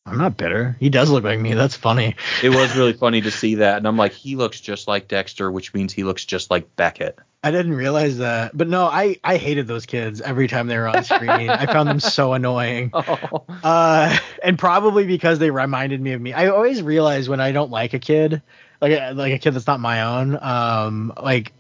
I'm 0.06 0.18
not 0.18 0.38
bitter. 0.38 0.76
He 0.80 0.90
does 0.90 1.10
look 1.10 1.24
like 1.24 1.40
me. 1.40 1.54
That's 1.54 1.76
funny. 1.76 2.16
It 2.42 2.50
was 2.50 2.76
really 2.76 2.94
funny 2.94 3.22
to 3.22 3.32
see 3.32 3.56
that, 3.56 3.78
and 3.78 3.88
I'm 3.88 3.98
like, 3.98 4.14
he 4.14 4.36
looks 4.36 4.60
just 4.60 4.88
like 4.88 5.08
Dexter, 5.08 5.52
which 5.52 5.74
means 5.74 5.94
he 5.94 6.04
looks 6.04 6.26
just 6.26 6.50
like 6.50 6.76
Beckett. 6.76 7.20
I 7.42 7.52
didn't 7.52 7.74
realize 7.74 8.18
that. 8.18 8.56
But 8.56 8.68
no, 8.68 8.86
I, 8.86 9.18
I 9.24 9.38
hated 9.38 9.68
those 9.68 9.86
kids 9.86 10.20
every 10.20 10.48
time 10.48 10.68
they 10.68 10.78
were 10.78 10.88
on 10.88 11.04
screen. 11.04 11.50
I 11.50 11.66
found 11.68 11.88
them 11.88 12.00
so 12.00 12.34
annoying. 12.40 12.92
Oh. 12.94 13.46
Uh, 13.64 14.18
and 14.44 14.60
probably 14.60 15.06
because 15.06 15.40
they 15.40 15.50
reminded 15.50 16.02
me 16.02 16.12
of 16.14 16.22
me. 16.22 16.34
I 16.34 16.48
always 16.48 16.82
realize 16.82 17.30
when 17.30 17.40
I 17.40 17.52
don't 17.54 17.72
like 17.72 17.94
a 17.94 18.00
kid, 18.00 18.42
like 18.82 18.92
a, 18.92 19.14
like 19.14 19.34
a 19.34 19.40
kid 19.40 19.52
that's 19.52 19.68
not 19.68 19.80
my 19.80 20.02
own, 20.02 20.38
um, 20.42 21.14
like 21.22 21.54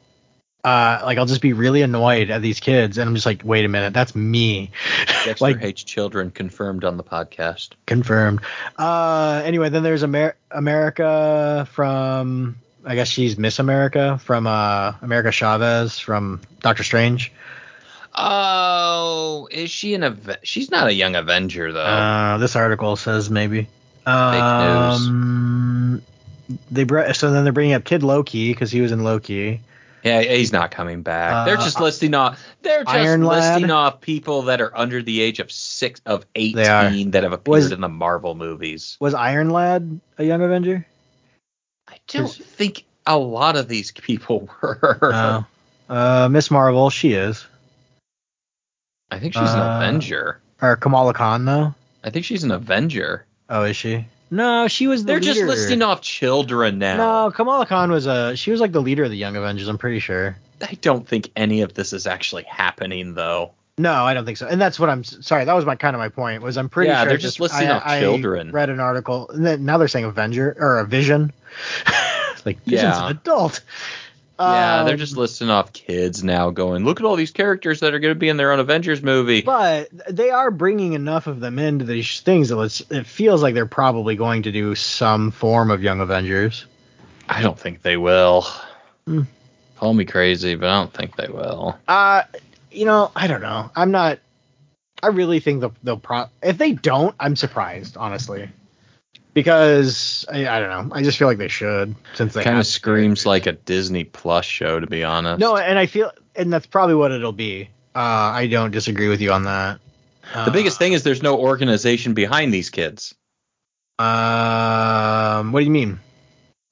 uh, 0.64 1.02
like 1.06 1.18
I'll 1.18 1.26
just 1.26 1.42
be 1.42 1.54
really 1.54 1.82
annoyed 1.82 2.30
at 2.30 2.42
these 2.42 2.60
kids, 2.60 2.98
and 2.98 3.08
I'm 3.08 3.16
just 3.16 3.26
like, 3.26 3.42
wait 3.46 3.64
a 3.64 3.70
minute, 3.70 3.94
that's 3.94 4.14
me. 4.14 4.72
Dexter 5.24 5.36
like 5.40 5.58
hates 5.60 5.84
children, 5.84 6.32
confirmed 6.32 6.84
on 6.84 6.98
the 6.98 7.04
podcast. 7.04 7.70
confirmed. 7.86 8.42
Uh, 8.78 9.42
anyway, 9.46 9.70
then 9.70 9.84
there's 9.84 10.04
Amer- 10.04 10.36
America 10.52 11.66
from, 11.72 12.58
I 12.90 12.96
guess 12.96 13.08
she's 13.08 13.38
Miss 13.38 13.60
America 13.60 14.20
from 14.24 14.48
uh, 14.48 14.94
America 15.04 15.32
Chavez 15.32 16.00
from 16.00 16.42
Doctor 16.62 16.84
Strange. 16.84 17.32
Oh, 18.16 19.48
is 19.52 19.70
she 19.70 19.94
an 19.94 20.04
Ave- 20.04 20.38
She's 20.42 20.72
not 20.72 20.88
a 20.88 20.94
young 20.94 21.16
Avenger 21.16 21.72
though. 21.72 21.80
Uh, 21.86 22.38
this 22.40 22.56
article 22.56 22.96
says 22.96 23.30
maybe. 23.30 23.68
Um, 24.08 26.02
Fake 26.50 26.50
news. 26.50 26.62
they 26.72 26.84
br- 26.84 27.14
so 27.14 27.32
then 27.32 27.44
they're 27.44 27.54
bringing 27.54 27.76
up 27.76 27.84
Kid 27.84 28.02
Loki 28.02 28.52
because 28.52 28.72
he 28.72 28.82
was 28.82 28.92
in 28.92 29.04
Loki. 29.04 29.62
yeah, 30.04 30.22
he's 30.24 30.52
not 30.52 30.72
coming 30.72 31.04
back. 31.04 31.46
they're 31.46 31.60
uh, 31.60 31.64
just 31.64 31.80
listing 31.80 32.16
off. 32.16 32.44
They're 32.64 32.84
just 32.86 32.96
Iron 32.96 33.24
Lad. 33.24 33.54
listing 33.54 33.70
off 33.72 34.02
people 34.02 34.42
that 34.44 34.62
are 34.62 34.76
under 34.76 35.04
the 35.04 35.22
age 35.22 35.40
of 35.40 35.52
six 35.52 36.02
of 36.08 36.26
eighteen 36.34 37.12
that 37.12 37.22
have 37.22 37.34
appeared 37.34 37.48
Was- 37.54 37.72
in 37.72 37.82
the 37.82 37.88
Marvel 37.90 38.34
movies. 38.34 38.98
Was 39.00 39.14
Iron 39.14 39.52
Lad 39.52 40.00
a 40.18 40.24
young 40.24 40.42
Avenger? 40.42 40.88
I 42.14 42.18
don't 42.20 42.32
think 42.34 42.86
a 43.06 43.18
lot 43.18 43.56
of 43.56 43.68
these 43.68 43.92
people 43.92 44.50
were. 44.62 44.98
No. 45.02 45.46
Uh, 45.90 46.30
Miss 46.30 46.52
Marvel, 46.52 46.90
she 46.90 47.14
is. 47.14 47.46
I 49.12 49.20
think 49.20 49.34
she's 49.34 49.42
an 49.52 49.60
Uh, 49.60 49.78
Avenger. 49.78 50.40
Or 50.62 50.76
Kamala 50.76 51.14
Khan 51.14 51.46
though. 51.46 51.74
I 52.04 52.10
think 52.10 52.26
she's 52.26 52.44
an 52.44 52.52
Avenger. 52.52 53.26
Oh, 53.50 53.64
is 53.64 53.76
she? 53.76 54.06
No, 54.32 54.68
she 54.68 54.86
was. 54.88 55.04
The 55.04 55.08
They're 55.14 55.20
just 55.20 55.38
leader. 55.40 55.48
listing 55.48 55.82
off 55.82 56.02
children 56.02 56.78
now. 56.78 56.98
No, 57.26 57.32
Kamala 57.32 57.66
Khan 57.66 57.90
was 57.92 58.06
a. 58.06 58.36
She 58.36 58.52
was 58.52 58.62
like 58.62 58.72
the 58.72 58.82
leader 58.82 59.04
of 59.04 59.10
the 59.10 59.18
Young 59.18 59.36
Avengers. 59.36 59.68
I'm 59.68 59.78
pretty 59.80 60.00
sure. 60.00 60.38
I 60.62 60.78
don't 60.82 61.08
think 61.08 61.32
any 61.36 61.62
of 61.62 61.74
this 61.74 61.94
is 61.94 62.06
actually 62.06 62.44
happening 62.44 63.16
though. 63.16 63.52
No, 63.80 63.94
I 64.04 64.14
don't 64.14 64.26
think 64.26 64.38
so. 64.38 64.46
And 64.46 64.60
that's 64.62 64.78
what 64.80 64.90
I'm 64.90 65.04
sorry. 65.06 65.46
That 65.46 65.54
was 65.56 65.66
my 65.66 65.76
kind 65.76 65.96
of 65.96 66.00
my 66.00 66.10
point. 66.10 66.44
Was 66.44 66.58
I'm 66.58 66.68
pretty 66.68 66.90
Yeah, 66.90 66.98
sure 67.00 67.06
they're 67.06 67.16
it's 67.16 67.24
just 67.24 67.40
listing 67.40 67.70
I, 67.70 67.72
off 67.78 67.84
I 67.86 68.00
children. 68.02 68.52
read 68.52 68.70
an 68.70 68.80
article. 68.82 69.30
And 69.30 69.46
then 69.46 69.64
now 69.64 69.78
they're 69.78 69.88
saying 69.88 70.04
Avenger 70.06 70.54
or 70.60 70.80
a 70.80 70.86
Vision. 70.86 71.32
like 72.46 72.62
Vision's 72.64 72.82
Yeah. 72.84 73.06
an 73.06 73.12
adult. 73.12 73.62
Yeah, 74.38 74.84
they're 74.84 74.94
Um, 74.94 75.00
just 75.00 75.18
listing 75.18 75.50
off 75.50 75.74
kids 75.74 76.24
now, 76.24 76.50
going, 76.50 76.86
look 76.86 77.00
at 77.02 77.06
all 77.06 77.16
these 77.18 77.32
characters 77.32 77.82
that 77.82 77.94
are 77.94 78.00
going 78.00 78.14
to 78.14 78.20
be 78.20 78.30
in 78.30 78.38
their 78.38 78.52
own 78.54 78.60
Avengers 78.60 79.02
movie. 79.02 79.42
But 79.42 79.90
they 80.10 80.30
are 80.30 80.50
bringing 80.52 80.94
enough 80.94 81.28
of 81.28 81.40
them 81.42 81.60
into 81.60 81.84
these 81.86 82.22
things 82.22 82.50
that 82.50 82.86
it 82.90 83.06
feels 83.06 83.42
like 83.42 83.54
they're 83.54 83.66
probably 83.66 84.16
going 84.16 84.44
to 84.44 84.52
do 84.52 84.76
some 84.76 85.32
form 85.32 85.72
of 85.72 85.84
Young 85.84 86.00
Avengers. 86.00 86.66
I 87.28 87.42
don't 87.42 87.60
think 87.60 87.82
they 87.82 87.98
will. 87.98 88.46
Hmm. 89.06 89.24
Call 89.78 89.94
me 89.94 90.06
crazy, 90.06 90.56
but 90.56 90.70
I 90.70 90.80
don't 90.80 90.94
think 90.94 91.16
they 91.16 91.28
will. 91.28 91.78
Uh, 91.88 92.24
you 92.80 92.86
know, 92.86 93.12
I 93.14 93.28
don't 93.28 93.42
know. 93.42 93.70
I'm 93.76 93.92
not. 93.92 94.20
I 95.04 95.08
really 95.08 95.42
think 95.42 95.60
they'll, 95.60 95.76
they'll 95.84 96.00
pro. 96.00 96.26
If 96.42 96.58
they 96.58 96.72
don't, 96.72 97.14
I'm 97.20 97.36
surprised, 97.36 97.98
honestly, 97.98 98.50
because 99.34 100.26
I, 100.32 100.48
I 100.48 100.60
don't 100.62 100.90
know. 100.90 100.96
I 100.96 101.04
just 101.04 101.18
feel 101.18 101.28
like 101.28 101.38
they 101.38 101.50
should 101.50 101.94
since 102.14 102.34
they 102.34 102.44
Kind 102.44 102.58
of 102.58 102.66
screams 102.66 103.26
like 103.26 103.48
a 103.48 103.52
Disney 103.52 104.06
Plus 104.06 104.46
show, 104.46 104.80
to 104.80 104.88
be 104.88 105.04
honest. 105.04 105.42
No, 105.42 105.58
and 105.58 105.78
I 105.78 105.88
feel, 105.88 106.12
and 106.38 106.54
that's 106.54 106.68
probably 106.68 106.96
what 106.96 107.12
it'll 107.12 107.34
be. 107.34 107.70
Uh, 107.94 108.00
I 108.00 108.48
don't 108.48 108.72
disagree 108.72 109.10
with 109.10 109.20
you 109.20 109.34
on 109.34 109.44
that. 109.44 109.80
the 110.46 110.52
biggest 110.52 110.80
thing 110.80 110.94
is 110.94 111.04
there's 111.04 111.24
no 111.24 111.38
organization 111.38 112.14
behind 112.14 112.54
these 112.54 112.70
kids. 112.70 113.14
Um, 113.98 115.52
what 115.52 115.60
do 115.60 115.66
you 115.66 115.72
mean? 115.72 116.00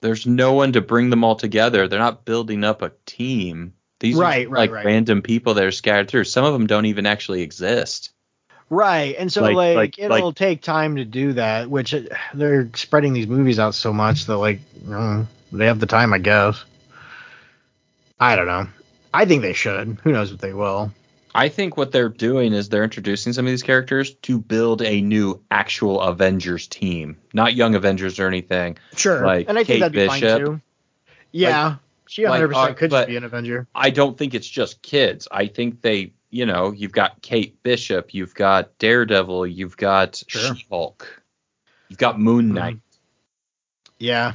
There's 0.00 0.26
no 0.26 0.54
one 0.54 0.72
to 0.72 0.80
bring 0.80 1.10
them 1.10 1.22
all 1.22 1.36
together. 1.36 1.86
They're 1.86 1.98
not 1.98 2.24
building 2.24 2.64
up 2.64 2.80
a 2.80 2.92
team. 3.04 3.74
These 4.00 4.16
Right, 4.16 4.46
are 4.46 4.50
right, 4.50 4.60
like 4.60 4.70
right. 4.70 4.84
random 4.86 5.22
people 5.22 5.54
that 5.54 5.64
are 5.64 5.72
scattered 5.72 6.08
through. 6.08 6.24
Some 6.24 6.44
of 6.44 6.52
them 6.52 6.66
don't 6.66 6.86
even 6.86 7.04
actually 7.06 7.42
exist. 7.42 8.10
Right, 8.70 9.16
and 9.18 9.32
so 9.32 9.42
Like- 9.42 9.56
like, 9.56 9.76
like- 9.76 9.98
it'll 9.98 10.26
like- 10.28 10.34
take 10.36 10.62
time 10.62 10.96
to 10.96 11.04
do 11.04 11.32
that, 11.34 11.68
which 11.70 11.94
uh, 11.94 12.00
they're 12.34 12.68
spreading 12.74 13.12
these 13.14 13.26
movies 13.26 13.58
out 13.58 13.74
so 13.74 13.92
much 13.92 14.26
that 14.26 14.36
like 14.36 14.60
know, 14.86 15.26
they 15.52 15.66
have 15.66 15.80
the 15.80 15.86
time, 15.86 16.12
I 16.12 16.18
guess. 16.18 16.62
I 18.20 18.36
don't 18.36 18.46
know. 18.46 18.68
I 19.14 19.24
think 19.24 19.42
they 19.42 19.52
should. 19.54 19.98
Who 20.04 20.12
knows 20.12 20.30
what 20.30 20.40
they 20.40 20.52
will? 20.52 20.92
I 21.34 21.48
think 21.48 21.76
what 21.76 21.92
they're 21.92 22.08
doing 22.08 22.52
is 22.52 22.68
they're 22.68 22.84
introducing 22.84 23.32
some 23.32 23.46
of 23.46 23.50
these 23.50 23.62
characters 23.62 24.14
to 24.22 24.38
build 24.38 24.82
a 24.82 25.00
new 25.00 25.40
actual 25.50 26.00
Avengers 26.00 26.66
team, 26.66 27.16
not 27.32 27.54
young 27.54 27.74
Avengers 27.74 28.18
or 28.18 28.26
anything. 28.26 28.76
Sure, 28.96 29.24
Like 29.24 29.48
and 29.48 29.56
I 29.58 29.62
think 29.64 29.66
Kate 29.76 29.80
that'd 29.80 29.92
be 29.92 30.06
Bishop. 30.08 30.20
fine 30.28 30.40
too. 30.44 30.60
Yeah, 31.32 31.76
she 32.08 32.24
100 32.24 32.48
percent 32.48 32.70
uh, 32.70 32.74
could 32.74 32.90
but- 32.90 33.08
be 33.08 33.16
an 33.16 33.24
Avenger. 33.24 33.66
I 33.74 33.90
don't 33.90 34.16
think 34.16 34.34
it's 34.34 34.48
just 34.48 34.82
kids. 34.82 35.28
I 35.30 35.46
think 35.46 35.80
they, 35.82 36.12
you 36.30 36.46
know, 36.46 36.72
you've 36.72 36.92
got 36.92 37.22
Kate 37.22 37.62
Bishop, 37.62 38.14
you've 38.14 38.34
got 38.34 38.76
Daredevil, 38.78 39.46
you've 39.46 39.76
got 39.76 40.22
Sure. 40.26 40.54
She-Hulk, 40.54 41.22
you've 41.88 41.98
got 41.98 42.18
Moon 42.20 42.54
Knight. 42.54 42.78
Yeah. 43.98 44.34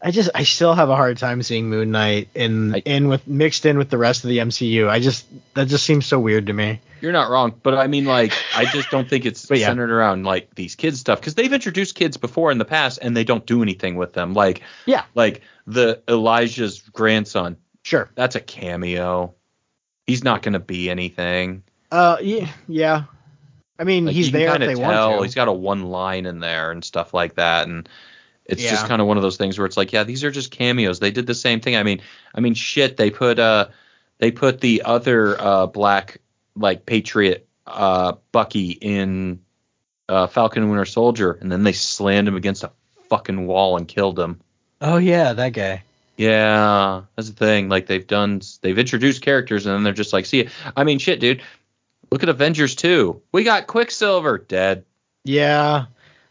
I 0.00 0.12
just 0.12 0.30
I 0.34 0.44
still 0.44 0.74
have 0.74 0.90
a 0.90 0.96
hard 0.96 1.18
time 1.18 1.42
seeing 1.42 1.68
Moon 1.68 1.90
Knight 1.90 2.28
in 2.34 2.74
I- 2.76 2.82
in 2.84 3.08
with 3.08 3.26
mixed 3.26 3.66
in 3.66 3.78
with 3.78 3.90
the 3.90 3.98
rest 3.98 4.22
of 4.24 4.28
the 4.28 4.38
MCU. 4.38 4.88
I 4.88 5.00
just 5.00 5.26
that 5.54 5.66
just 5.68 5.84
seems 5.84 6.06
so 6.06 6.20
weird 6.20 6.46
to 6.46 6.52
me. 6.52 6.80
You're 7.00 7.12
not 7.12 7.30
wrong, 7.30 7.58
but 7.62 7.74
I 7.74 7.86
mean, 7.86 8.04
like, 8.04 8.32
I 8.56 8.64
just 8.66 8.90
don't 8.90 9.08
think 9.08 9.24
it's 9.26 9.48
yeah. 9.50 9.66
centered 9.66 9.90
around 9.90 10.24
like 10.24 10.54
these 10.54 10.74
kids 10.74 11.00
stuff 11.00 11.20
because 11.20 11.34
they've 11.34 11.52
introduced 11.52 11.94
kids 11.94 12.16
before 12.16 12.50
in 12.50 12.58
the 12.58 12.64
past 12.64 12.98
and 13.02 13.16
they 13.16 13.24
don't 13.24 13.46
do 13.46 13.62
anything 13.62 13.96
with 13.96 14.12
them. 14.12 14.34
Like, 14.34 14.62
Yeah. 14.86 15.04
like 15.14 15.42
the 15.66 16.02
Elijah's 16.08 16.80
grandson, 16.92 17.56
Sure. 17.82 18.10
that's 18.14 18.34
a 18.36 18.40
cameo. 18.40 19.34
He's 20.06 20.24
not 20.24 20.42
going 20.42 20.54
to 20.54 20.58
be 20.58 20.88
anything. 20.90 21.62
Uh 21.90 22.16
yeah, 22.20 22.48
yeah. 22.66 23.04
I 23.78 23.84
mean, 23.84 24.06
Like, 24.06 24.14
he's 24.14 24.30
there 24.32 24.52
if 24.54 24.58
they 24.60 24.74
tell. 24.74 25.08
want 25.10 25.18
to. 25.20 25.22
He's 25.24 25.34
got 25.34 25.48
a 25.48 25.52
one 25.52 25.84
line 25.84 26.26
in 26.26 26.40
there 26.40 26.70
and 26.72 26.84
stuff 26.84 27.14
like 27.14 27.36
that, 27.36 27.68
and 27.68 27.88
it's 28.44 28.62
just 28.62 28.86
kind 28.88 29.00
of 29.00 29.06
one 29.06 29.16
of 29.18 29.22
those 29.22 29.36
things 29.36 29.58
where 29.58 29.66
it's 29.66 29.76
like, 29.76 29.92
yeah, 29.92 30.04
these 30.04 30.24
are 30.24 30.30
just 30.30 30.50
cameos. 30.50 30.98
They 31.00 31.10
did 31.10 31.26
the 31.26 31.34
same 31.34 31.60
thing. 31.60 31.76
I 31.76 31.82
mean, 31.82 32.00
I 32.34 32.40
mean, 32.40 32.54
shit. 32.54 32.96
They 32.96 33.10
put 33.10 33.38
uh, 33.38 33.68
they 34.18 34.30
put 34.32 34.60
the 34.60 34.82
other 34.84 35.40
uh 35.40 35.66
black 35.66 36.18
like 36.58 36.86
Patriot 36.86 37.46
uh 37.66 38.14
Bucky 38.32 38.70
in 38.70 39.40
uh 40.08 40.26
Falcon 40.26 40.62
and 40.62 40.70
Winter 40.70 40.84
Soldier, 40.84 41.32
and 41.32 41.50
then 41.52 41.62
they 41.64 41.72
slammed 41.72 42.28
him 42.28 42.36
against 42.36 42.64
a 42.64 42.72
fucking 43.08 43.46
wall 43.46 43.76
and 43.76 43.86
killed 43.88 44.18
him. 44.18 44.40
Oh 44.80 44.96
yeah, 44.96 45.32
that 45.32 45.52
guy. 45.52 45.82
Yeah, 46.16 47.02
that's 47.14 47.30
the 47.30 47.36
thing. 47.36 47.68
Like 47.68 47.86
they've 47.86 48.06
done, 48.06 48.40
they've 48.60 48.76
introduced 48.78 49.22
characters, 49.22 49.66
and 49.66 49.74
then 49.74 49.84
they're 49.84 49.92
just 49.92 50.12
like, 50.12 50.26
see, 50.26 50.48
I 50.76 50.82
mean, 50.82 50.98
shit, 50.98 51.20
dude. 51.20 51.42
Look 52.10 52.22
at 52.24 52.28
Avengers 52.28 52.74
2. 52.74 53.22
We 53.32 53.44
got 53.44 53.66
Quicksilver 53.68 54.38
dead, 54.38 54.84
Yeah. 55.24 55.86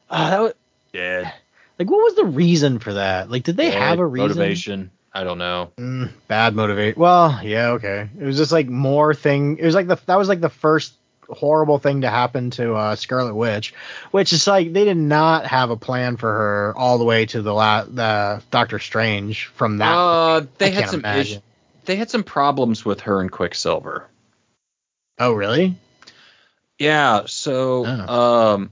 Uh, 0.09 0.29
that 0.29 0.41
was, 0.41 0.53
dead. 0.91 1.31
like 1.79 1.89
what 1.89 2.03
was 2.03 2.15
the 2.15 2.25
reason 2.25 2.79
for 2.79 2.95
that? 2.95 3.29
Like 3.31 3.43
did 3.43 3.55
they 3.57 3.69
have 3.69 3.99
a 3.99 4.05
reason? 4.05 4.27
Motivation. 4.29 4.91
I 5.13 5.23
don't 5.23 5.37
know. 5.39 5.71
Mm, 5.77 6.11
bad 6.27 6.55
motivate. 6.55 6.97
Well, 6.97 7.39
yeah, 7.43 7.69
okay. 7.71 8.09
It 8.19 8.23
was 8.23 8.37
just 8.37 8.51
like 8.51 8.67
more 8.67 9.13
thing. 9.13 9.57
It 9.57 9.65
was 9.65 9.73
like 9.75 9.87
the 9.87 9.99
that 10.05 10.17
was 10.17 10.27
like 10.29 10.41
the 10.41 10.49
first 10.49 10.93
horrible 11.29 11.77
thing 11.79 12.01
to 12.01 12.09
happen 12.09 12.51
to 12.51 12.73
uh, 12.75 12.95
Scarlet 12.95 13.33
Witch, 13.33 13.73
which 14.11 14.31
is 14.31 14.45
like 14.47 14.71
they 14.73 14.85
did 14.85 14.97
not 14.97 15.45
have 15.47 15.71
a 15.71 15.75
plan 15.77 16.17
for 16.17 16.31
her 16.31 16.73
all 16.77 16.97
the 16.99 17.03
way 17.03 17.25
to 17.27 17.41
the 17.41 17.53
la- 17.53 17.83
the 17.85 18.41
Doctor 18.51 18.79
Strange 18.79 19.47
from 19.47 19.79
that. 19.79 19.91
Uh, 19.95 20.45
they 20.57 20.67
I 20.67 20.69
had 20.69 20.89
some 20.89 21.03
issues. 21.05 21.39
They 21.85 21.95
had 21.95 22.09
some 22.09 22.23
problems 22.23 22.83
with 22.85 23.01
her 23.01 23.19
and 23.21 23.31
Quicksilver. 23.31 24.07
oh, 25.19 25.31
really? 25.33 25.75
Yeah, 26.77 27.23
so 27.25 27.85
Oh. 27.87 28.53
um, 28.53 28.71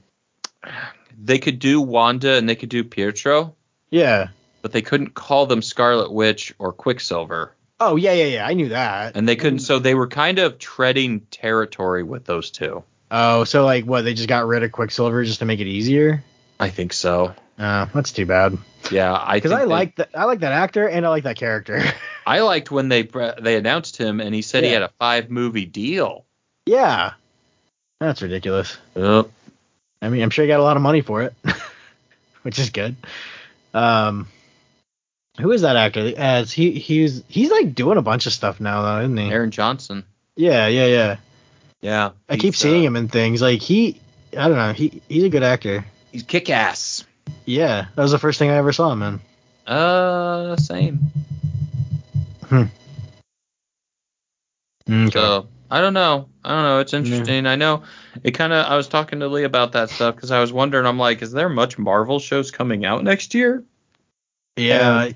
they 1.18 1.40
could 1.40 1.58
do 1.60 1.82
Wanda 1.82 2.34
and 2.36 2.48
they 2.48 2.56
could 2.56 2.70
do 2.70 2.84
Pietro, 2.84 3.56
Yeah. 3.90 4.28
But 4.66 4.72
they 4.72 4.82
couldn't 4.82 5.13
call 5.13 5.45
them 5.45 5.61
Scarlet 5.61 6.11
Witch 6.11 6.51
or 6.57 6.74
Quicksilver, 6.74 7.51
Oh, 7.80 7.97
yeah, 7.97 8.13
yeah, 8.13 8.26
yeah. 8.26 8.47
I 8.47 8.55
knew 8.55 8.70
that. 8.70 9.16
and 9.16 9.30
they 9.30 9.36
couldn't. 9.36 9.59
So 9.59 9.78
they 9.78 9.93
were 9.93 10.07
kind 10.07 10.39
of 10.39 10.57
treading 10.57 11.20
territory 11.30 12.01
with 12.01 12.26
those 12.26 12.49
two. 12.49 12.84
Oh, 13.11 13.43
so 13.43 13.63
like 13.63 13.86
what? 13.86 14.01
They 14.01 14.16
just 14.16 14.28
got 14.28 14.47
rid 14.47 14.63
of 14.63 14.72
Quicksilver 14.72 15.24
just 15.24 15.38
to 15.39 15.45
make 15.45 15.59
it 15.59 15.68
easier. 15.68 16.24
I 16.59 16.72
think 16.72 16.93
so. 16.93 17.36
Uh, 17.59 17.86
that's 17.93 18.11
too 18.11 18.26
bad. 18.26 18.57
Yeah, 18.89 19.13
I 19.13 19.36
Because 19.36 19.51
I 19.51 19.66
like 19.66 19.97
that. 19.97 20.09
I 20.16 20.24
like 20.24 20.39
that 20.39 20.51
actor 20.51 20.88
and 20.89 21.05
I 21.05 21.09
like 21.09 21.26
that 21.26 21.36
character. 21.36 21.84
I 22.26 22.39
liked 22.39 22.72
when 22.72 22.89
they 22.89 23.03
they 23.39 23.57
announced 23.57 23.97
him 23.97 24.20
and 24.20 24.34
he 24.34 24.41
said 24.41 24.63
he 24.63 24.72
had 24.72 24.82
a 24.82 24.89
five 24.97 25.30
movie 25.30 25.66
deal. 25.66 26.26
yeah. 26.66 27.13
That's 27.99 28.24
ridiculous. 28.24 28.80
Yep. 28.95 29.30
I 30.01 30.09
mean, 30.09 30.24
I'm 30.24 30.32
sure 30.32 30.43
he 30.43 30.47
got 30.47 30.59
a 30.59 30.63
lot 30.63 30.76
of 30.76 30.82
money 30.82 31.01
for 31.01 31.22
it, 31.22 31.36
which 32.41 32.57
is 32.57 32.72
good. 32.72 32.95
Um, 33.76 34.28
who 35.40 35.52
is 35.52 35.62
that 35.62 35.76
actor? 35.76 36.14
As 36.18 36.52
he 36.52 36.72
he's 36.72 37.24
he's 37.28 37.52
like 37.52 37.76
doing 37.76 37.98
a 37.98 38.02
bunch 38.02 38.26
of 38.26 38.34
stuff 38.34 38.60
now, 38.60 38.82
though, 38.82 39.00
isn't 39.02 39.18
he? 39.18 39.30
Aaron 39.30 39.52
Johnson. 39.52 40.06
Yeah, 40.36 40.68
yeah, 40.68 40.86
yeah. 40.86 41.18
Yeah. 41.82 42.12
I 42.30 42.38
keep 42.38 42.56
seeing 42.56 42.84
uh, 42.84 42.88
him 42.88 42.96
in 42.96 43.08
things 43.08 43.42
like 43.42 43.62
he. 43.62 44.00
I 44.38 44.48
don't 44.48 44.58
know. 44.58 44.74
He 44.74 45.02
he's 45.08 45.24
a 45.24 45.30
good 45.30 45.44
actor. 45.44 45.86
He's 46.12 46.24
kick 46.24 46.50
ass. 46.50 47.06
Yeah, 47.46 47.88
that 47.96 48.02
was 48.02 48.12
the 48.12 48.20
first 48.20 48.40
thing 48.40 48.50
I 48.50 48.56
ever 48.56 48.74
saw 48.74 48.92
him 48.92 49.02
in. 49.02 49.20
Uh, 49.68 50.56
same. 50.58 51.00
Hmm. 52.48 52.64
Okay. 54.90 55.10
So 55.12 55.48
I 55.70 55.82
don't 55.82 55.94
know. 55.94 56.30
I 56.44 56.50
don't 56.50 56.64
know. 56.64 56.80
It's 56.80 56.94
interesting. 56.94 57.48
I 57.48 57.56
know 57.56 57.84
it 58.24 58.32
kind 58.32 58.54
of. 58.54 58.66
I 58.66 58.76
was 58.76 58.88
talking 58.88 59.20
to 59.20 59.28
Lee 59.28 59.44
about 59.44 59.74
that 59.74 59.90
stuff 59.90 60.16
because 60.16 60.32
I 60.32 60.40
was 60.40 60.54
wondering. 60.54 60.86
I'm 60.86 61.00
like, 61.00 61.22
is 61.22 61.32
there 61.32 61.50
much 61.50 61.78
Marvel 61.78 62.20
shows 62.20 62.52
coming 62.52 62.86
out 62.86 63.04
next 63.04 63.34
year? 63.34 63.64
yeah, 64.56 65.04
um, 65.04 65.14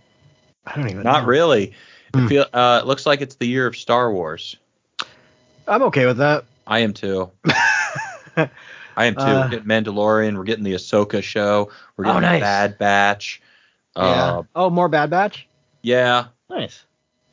I, 0.69 0.75
don't 0.75 0.89
even. 0.89 1.03
Not 1.03 1.23
know. 1.23 1.27
really. 1.29 1.73
Hmm. 2.13 2.25
It 2.25 2.29
feel. 2.29 2.45
Uh, 2.53 2.79
it 2.83 2.87
looks 2.87 3.05
like 3.05 3.21
it's 3.21 3.35
the 3.35 3.47
year 3.47 3.67
of 3.67 3.75
Star 3.75 4.11
Wars. 4.11 4.55
I'm 5.67 5.83
okay 5.83 6.05
with 6.05 6.17
that. 6.17 6.45
I 6.67 6.79
am 6.79 6.93
too. 6.93 7.31
I 8.35 9.05
am 9.05 9.15
too. 9.15 9.21
Uh, 9.21 9.41
we're 9.43 9.49
getting 9.49 9.67
Mandalorian. 9.67 10.35
We're 10.37 10.43
getting 10.43 10.63
the 10.63 10.73
Ahsoka 10.73 11.21
show. 11.23 11.69
We're 11.97 12.05
Oh, 12.05 12.13
getting 12.13 12.21
nice. 12.21 12.41
Bad 12.41 12.77
Batch. 12.77 13.41
yeah. 13.95 14.03
Uh, 14.37 14.43
oh, 14.55 14.69
more 14.69 14.89
Bad 14.89 15.09
Batch. 15.09 15.47
yeah. 15.81 16.25
Nice. 16.49 16.83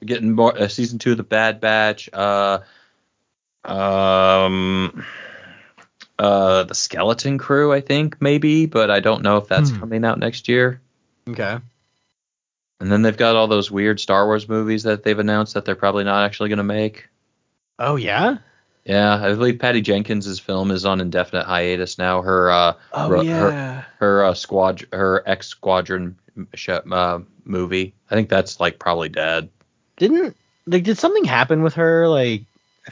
We're 0.01 0.07
getting 0.07 0.33
more 0.33 0.57
uh, 0.59 0.69
season 0.69 0.99
two 0.99 1.13
of 1.13 1.17
the 1.17 1.23
Bad 1.23 1.61
Batch. 1.61 2.09
Uh, 2.13 2.59
um, 3.65 5.05
uh, 6.19 6.65
the 6.65 6.75
Skeleton 6.75 7.39
Crew, 7.39 7.73
I 7.73 7.81
think 7.81 8.21
maybe, 8.21 8.67
but 8.67 8.91
I 8.91 9.01
don't 9.01 9.23
know 9.23 9.39
if 9.39 9.49
that's 9.49 9.71
Hmm. 9.71 9.81
coming 9.81 10.05
out 10.05 10.19
next 10.19 10.49
year. 10.49 10.81
Okay. 11.29 11.59
And 12.81 12.93
then 12.93 13.03
they've 13.03 13.17
got 13.17 13.37
all 13.37 13.47
those 13.49 13.71
weird 13.71 14.01
Star 14.01 14.27
Wars 14.27 14.49
movies 14.49 14.83
that 14.83 15.03
they've 15.03 15.19
announced 15.19 15.55
that 15.55 15.65
they're 15.65 15.75
probably 15.75 16.05
not 16.05 16.25
actually 16.25 16.51
going 16.51 16.59
to 16.59 16.63
make. 16.65 17.09
Oh 17.79 17.97
yeah. 17.97 18.39
Yeah, 18.85 19.17
I 19.17 19.35
believe 19.35 19.59
Patty 19.59 19.81
Jenkins' 19.81 20.39
film 20.39 20.71
is 20.71 20.85
on 20.85 21.01
indefinite 21.01 21.47
hiatus 21.47 21.99
now. 21.99 22.23
Her 22.23 22.51
uh, 22.51 22.75
Oh 22.93 23.09
Ro- 23.11 23.21
yeah. 23.23 23.85
her 23.99 24.25
uh, 24.25 24.35
squad 24.35 24.85
her 24.93 25.23
ex 25.27 25.49
squadron 25.49 26.17
sh- 26.55 26.69
uh, 26.69 27.19
movie. 27.45 27.95
I 28.11 28.15
think 28.15 28.29
that's 28.29 28.61
like 28.61 28.79
probably 28.79 29.09
dead. 29.09 29.49
Didn't 29.97 30.37
like 30.67 30.85
did 30.85 30.99
something 30.99 31.25
happen 31.25 31.63
with 31.63 31.75
her? 31.75 32.09
Like 32.09 32.43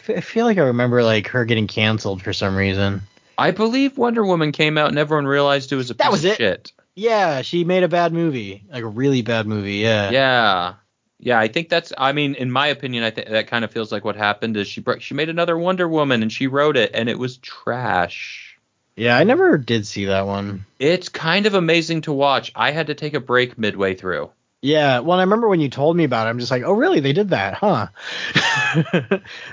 I 0.08 0.20
feel 0.20 0.46
like 0.46 0.58
I 0.58 0.62
remember 0.62 1.04
like 1.04 1.28
her 1.28 1.44
getting 1.44 1.68
canceled 1.68 2.22
for 2.22 2.32
some 2.32 2.56
reason. 2.56 3.02
I 3.38 3.52
believe 3.52 3.96
Wonder 3.96 4.24
Woman 4.24 4.50
came 4.50 4.76
out 4.78 4.88
and 4.88 4.98
everyone 4.98 5.26
realized 5.26 5.70
it 5.72 5.76
was 5.76 5.90
a 5.90 5.94
That 5.94 6.04
piece 6.06 6.12
was 6.12 6.24
of 6.24 6.30
it. 6.32 6.36
shit. 6.38 6.72
Yeah, 6.94 7.42
she 7.42 7.64
made 7.64 7.82
a 7.82 7.88
bad 7.88 8.12
movie, 8.12 8.64
like 8.70 8.84
a 8.84 8.88
really 8.88 9.22
bad 9.22 9.46
movie. 9.46 9.76
Yeah. 9.76 10.10
Yeah. 10.10 10.74
Yeah, 11.18 11.38
I 11.38 11.48
think 11.48 11.68
that's. 11.68 11.92
I 11.96 12.12
mean, 12.12 12.34
in 12.34 12.50
my 12.50 12.66
opinion, 12.66 13.02
I 13.02 13.10
think 13.10 13.28
that 13.28 13.46
kind 13.46 13.64
of 13.64 13.70
feels 13.70 13.90
like 13.90 14.04
what 14.04 14.16
happened 14.16 14.56
is 14.56 14.68
she 14.68 14.80
bro- 14.80 14.98
she 14.98 15.14
made 15.14 15.28
another 15.28 15.56
Wonder 15.56 15.88
Woman 15.88 16.22
and 16.22 16.30
she 16.30 16.48
wrote 16.48 16.76
it 16.76 16.90
and 16.92 17.08
it 17.08 17.18
was 17.18 17.38
trash. 17.38 18.58
Yeah, 18.96 19.16
I 19.16 19.24
never 19.24 19.56
did 19.56 19.86
see 19.86 20.04
that 20.06 20.26
one. 20.26 20.66
It's 20.78 21.08
kind 21.08 21.46
of 21.46 21.54
amazing 21.54 22.02
to 22.02 22.12
watch. 22.12 22.52
I 22.54 22.72
had 22.72 22.88
to 22.88 22.94
take 22.94 23.14
a 23.14 23.20
break 23.20 23.58
midway 23.58 23.94
through. 23.94 24.30
Yeah, 24.60 25.00
well, 25.00 25.18
I 25.18 25.22
remember 25.22 25.48
when 25.48 25.60
you 25.60 25.68
told 25.68 25.96
me 25.96 26.04
about 26.04 26.26
it, 26.26 26.30
I'm 26.30 26.38
just 26.38 26.50
like, 26.50 26.62
oh, 26.62 26.72
really? 26.72 27.00
They 27.00 27.12
did 27.12 27.30
that, 27.30 27.54
huh? 27.54 27.88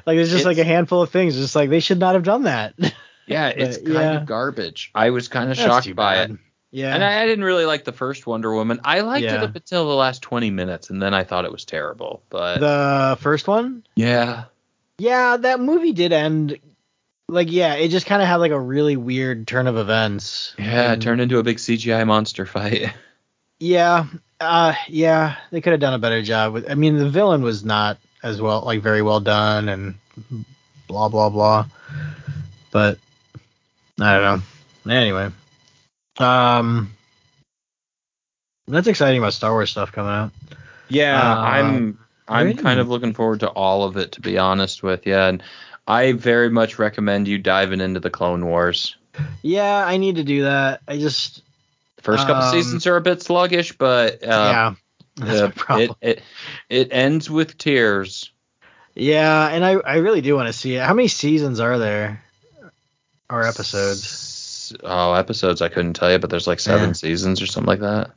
like, 0.06 0.18
it's 0.18 0.32
just 0.32 0.46
like 0.46 0.58
a 0.58 0.64
handful 0.64 1.02
of 1.02 1.10
things. 1.10 1.36
Just 1.36 1.56
like 1.56 1.70
they 1.70 1.82
should 1.82 2.00
not 2.00 2.16
have 2.16 2.24
done 2.24 2.44
that. 2.44 2.76
Yeah, 3.28 3.50
it's 3.50 3.78
kind 3.84 3.90
yeah. 3.90 4.22
of 4.22 4.26
garbage. 4.26 4.92
I 4.96 5.10
was 5.10 5.28
kind 5.28 5.52
of 5.52 5.58
That's 5.58 5.68
shocked 5.86 5.96
by 5.96 6.16
bad. 6.16 6.32
it. 6.32 6.38
Yeah. 6.72 6.94
And 6.96 7.04
I, 7.04 7.22
I 7.24 7.26
didn't 7.28 7.44
really 7.44 7.66
like 7.66 7.84
the 7.84 7.92
first 7.92 8.26
Wonder 8.26 8.54
Woman. 8.54 8.80
I 8.84 9.02
liked 9.02 9.26
Yeah. 9.26 9.36
it 9.36 9.44
up 9.44 9.56
until 9.56 9.88
the 9.90 9.96
last 9.96 10.22
20 10.22 10.52
minutes, 10.52 10.90
and 10.90 11.02
then 11.02 11.14
I 11.14 11.24
thought 11.26 11.46
it 11.46 11.52
was 11.52 11.66
terrible. 11.66 12.24
But 12.30 12.60
the 12.60 13.18
first 13.22 13.48
one? 13.48 13.84
yeah, 13.96 14.46
Yeah, 14.98 15.38
that 15.38 15.60
movie 15.60 15.92
did 15.92 16.14
end. 16.14 16.58
Like, 17.28 17.52
yeah, 17.52 17.76
it 17.76 17.90
just 17.90 18.06
kind 18.06 18.22
of 18.22 18.28
had 18.28 18.38
like 18.38 18.52
a 18.52 18.60
really 18.60 18.96
weird 18.98 19.48
turn 19.48 19.68
of 19.68 19.78
events. 19.78 20.54
yeah, 20.58 20.90
it 20.90 20.94
And- 20.94 21.02
turned 21.02 21.22
into 21.22 21.40
a 21.40 21.44
big 21.44 21.58
CGI 21.58 22.06
monster 22.08 22.46
fight. 22.46 22.94
Yeah, 23.64 24.06
uh, 24.40 24.74
yeah, 24.88 25.36
they 25.52 25.62
could 25.62 25.70
have 25.74 25.80
done 25.80 25.94
a 25.94 26.00
better 26.00 26.24
job 26.24 26.52
with. 26.54 26.72
I 26.72 26.74
mean, 26.74 26.98
the 26.98 27.08
villain 27.08 27.44
was 27.44 27.64
not 27.64 28.00
as 28.24 28.42
well, 28.42 28.62
like 28.66 28.82
very 28.82 29.04
well 29.04 29.20
done, 29.20 29.70
and 29.70 29.94
blah 30.88 31.10
blah 31.10 31.30
blah. 31.30 31.68
But 32.72 32.98
I 34.00 34.18
don't 34.18 34.42
know. 34.88 34.92
Anyway, 34.92 35.30
um, 36.22 36.94
that's 38.68 38.88
exciting 38.88 39.20
about 39.20 39.34
Star 39.34 39.52
Wars 39.52 39.72
stuff 39.72 39.92
coming 39.92 40.12
out. 40.12 40.32
Yeah, 40.90 41.20
Uh, 41.20 41.36
I'm 41.42 42.00
I'm 42.28 42.48
really? 42.48 42.62
kind 42.62 42.80
of 42.80 42.90
looking 42.90 43.14
forward 43.14 43.42
to 43.42 43.50
all 43.50 43.84
of 43.84 43.98
it, 43.98 44.14
to 44.14 44.22
be 44.22 44.38
honest 44.38 44.84
with 44.84 45.06
you. 45.06 45.16
And 45.16 45.44
I 45.88 46.14
very 46.14 46.50
much 46.50 46.80
recommend 46.80 47.28
you 47.28 47.38
diving 47.38 47.82
into 47.82 48.00
the 48.00 48.10
Clone 48.10 48.46
Wars. 48.46 48.96
Yeah, 49.42 49.86
I 49.86 49.98
need 49.98 50.16
to 50.16 50.24
do 50.24 50.44
that. 50.44 50.82
I 50.88 50.98
just 50.98 51.42
first 52.02 52.26
couple 52.28 52.44
Um, 52.44 52.52
seasons 52.52 52.88
are 52.88 52.96
a 52.96 53.02
bit 53.02 53.22
sluggish, 53.22 53.78
but 53.78 54.24
uh, 54.24 54.28
yeah, 54.28 54.74
that's 55.16 55.42
uh, 55.42 55.50
problem. 55.56 55.96
it, 56.02 56.18
it 56.18 56.24
it 56.70 56.88
ends 56.92 57.30
with 57.30 57.58
tears. 57.58 58.32
yeah, 58.96 59.48
and 59.50 59.66
I 59.66 59.72
I 59.74 59.96
really 59.98 60.22
do 60.22 60.36
want 60.36 60.48
to 60.48 60.54
see 60.54 60.76
it. 60.76 60.84
How 60.84 60.94
many 60.94 61.08
seasons 61.10 61.60
are 61.60 61.78
there? 61.78 62.24
Or 63.30 63.46
episodes? 63.46 64.21
Oh, 64.84 65.14
episodes 65.14 65.62
I 65.62 65.70
couldn't 65.70 65.94
tell 65.94 66.12
you, 66.12 66.20
but 66.20 66.30
there's 66.30 66.48
like 66.48 66.60
seven 66.60 66.90
Yeah. 66.90 66.94
seasons 66.94 67.42
or 67.42 67.46
something 67.46 67.68
like 67.68 67.80
that. 67.82 68.12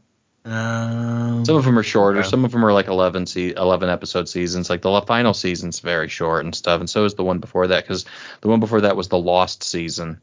Um, 0.46 1.44
Some 1.46 1.57
of 1.57 1.64
them 1.64 1.78
are 1.78 1.82
shorter. 1.82 2.18
okay. 2.20 2.28
Some 2.28 2.44
of 2.44 2.52
them 2.52 2.64
are 2.64 2.72
like 2.72 2.86
11 2.88 3.26
se- 3.26 3.55
11 3.57 3.88
episode 3.88 4.28
seasons. 4.28 4.68
Like 4.68 4.82
the 4.82 4.90
la- 4.90 5.00
final 5.00 5.32
season's 5.32 5.80
very 5.80 6.09
short 6.09 6.44
and 6.44 6.55
stuff, 6.55 6.80
and 6.80 6.88
so 6.90 7.05
is 7.07 7.14
the 7.14 7.24
one 7.24 7.38
before 7.38 7.68
that 7.68 7.84
because 7.84 8.05
the 8.42 8.48
one 8.48 8.61
before 8.61 8.82
that 8.82 8.94
was 8.96 9.09
the 9.09 9.18
Lost 9.18 9.62
season. 9.62 10.20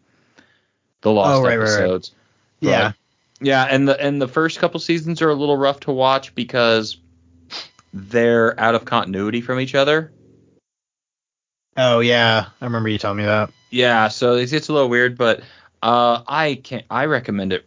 The 1.02 1.12
Lost 1.12 1.40
Oh, 1.40 1.44
right, 1.44 1.58
right, 1.58 1.66
right. 1.66 1.74
episodes. 1.80 2.12
yeah. 2.60 2.92
Yeah, 3.44 3.64
and 3.68 3.88
the 3.88 4.00
and 4.00 4.22
the 4.22 4.28
first 4.28 4.60
couple 4.60 4.80
seasons 4.80 5.24
are 5.24 5.30
a 5.32 5.34
little 5.34 5.58
rough 5.58 5.80
to 5.82 5.92
watch 5.92 6.36
because 6.36 6.98
they're 7.92 8.58
out 8.60 8.76
of 8.76 8.86
continuity 8.86 9.42
from 9.42 9.60
each 9.60 9.74
other. 9.74 10.12
Oh 11.78 12.02
yeah, 12.02 12.46
I 12.62 12.66
remember 12.66 12.90
you 12.90 13.00
telling 13.00 13.18
me 13.18 13.26
that. 13.26 13.50
Yeah, 13.72 14.10
so 14.10 14.34
it 14.36 14.50
gets 14.50 14.68
a 14.70 14.74
little 14.74 14.90
weird, 14.90 15.18
but 15.18 15.42
uh, 15.82 16.24
I 16.28 16.62
can 16.64 16.84
I 16.90 17.06
recommend 17.06 17.54
it 17.54 17.66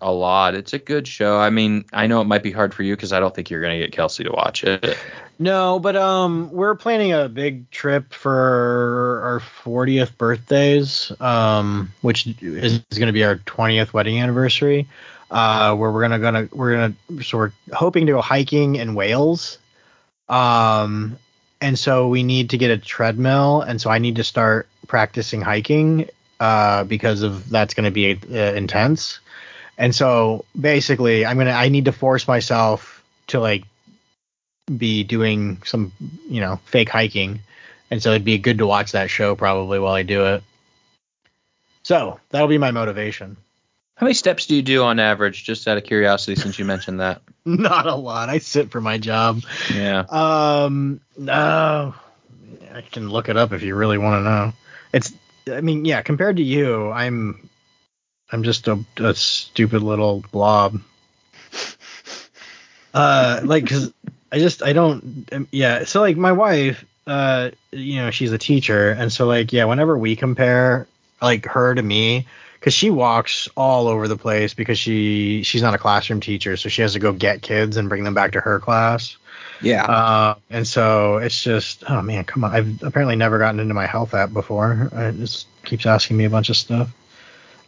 a 0.00 0.12
lot. 0.12 0.54
It's 0.54 0.72
a 0.72 0.78
good 0.78 1.06
show. 1.06 1.38
I 1.38 1.50
mean, 1.50 1.84
I 1.92 2.06
know 2.06 2.20
it 2.20 2.24
might 2.24 2.42
be 2.42 2.52
hard 2.52 2.72
for 2.72 2.82
you 2.82 2.96
because 2.96 3.12
I 3.12 3.20
don't 3.20 3.34
think 3.34 3.50
you're 3.50 3.60
gonna 3.60 3.78
get 3.78 3.92
Kelsey 3.92 4.24
to 4.24 4.30
watch 4.30 4.64
it. 4.64 4.96
No, 5.38 5.78
but 5.78 5.96
um, 5.96 6.50
we're 6.52 6.74
planning 6.74 7.14
a 7.14 7.26
big 7.26 7.70
trip 7.70 8.12
for 8.12 9.22
our 9.24 9.40
40th 9.64 10.18
birthdays, 10.18 11.10
um, 11.18 11.90
which 12.02 12.26
is 12.42 12.82
going 12.92 13.06
to 13.06 13.12
be 13.12 13.24
our 13.24 13.36
20th 13.36 13.94
wedding 13.94 14.20
anniversary. 14.20 14.86
Uh, 15.30 15.74
where 15.76 15.90
we're 15.92 16.02
gonna 16.02 16.18
gonna 16.18 16.48
we're 16.52 16.72
gonna 16.72 17.22
so 17.22 17.38
we're 17.38 17.52
hoping 17.72 18.04
to 18.04 18.12
go 18.12 18.20
hiking 18.20 18.74
in 18.76 18.94
Wales. 18.94 19.58
Um, 20.28 21.16
and 21.60 21.78
so 21.78 22.08
we 22.08 22.22
need 22.22 22.50
to 22.50 22.58
get 22.58 22.70
a 22.70 22.76
treadmill, 22.76 23.62
and 23.62 23.80
so 23.80 23.88
I 23.88 23.98
need 23.98 24.16
to 24.16 24.24
start 24.24 24.68
practicing 24.88 25.40
hiking, 25.40 26.08
uh, 26.40 26.84
because 26.84 27.22
of 27.22 27.48
that's 27.50 27.74
going 27.74 27.84
to 27.84 27.90
be 27.90 28.18
uh, 28.32 28.54
intense. 28.54 29.20
And 29.78 29.94
so 29.94 30.44
basically, 30.58 31.24
I'm 31.24 31.38
gonna 31.38 31.52
I 31.52 31.68
need 31.68 31.84
to 31.86 31.92
force 31.92 32.26
myself 32.26 33.02
to 33.28 33.40
like 33.40 33.64
be 34.76 35.04
doing 35.04 35.62
some 35.64 35.92
you 36.28 36.40
know 36.40 36.60
fake 36.64 36.88
hiking, 36.88 37.40
and 37.90 38.02
so 38.02 38.10
it'd 38.10 38.24
be 38.24 38.38
good 38.38 38.58
to 38.58 38.66
watch 38.66 38.92
that 38.92 39.10
show 39.10 39.36
probably 39.36 39.78
while 39.78 39.94
I 39.94 40.02
do 40.02 40.26
it. 40.26 40.42
So 41.82 42.20
that'll 42.30 42.48
be 42.48 42.58
my 42.58 42.72
motivation. 42.72 43.36
How 43.94 44.06
many 44.06 44.14
steps 44.14 44.46
do 44.46 44.56
you 44.56 44.62
do 44.62 44.82
on 44.82 44.98
average? 44.98 45.44
Just 45.44 45.68
out 45.68 45.76
of 45.76 45.84
curiosity, 45.84 46.34
since 46.34 46.58
you 46.58 46.64
mentioned 46.64 47.00
that. 47.00 47.20
Not 47.44 47.86
a 47.86 47.94
lot. 47.94 48.30
I 48.30 48.38
sit 48.38 48.70
for 48.70 48.80
my 48.80 48.96
job. 48.96 49.42
Yeah. 49.74 50.04
Um, 50.08 51.00
no, 51.18 51.94
I 52.72 52.80
can 52.80 53.10
look 53.10 53.28
it 53.28 53.36
up 53.36 53.52
if 53.52 53.62
you 53.62 53.74
really 53.74 53.98
want 53.98 54.20
to 54.20 54.24
know. 54.24 54.52
It's, 54.92 55.12
I 55.50 55.60
mean, 55.60 55.84
yeah, 55.84 56.02
compared 56.02 56.36
to 56.36 56.42
you, 56.42 56.90
I'm, 56.90 57.48
I'm 58.30 58.42
just 58.42 58.68
a, 58.68 58.82
a 58.98 59.14
stupid 59.14 59.82
little 59.82 60.24
blob. 60.32 60.80
Uh, 62.92 63.40
like, 63.44 63.68
cause 63.68 63.92
I 64.32 64.40
just, 64.40 64.64
I 64.64 64.72
don't, 64.72 65.28
um, 65.30 65.46
yeah. 65.52 65.84
So 65.84 66.00
like 66.00 66.16
my 66.16 66.32
wife, 66.32 66.84
uh, 67.06 67.50
you 67.70 67.96
know, 68.02 68.10
she's 68.10 68.32
a 68.32 68.38
teacher, 68.38 68.90
and 68.90 69.12
so 69.12 69.26
like, 69.26 69.52
yeah, 69.52 69.64
whenever 69.64 69.96
we 69.96 70.16
compare 70.16 70.88
like 71.22 71.46
her 71.46 71.72
to 71.72 71.82
me, 71.82 72.26
because 72.60 72.74
she 72.74 72.90
walks 72.90 73.48
all 73.56 73.88
over 73.88 74.06
the 74.06 74.18
place 74.18 74.52
because 74.52 74.78
she 74.78 75.42
she's 75.42 75.62
not 75.62 75.74
a 75.74 75.78
classroom 75.78 76.20
teacher, 76.20 76.56
so 76.56 76.68
she 76.68 76.82
has 76.82 76.92
to 76.92 76.98
go 76.98 77.12
get 77.12 77.40
kids 77.40 77.78
and 77.78 77.88
bring 77.88 78.04
them 78.04 78.14
back 78.14 78.32
to 78.32 78.40
her 78.40 78.60
class. 78.60 79.16
Yeah. 79.62 79.84
Uh, 79.84 80.34
and 80.48 80.66
so 80.66 81.18
it's 81.18 81.42
just, 81.42 81.84
oh 81.88 82.02
man, 82.02 82.24
come 82.24 82.44
on. 82.44 82.52
I've 82.52 82.82
apparently 82.82 83.16
never 83.16 83.38
gotten 83.38 83.60
into 83.60 83.74
my 83.74 83.86
health 83.86 84.14
app 84.14 84.32
before. 84.32 84.88
It 84.92 85.16
just 85.16 85.46
keeps 85.64 85.86
asking 85.86 86.16
me 86.16 86.24
a 86.24 86.30
bunch 86.30 86.50
of 86.50 86.56
stuff. 86.56 86.88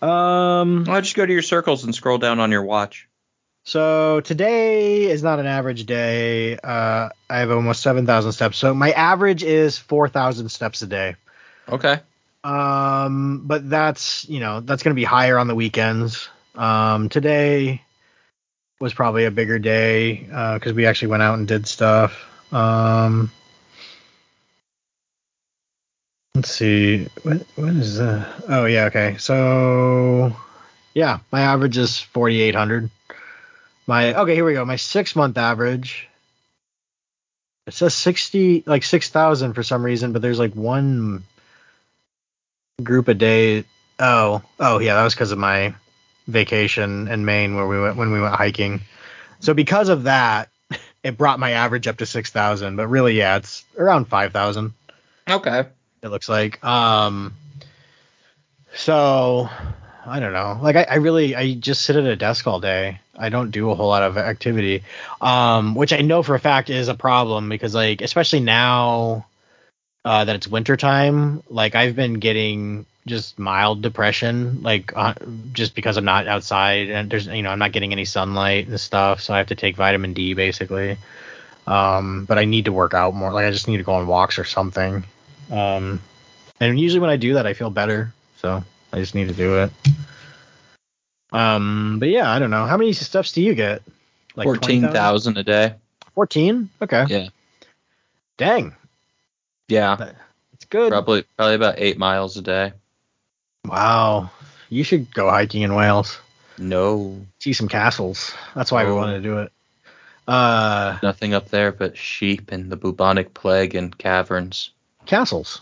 Um, 0.01 0.84
well, 0.84 1.01
just 1.01 1.14
go 1.14 1.24
to 1.26 1.32
your 1.32 1.43
circles 1.43 1.84
and 1.84 1.95
scroll 1.95 2.18
down 2.18 2.40
on 2.40 2.51
your 2.51 2.62
watch. 2.62 3.09
so 3.64 4.20
today 4.20 5.05
is 5.05 5.22
not 5.22 5.38
an 5.38 5.47
average 5.47 5.86
day. 5.86 6.57
Uh, 6.57 7.11
I 7.30 7.38
have 7.38 7.51
almost 7.51 7.82
7,000 7.82 8.32
steps. 8.32 8.57
So 8.59 8.74
my 8.74 8.93
average 8.93 9.43
is 9.43 9.78
4,000 9.78 10.49
steps 10.49 10.82
a 10.82 10.86
day. 10.86 11.16
Okay. 11.68 12.01
Um, 12.45 13.43
but 13.45 13.68
that's, 13.68 14.28
you 14.28 14.40
know, 14.40 14.61
that's 14.61 14.82
going 14.82 14.95
to 14.95 15.01
be 15.01 15.05
higher 15.05 15.38
on 15.38 15.49
the 15.49 15.55
weekends. 15.55 16.28
Um, 16.55 17.09
today 17.09 17.82
was 18.80 18.93
probably 18.93 19.24
a 19.26 19.30
bigger 19.30 19.59
day, 19.59 20.26
uh, 20.32 20.59
cause 20.59 20.72
we 20.72 20.86
actually 20.86 21.09
went 21.09 21.22
out 21.22 21.38
and 21.38 21.47
did 21.47 21.68
stuff. 21.68 22.28
Um, 22.53 23.30
let's 26.34 26.51
see, 26.51 27.07
what, 27.22 27.47
what 27.55 27.74
is 27.74 27.99
that? 27.99 28.28
Oh 28.49 28.64
yeah. 28.64 28.86
Okay. 28.86 29.16
So 29.18 30.36
yeah, 30.95 31.20
my 31.30 31.43
average 31.43 31.78
is 31.78 32.01
4,800. 32.01 32.90
My, 33.86 34.14
okay, 34.14 34.34
here 34.34 34.45
we 34.45 34.55
go. 34.55 34.64
My 34.64 34.76
six 34.76 35.16
month 35.16 35.38
average. 35.38 36.09
It 37.66 37.74
says 37.74 37.95
60, 37.95 38.64
like 38.66 38.82
6,000 38.82 39.53
for 39.55 39.62
some 39.62 39.84
reason, 39.84 40.12
but 40.12 40.20
there's 40.20 40.38
like 40.38 40.55
one 40.55 41.22
group 42.83 43.09
a 43.09 43.14
day. 43.14 43.64
Oh, 43.99 44.43
oh 44.59 44.79
yeah, 44.79 44.95
that 44.95 45.05
was 45.05 45.14
because 45.14 45.33
of 45.33 45.39
my 45.39 45.75
vacation 46.29 47.09
in 47.09 47.25
Maine 47.25 47.55
where 47.55 47.66
we 47.66 47.81
went 47.81 47.97
when 47.97 48.12
we 48.12 48.20
went 48.20 48.35
hiking. 48.35 48.81
So 49.41 49.55
because 49.55 49.89
of 49.89 50.05
that, 50.05 50.49
it 51.03 51.16
brought 51.16 51.41
my 51.41 51.53
average 51.53 51.87
up 51.87 51.99
to 51.99 52.07
six 52.07 52.31
thousand. 52.31 52.77
But 52.77 52.89
really, 52.89 53.16
yeah, 53.16 53.37
it's 53.37 53.64
around 53.79 54.07
five 54.07 54.33
thousand. 54.33 54.75
Okay. 55.29 55.64
It 56.03 56.09
looks 56.09 56.29
like. 56.29 56.62
Um. 56.64 57.35
So 58.75 59.49
I 60.07 60.20
don't 60.20 60.33
know. 60.33 60.59
Like 60.61 60.77
I, 60.77 60.83
I 60.85 60.95
really 60.97 61.37
I 61.37 61.55
just 61.55 61.83
sit 61.83 61.97
at 61.97 62.05
a 62.05 62.16
desk 62.16 62.47
all 62.47 62.61
day. 62.61 63.01
I 63.16 63.29
don't 63.29 63.51
do 63.51 63.70
a 63.70 63.75
whole 63.75 63.89
lot 63.89 64.03
of 64.03 64.16
activity. 64.16 64.83
Um, 65.20 65.75
which 65.75 65.93
I 65.93 65.99
know 65.99 66.23
for 66.23 66.35
a 66.35 66.41
fact 66.41 66.70
is 66.70 66.89
a 66.89 66.95
problem 66.95 67.49
because 67.49 67.75
like 67.75 68.01
especially 68.01 68.41
now 68.41 69.27
uh, 70.05 70.25
that 70.25 70.37
it's 70.37 70.49
wintertime, 70.49 71.43
like 71.49 71.75
I've 71.75 71.95
been 71.95 72.15
getting 72.15 72.87
just 73.07 73.39
mild 73.39 73.83
depression, 73.83 74.63
like 74.63 74.93
uh, 74.97 75.15
just 75.53 75.75
because 75.75 75.97
I'm 75.97 76.05
not 76.05 76.29
outside 76.29 76.89
and 76.89 77.11
there's 77.11 77.27
you 77.27 77.43
know 77.43 77.51
I'm 77.51 77.59
not 77.59 77.73
getting 77.73 77.93
any 77.93 78.05
sunlight 78.05 78.69
and 78.69 78.81
stuff, 78.81 79.21
so 79.21 79.35
I 79.35 79.39
have 79.39 79.49
to 79.49 79.55
take 79.55 79.77
vitamin 79.77 80.13
D 80.13 80.35
basically. 80.35 80.99
Um, 81.67 82.25
but 82.25 82.39
I 82.39 82.45
need 82.45 82.65
to 82.65 82.73
work 82.73 82.95
out 82.95 83.15
more. 83.15 83.33
Like 83.33 83.47
I 83.47 83.51
just 83.51 83.69
need 83.69 83.77
to 83.77 83.85
go 83.85 83.93
on 83.93 84.07
walks 84.07 84.39
or 84.39 84.45
something. 84.45 85.05
Um, 85.51 86.01
and 86.59 86.79
usually 86.79 87.01
when 87.01 87.11
I 87.11 87.17
do 87.17 87.35
that, 87.35 87.47
I 87.47 87.55
feel 87.55 87.71
better. 87.71 88.13
So 88.39 88.65
I 88.93 88.99
just 88.99 89.15
need 89.15 89.29
to 89.29 89.35
do 89.35 89.59
it. 89.63 89.71
Um, 91.33 91.99
but 91.99 92.09
yeah, 92.09 92.31
I 92.31 92.39
don't 92.39 92.51
know. 92.51 92.67
How 92.67 92.77
many 92.77 92.93
steps 92.93 93.33
do 93.33 93.43
you 93.43 93.55
get? 93.55 93.83
Like 94.35 94.47
Fourteen 94.47 94.83
thousand 94.83 95.39
a 95.39 95.45
day. 95.45 95.75
14? 96.15 96.69
Okay. 96.83 97.07
Yeah. 97.09 97.29
Dang. 98.37 98.75
Yeah. 99.73 100.12
It's 100.53 100.66
good. 100.66 100.91
Probably 100.91 101.23
probably 101.37 101.55
about 101.55 101.77
eight 101.79 101.97
miles 101.99 102.37
a 102.37 102.43
day. 102.43 102.73
Wow. 103.64 104.31
You 104.68 104.85
should 104.85 105.12
go 105.14 105.31
hiking 105.31 105.62
in 105.62 105.75
Wales. 105.75 106.18
No, 106.59 107.25
See 107.41 107.55
some 107.55 107.68
castles. 107.68 108.33
That's 108.55 108.70
why 108.70 108.85
we 108.85 108.91
Oh. 108.91 108.97
wanted 108.97 109.14
to 109.14 109.23
do 109.23 109.39
it. 109.39 109.53
Uh, 110.29 110.99
nothing 111.03 111.33
up 111.35 111.49
there 111.49 111.73
but 111.73 111.97
sheep 111.97 112.53
and 112.53 112.70
the 112.70 112.77
bubonic 112.77 113.33
plague 113.35 113.75
and 113.75 113.97
caverns. 113.97 114.70
castles. 115.07 115.61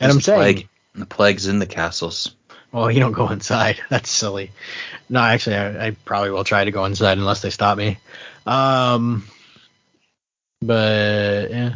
And 0.00 0.10
There's 0.10 0.14
I'm 0.14 0.20
saying, 0.22 0.38
plague. 0.40 0.68
The 0.94 1.06
plague's 1.06 1.46
in 1.48 1.58
the 1.58 1.66
castles. 1.66 2.34
well, 2.72 2.90
you 2.90 3.00
don't 3.00 3.12
go 3.12 3.28
inside. 3.30 3.80
That's 3.90 4.10
silly. 4.10 4.52
No, 5.10 5.20
actually, 5.20 5.56
I, 5.56 5.88
I 5.88 5.90
probably 6.04 6.30
will 6.30 6.44
try 6.44 6.64
to 6.64 6.70
go 6.70 6.84
inside 6.84 7.18
unless 7.18 7.42
they 7.42 7.50
stop 7.50 7.76
me. 7.76 7.98
Um, 8.46 9.26
but 10.62 11.50
yeah, 11.50 11.74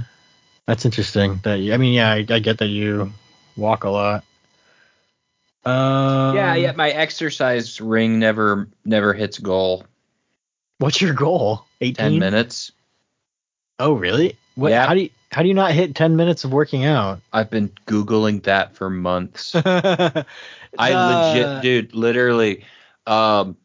that's 0.70 0.84
interesting. 0.84 1.40
That 1.42 1.56
you, 1.56 1.74
I 1.74 1.78
mean, 1.78 1.92
yeah, 1.92 2.12
I, 2.12 2.24
I 2.28 2.38
get 2.38 2.58
that 2.58 2.68
you 2.68 3.12
walk 3.56 3.82
a 3.82 3.90
lot. 3.90 4.24
Um, 5.64 6.36
yeah, 6.36 6.54
yeah. 6.54 6.70
My 6.76 6.90
exercise 6.90 7.80
ring 7.80 8.20
never 8.20 8.68
never 8.84 9.12
hits 9.12 9.40
goal. 9.40 9.84
What's 10.78 11.00
your 11.00 11.12
goal? 11.12 11.64
18 11.80 11.94
Ten 11.96 12.18
minutes. 12.20 12.70
Oh, 13.80 13.94
really? 13.94 14.36
What? 14.54 14.70
Yeah. 14.70 14.86
How 14.86 14.94
do 14.94 15.00
you 15.00 15.10
how 15.32 15.42
do 15.42 15.48
you 15.48 15.54
not 15.54 15.72
hit 15.72 15.96
10 15.96 16.14
minutes 16.14 16.44
of 16.44 16.52
working 16.52 16.84
out? 16.84 17.20
I've 17.32 17.50
been 17.50 17.70
googling 17.88 18.44
that 18.44 18.76
for 18.76 18.88
months. 18.88 19.52
I 19.56 20.24
Uh, 20.78 21.32
legit, 21.34 21.62
dude, 21.62 21.94
literally. 21.94 22.64
Um, 23.08 23.56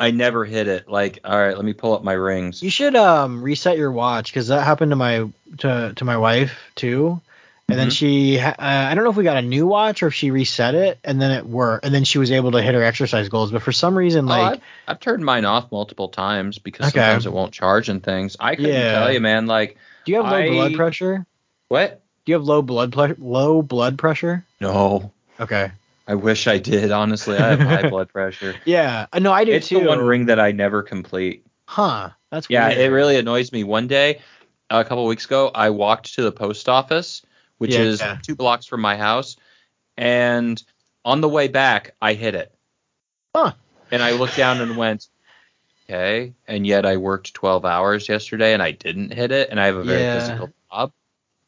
I 0.00 0.10
never 0.12 0.44
hit 0.44 0.68
it. 0.68 0.88
Like, 0.88 1.18
all 1.24 1.36
right, 1.38 1.56
let 1.56 1.64
me 1.64 1.72
pull 1.72 1.94
up 1.94 2.04
my 2.04 2.12
rings. 2.12 2.62
You 2.62 2.70
should 2.70 2.94
um 2.96 3.42
reset 3.42 3.76
your 3.78 3.90
watch 3.92 4.30
because 4.32 4.48
that 4.48 4.62
happened 4.62 4.90
to 4.92 4.96
my 4.96 5.28
to 5.58 5.92
to 5.96 6.04
my 6.04 6.16
wife 6.16 6.58
too. 6.74 7.20
And 7.70 7.78
then 7.78 7.88
Mhm. 7.88 7.92
she, 7.92 8.38
uh, 8.40 8.54
I 8.58 8.94
don't 8.94 9.04
know 9.04 9.10
if 9.10 9.16
we 9.16 9.24
got 9.24 9.36
a 9.36 9.42
new 9.42 9.66
watch 9.66 10.02
or 10.02 10.06
if 10.06 10.14
she 10.14 10.30
reset 10.30 10.74
it, 10.74 10.98
and 11.04 11.20
then 11.20 11.32
it 11.32 11.44
worked, 11.44 11.84
and 11.84 11.92
then 11.94 12.04
she 12.04 12.16
was 12.18 12.30
able 12.32 12.52
to 12.52 12.62
hit 12.62 12.74
her 12.74 12.82
exercise 12.82 13.28
goals. 13.28 13.50
But 13.52 13.60
for 13.60 13.72
some 13.72 13.94
reason, 13.98 14.24
Oh, 14.24 14.28
like, 14.28 14.52
I've, 14.54 14.60
I've 14.86 15.00
turned 15.00 15.22
mine 15.22 15.44
off 15.44 15.70
multiple 15.70 16.08
times 16.08 16.56
because 16.56 16.86
Okay. 16.86 16.98
sometimes 16.98 17.26
it 17.26 17.32
won't 17.34 17.52
charge 17.52 17.90
and 17.90 18.02
things. 18.02 18.38
I 18.40 18.56
couldn't 18.56 18.70
Yeah. 18.72 18.92
tell 19.00 19.12
you, 19.12 19.20
man. 19.20 19.46
Like, 19.46 19.76
do 20.06 20.12
you 20.12 20.16
have 20.22 20.32
low 20.32 20.38
I- 20.38 20.48
blood 20.48 20.74
pressure? 20.76 21.26
what? 21.68 22.00
Do 22.24 22.32
you 22.32 22.36
have 22.36 22.44
low 22.46 22.62
blood 22.62 22.90
ple- 22.92 23.16
low 23.18 23.60
blood 23.60 23.98
pressure? 23.98 24.44
No. 24.62 25.12
Okay, 25.38 25.70
I 26.08 26.14
wish 26.14 26.46
I 26.46 26.58
did. 26.58 26.90
Honestly, 26.90 27.36
I 27.36 27.50
have 27.50 27.60
high 27.60 27.88
blood 27.90 28.08
pressure. 28.08 28.54
Yeah, 28.64 29.06
no, 29.18 29.30
I 29.32 29.44
do 29.44 29.52
It's 29.52 29.68
too. 29.68 29.78
the 29.80 29.86
one 29.86 30.00
ring 30.00 30.26
that 30.26 30.40
I 30.40 30.52
never 30.52 30.82
complete. 30.82 31.44
Huh? 31.66 32.10
That's 32.30 32.48
Yeah, 32.48 32.68
weird. 32.68 32.80
it 32.80 32.88
really 32.90 33.16
annoys 33.16 33.52
me. 33.52 33.62
One 33.62 33.86
day, 33.86 34.20
a 34.70 34.84
couple 34.84 35.04
weeks 35.06 35.26
ago, 35.26 35.50
I 35.54 35.70
walked 35.70 36.14
to 36.14 36.22
the 36.22 36.32
post 36.32 36.68
office, 36.68 37.22
which 37.58 37.74
Yeah. 37.74 37.82
is 37.82 38.02
two 38.22 38.34
blocks 38.34 38.64
from 38.66 38.80
my 38.80 38.96
house, 38.96 39.36
and 39.98 40.62
on 41.04 41.20
the 41.20 41.28
way 41.28 41.48
back, 41.48 41.94
I 42.00 42.14
hit 42.14 42.34
it. 42.34 42.54
Huh. 43.36 43.52
And 43.90 44.02
I 44.02 44.12
looked 44.12 44.36
down 44.36 44.60
and 44.60 44.76
went, 44.76 45.08
okay. 45.88 46.34
And 46.46 46.66
yet 46.66 46.86
I 46.86 46.96
worked 46.96 47.34
12 47.34 47.64
hours 47.64 48.08
yesterday 48.08 48.52
and 48.52 48.62
I 48.62 48.72
didn't 48.72 49.12
hit 49.12 49.30
it, 49.32 49.50
and 49.50 49.60
I 49.60 49.66
have 49.66 49.76
a 49.76 49.84
very 49.84 50.00
Yeah. 50.02 50.14
physical 50.14 50.52
job. 50.70 50.92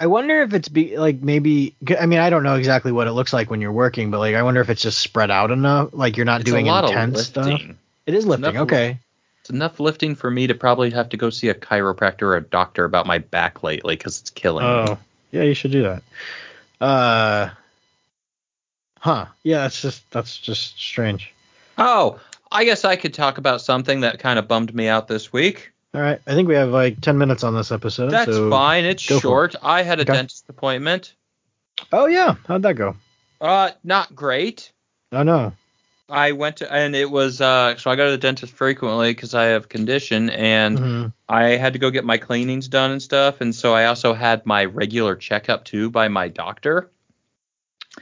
I 0.01 0.07
wonder 0.07 0.40
if 0.40 0.55
it's 0.55 0.68
be 0.70 0.96
like 0.96 1.20
maybe. 1.20 1.76
I 2.01 2.07
mean, 2.07 2.18
I 2.18 2.30
don't 2.30 2.42
know 2.42 2.55
exactly 2.57 2.90
what 2.90 3.07
it 3.07 3.12
looks 3.12 3.34
like 3.34 3.51
when 3.51 3.61
you're 3.61 3.70
working, 3.70 4.11
but 4.11 4.18
like 4.18 4.34
I 4.34 4.42
wonder 4.42 4.62
if 4.62 4.70
it's 4.70 4.80
just 4.80 4.98
spread 4.98 5.30
out 5.30 5.51
enough. 5.51 5.90
Like 5.92 6.16
you're 6.16 6.24
not 6.24 6.40
It's 6.40 6.51
doing 6.51 6.68
a 6.68 6.72
lot 6.72 6.84
intense 6.84 7.20
of 7.20 7.26
stuff. 7.26 7.61
It 8.07 8.14
is 8.14 8.26
lifting. 8.26 8.51
enough 8.51 8.62
Okay. 8.62 8.98
It's 9.42 9.51
enough 9.51 9.78
lifting 9.78 10.14
for 10.14 10.30
me 10.30 10.46
to 10.46 10.55
probably 10.55 10.90
have 10.90 11.11
to 11.11 11.16
go 11.16 11.28
see 11.28 11.48
a 11.48 11.55
chiropractor 11.55 12.22
or 12.22 12.36
a 12.36 12.42
doctor 12.42 12.84
about 12.84 13.07
my 13.07 13.18
back 13.18 13.62
lately 13.62 13.96
because 13.96 14.20
it's 14.20 14.30
killing 14.30 14.64
me. 14.64 14.70
Oh, 14.70 14.98
yeah, 15.32 15.42
you 15.42 15.55
should 15.55 15.72
do 15.72 15.82
that. 15.82 16.03
Uh, 16.80 17.51
huh? 18.98 19.26
Yeah, 19.42 19.62
that's 19.62 19.80
just 19.80 20.11
that's 20.11 20.38
just 20.38 20.78
strange. 20.78 21.32
Oh, 21.76 22.18
I 22.51 22.64
guess 22.64 22.84
I 22.84 22.96
could 22.96 23.14
talk 23.14 23.38
about 23.38 23.61
something 23.61 24.01
that 24.01 24.18
kind 24.18 24.38
of 24.38 24.48
bummed 24.48 24.74
me 24.74 24.88
out 24.88 25.09
this 25.09 25.32
week. 25.32 25.72
All 25.93 26.01
right, 26.01 26.20
I 26.26 26.34
think 26.34 26.49
we 26.49 26.55
have 26.55 26.68
like 26.70 27.01
ten 27.01 27.18
minutes 27.18 27.43
on 27.43 27.55
this 27.55 27.72
episode. 27.72 28.11
That's 28.11 28.30
so- 28.32 28.49
fine. 28.51 28.84
It's 28.84 29.03
for 29.05 29.14
it. 29.14 29.20
short. 29.20 29.55
I 29.62 29.82
had 29.82 29.99
a 29.99 30.03
Okay. 30.03 30.12
dentist 30.12 30.45
appointment. 30.49 31.14
Oh 31.93 32.07
yeah, 32.07 32.36
how'd 32.47 32.62
that 32.62 32.74
go? 32.74 32.97
Uh, 33.41 33.70
not 33.82 34.14
great. 34.14 34.70
I 35.11 35.22
know. 35.24 35.53
I 36.09 36.32
went 36.32 36.57
to, 36.59 36.72
and 36.72 36.95
it 36.97 37.09
was, 37.11 37.41
uh, 37.41 37.76
so 37.76 37.88
I 37.91 37.95
go 37.97 38.07
to 38.07 38.11
the 38.11 38.18
dentist 38.18 38.53
frequently 38.53 39.12
because 39.14 39.32
I 39.32 39.45
have 39.45 39.68
condition 39.68 40.28
and 40.28 40.78
Mhm. 40.78 41.12
I 41.28 41.45
had 41.57 41.72
to 41.74 41.78
go 41.78 41.91
get 41.91 42.05
my 42.05 42.18
cleanings 42.18 42.66
done 42.68 42.91
and 42.91 43.01
stuff. 43.01 43.41
And 43.41 43.55
so 43.55 43.74
I 43.74 43.84
also 43.86 44.12
had 44.12 44.45
my 44.45 44.64
regular 44.64 45.14
checkup 45.14 45.64
too 45.64 45.88
by 45.88 46.09
my 46.09 46.26
doctor. 46.28 46.91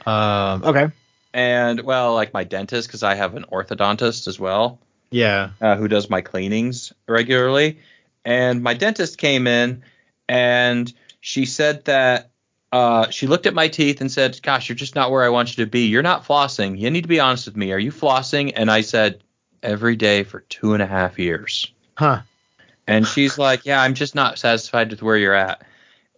Um. 0.05 0.63
Okay. 0.63 0.87
And, 1.35 1.81
well, 1.81 2.15
like 2.15 2.33
my 2.33 2.43
dentist 2.43 2.87
because 2.87 3.03
I 3.03 3.13
have 3.15 3.35
an 3.35 3.45
orthodontist 3.51 4.27
as 4.27 4.39
well. 4.39 4.79
Yeah. 5.11 5.51
uh, 5.61 5.75
who 5.75 5.87
does 5.87 6.09
my 6.09 6.21
cleanings 6.21 6.93
regularly. 7.07 7.79
And 8.25 8.61
my 8.61 8.73
dentist 8.73 9.17
came 9.17 9.47
in 9.47 9.83
and 10.27 10.91
she 11.21 11.45
said 11.45 11.85
that 11.85 12.29
uh, 12.71 13.09
she 13.09 13.25
looked 13.25 13.47
at 13.47 13.53
my 13.55 13.67
teeth 13.67 13.99
and 14.01 14.11
said, 14.11 14.39
Gosh, 14.43 14.69
you're 14.69 14.75
just 14.75 14.93
not 14.95 15.09
where 15.09 15.23
I 15.23 15.29
want 15.29 15.57
you 15.57 15.65
to 15.65 15.69
be. 15.69 15.87
You're 15.87 16.03
not 16.03 16.23
flossing. 16.25 16.77
You 16.77 16.91
need 16.91 17.01
to 17.01 17.07
be 17.07 17.19
honest 17.19 17.47
with 17.47 17.57
me. 17.57 17.71
Are 17.71 17.79
you 17.79 17.91
flossing? 17.91 18.53
And 18.55 18.69
I 18.69 18.81
said, 18.81 19.21
Every 19.63 19.95
day 19.95 20.23
for 20.23 20.41
two 20.41 20.73
and 20.73 20.83
a 20.83 20.85
half 20.85 21.17
years. 21.17 21.71
Huh. 21.97 22.21
And 22.87 23.07
she's 23.07 23.37
like, 23.37 23.65
Yeah, 23.65 23.81
I'm 23.81 23.95
just 23.95 24.13
not 24.15 24.37
satisfied 24.37 24.91
with 24.91 25.01
where 25.01 25.17
you're 25.17 25.33
at. 25.33 25.63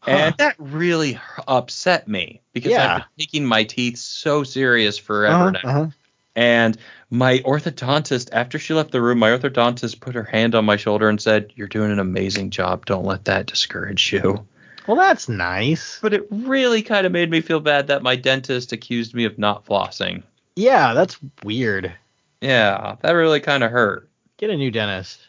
And 0.06 0.36
that 0.38 0.56
really 0.58 1.20
upset 1.48 2.08
me 2.08 2.42
because 2.54 2.72
Yeah. 2.72 2.96
I've 2.96 2.98
been 2.98 3.06
taking 3.26 3.46
my 3.46 3.64
teeth 3.64 3.98
so 3.98 4.44
serious 4.44 4.98
forever 4.98 5.36
Uh-huh, 5.36 5.52
now. 5.52 5.60
uh-huh. 5.70 5.88
And 6.36 6.78
my 7.10 7.40
orthodontist, 7.40 8.30
after 8.32 8.58
she 8.58 8.74
left 8.74 8.92
the 8.92 9.02
room, 9.02 9.20
my 9.20 9.30
orthodontist 9.30 10.00
put 10.00 10.16
her 10.16 10.24
hand 10.24 10.56
on 10.56 10.66
my 10.66 10.78
shoulder 10.78 11.10
and 11.10 11.22
said, 11.22 11.52
You're 11.56 11.68
doing 11.68 11.92
an 11.92 12.00
amazing 12.00 12.52
job. 12.52 12.86
Don't 12.86 13.06
let 13.06 13.26
that 13.26 13.48
discourage 13.48 14.14
you. 14.14 14.46
Well, 14.88 14.98
that's 14.98 15.30
nice. 15.30 16.00
But 16.02 16.14
it 16.14 16.28
really 16.32 16.82
kind 16.82 17.06
of 17.06 17.12
made 17.12 17.30
me 17.30 17.42
feel 17.42 17.60
bad 17.60 17.88
that 17.88 18.02
my 18.02 18.16
dentist 18.16 18.72
accused 18.72 19.14
me 19.14 19.26
of 19.26 19.38
not 19.38 19.66
flossing. 19.66 20.24
Yeah, 20.56 20.94
that's 20.94 21.18
weird. 21.44 21.94
Yeah, 22.42 22.96
that 23.02 23.12
really 23.12 23.40
kind 23.40 23.64
of 23.64 23.72
hurt. 23.72 24.10
Get 24.38 24.50
a 24.50 24.58
new 24.58 24.72
dentist. 24.72 25.20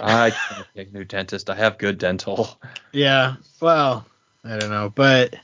I 0.00 0.30
can't 0.30 0.66
get 0.74 0.88
a 0.88 0.92
new 0.92 1.04
dentist. 1.04 1.48
I 1.48 1.54
have 1.54 1.78
good 1.78 1.98
dental. 1.98 2.58
Yeah. 2.92 3.36
Well, 3.60 4.06
I 4.42 4.56
don't 4.56 4.70
know, 4.70 4.88
but 4.88 5.36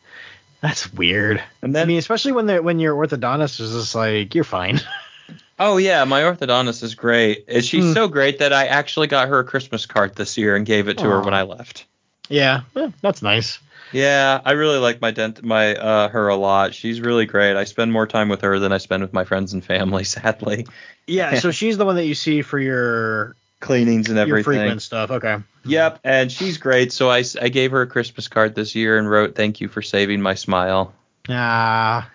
that's 0.63 0.93
weird. 0.93 1.43
And 1.61 1.77
I 1.77 1.85
mean, 1.85 1.99
especially 1.99 2.33
when 2.33 2.47
they 2.47 2.61
when 2.61 2.79
your 2.79 2.95
orthodontist 2.95 3.61
is 3.61 3.73
just 3.73 3.95
like, 3.95 4.35
you're 4.35 4.45
fine. 4.45 4.81
oh, 5.59 5.77
yeah, 5.77 6.05
my 6.05 6.23
orthodontist 6.23 6.83
is 6.83 6.95
great. 6.95 7.45
Is 7.49 7.67
she 7.67 7.81
Hmm. 7.81 7.93
so 7.93 8.09
great 8.09 8.39
that 8.39 8.53
I 8.53 8.67
actually 8.67 9.09
got 9.09 9.29
her 9.29 9.41
a 9.41 9.45
Christmas 9.45 9.85
card 9.87 10.15
this 10.15 10.39
year 10.39 10.57
and 10.57 10.65
gave 10.65 10.89
it 10.89 10.99
to 10.99 11.05
her 11.09 11.21
when 11.21 11.35
I 11.35 11.43
left. 11.43 11.87
yeah, 12.29 12.63
eh, 12.77 12.91
that's 13.03 13.21
nice. 13.23 13.59
Yeah, 13.93 14.41
I 14.43 14.53
really 14.53 14.79
like 14.79 15.03
my 15.03 15.11
dent 15.11 15.45
my 15.45 15.75
uh 15.77 16.09
her 16.09 16.29
a 16.29 16.37
lot. 16.37 16.73
She's 16.75 17.01
really 17.01 17.27
great. 17.27 17.57
I 17.57 17.65
spend 17.65 17.93
more 17.93 18.07
time 18.07 18.31
with 18.31 18.41
her 18.41 18.59
than 18.59 18.73
I 18.73 18.79
spend 18.79 19.03
with 19.03 19.13
my 19.13 19.25
friends 19.25 19.53
and 19.53 19.63
family, 19.63 20.05
sadly. 20.17 20.67
Yeah, 21.07 21.39
so 21.41 21.51
she's 21.59 21.77
the 21.77 21.85
one 21.85 21.97
that 21.97 22.07
you 22.07 22.15
see 22.15 22.41
for 22.41 22.59
your 22.59 23.37
Cleanings 23.63 24.11
and 24.11 24.19
everything. 24.19 24.53
your 24.53 24.61
frequent 24.63 24.83
stuff. 24.83 25.11
Okay. 25.11 25.39
Yep, 25.65 26.01
and 26.05 26.31
she's 26.31 26.59
great. 26.59 26.93
So 26.93 27.09
I, 27.09 27.23
I 27.41 27.49
gave 27.49 27.71
her 27.71 27.81
a 27.83 27.87
Christmas 27.87 28.29
card 28.29 28.55
this 28.55 28.75
year 28.75 28.99
and 28.99 29.09
wrote 29.09 29.35
thank 29.37 29.61
you 29.61 29.69
for 29.69 29.81
saving 29.81 30.21
my 30.21 30.35
smile. 30.35 30.93
Ah, 31.29 32.11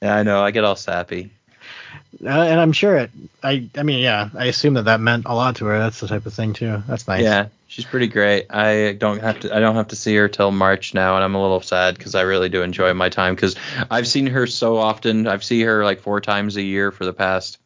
Yeah, 0.00 0.16
I 0.16 0.22
know. 0.22 0.42
I 0.42 0.50
get 0.50 0.64
all 0.64 0.74
sappy. 0.74 1.30
uh, 2.24 2.28
and 2.28 2.58
I'm 2.58 2.72
sure 2.72 2.96
it. 2.96 3.10
I 3.42 3.68
I 3.76 3.82
mean, 3.82 3.98
yeah, 4.00 4.30
I 4.36 4.46
assume 4.46 4.74
that 4.74 4.84
that 4.86 5.00
meant 5.00 5.26
a 5.26 5.34
lot 5.34 5.56
to 5.56 5.66
her. 5.66 5.78
That's 5.78 6.00
the 6.00 6.08
type 6.08 6.24
of 6.26 6.32
thing 6.32 6.54
too. 6.54 6.82
That's 6.88 7.06
nice. 7.06 7.22
Yeah, 7.22 7.48
she's 7.68 7.84
pretty 7.84 8.06
great. 8.08 8.46
I 8.50 8.92
don't 8.98 9.20
have 9.20 9.40
to 9.40 9.54
I 9.54 9.60
don't 9.60 9.76
have 9.76 9.88
to 9.88 9.96
see 9.96 10.16
her 10.16 10.28
till 10.28 10.50
March 10.50 10.94
now, 10.94 11.16
and 11.16 11.22
I'm 11.24 11.34
a 11.34 11.42
little 11.42 11.60
sad 11.60 11.98
because 11.98 12.14
I 12.14 12.22
really 12.22 12.48
do 12.48 12.62
enjoy 12.62 12.94
my 12.94 13.10
time 13.10 13.34
because 13.34 13.56
I've 13.90 14.08
seen 14.08 14.26
her 14.28 14.46
so 14.46 14.78
often. 14.78 15.26
I've 15.28 15.44
seen 15.44 15.66
her 15.66 15.84
like 15.84 16.00
four 16.00 16.22
times 16.22 16.56
a 16.56 16.62
year 16.62 16.90
for 16.90 17.04
the 17.04 17.12
past 17.12 17.58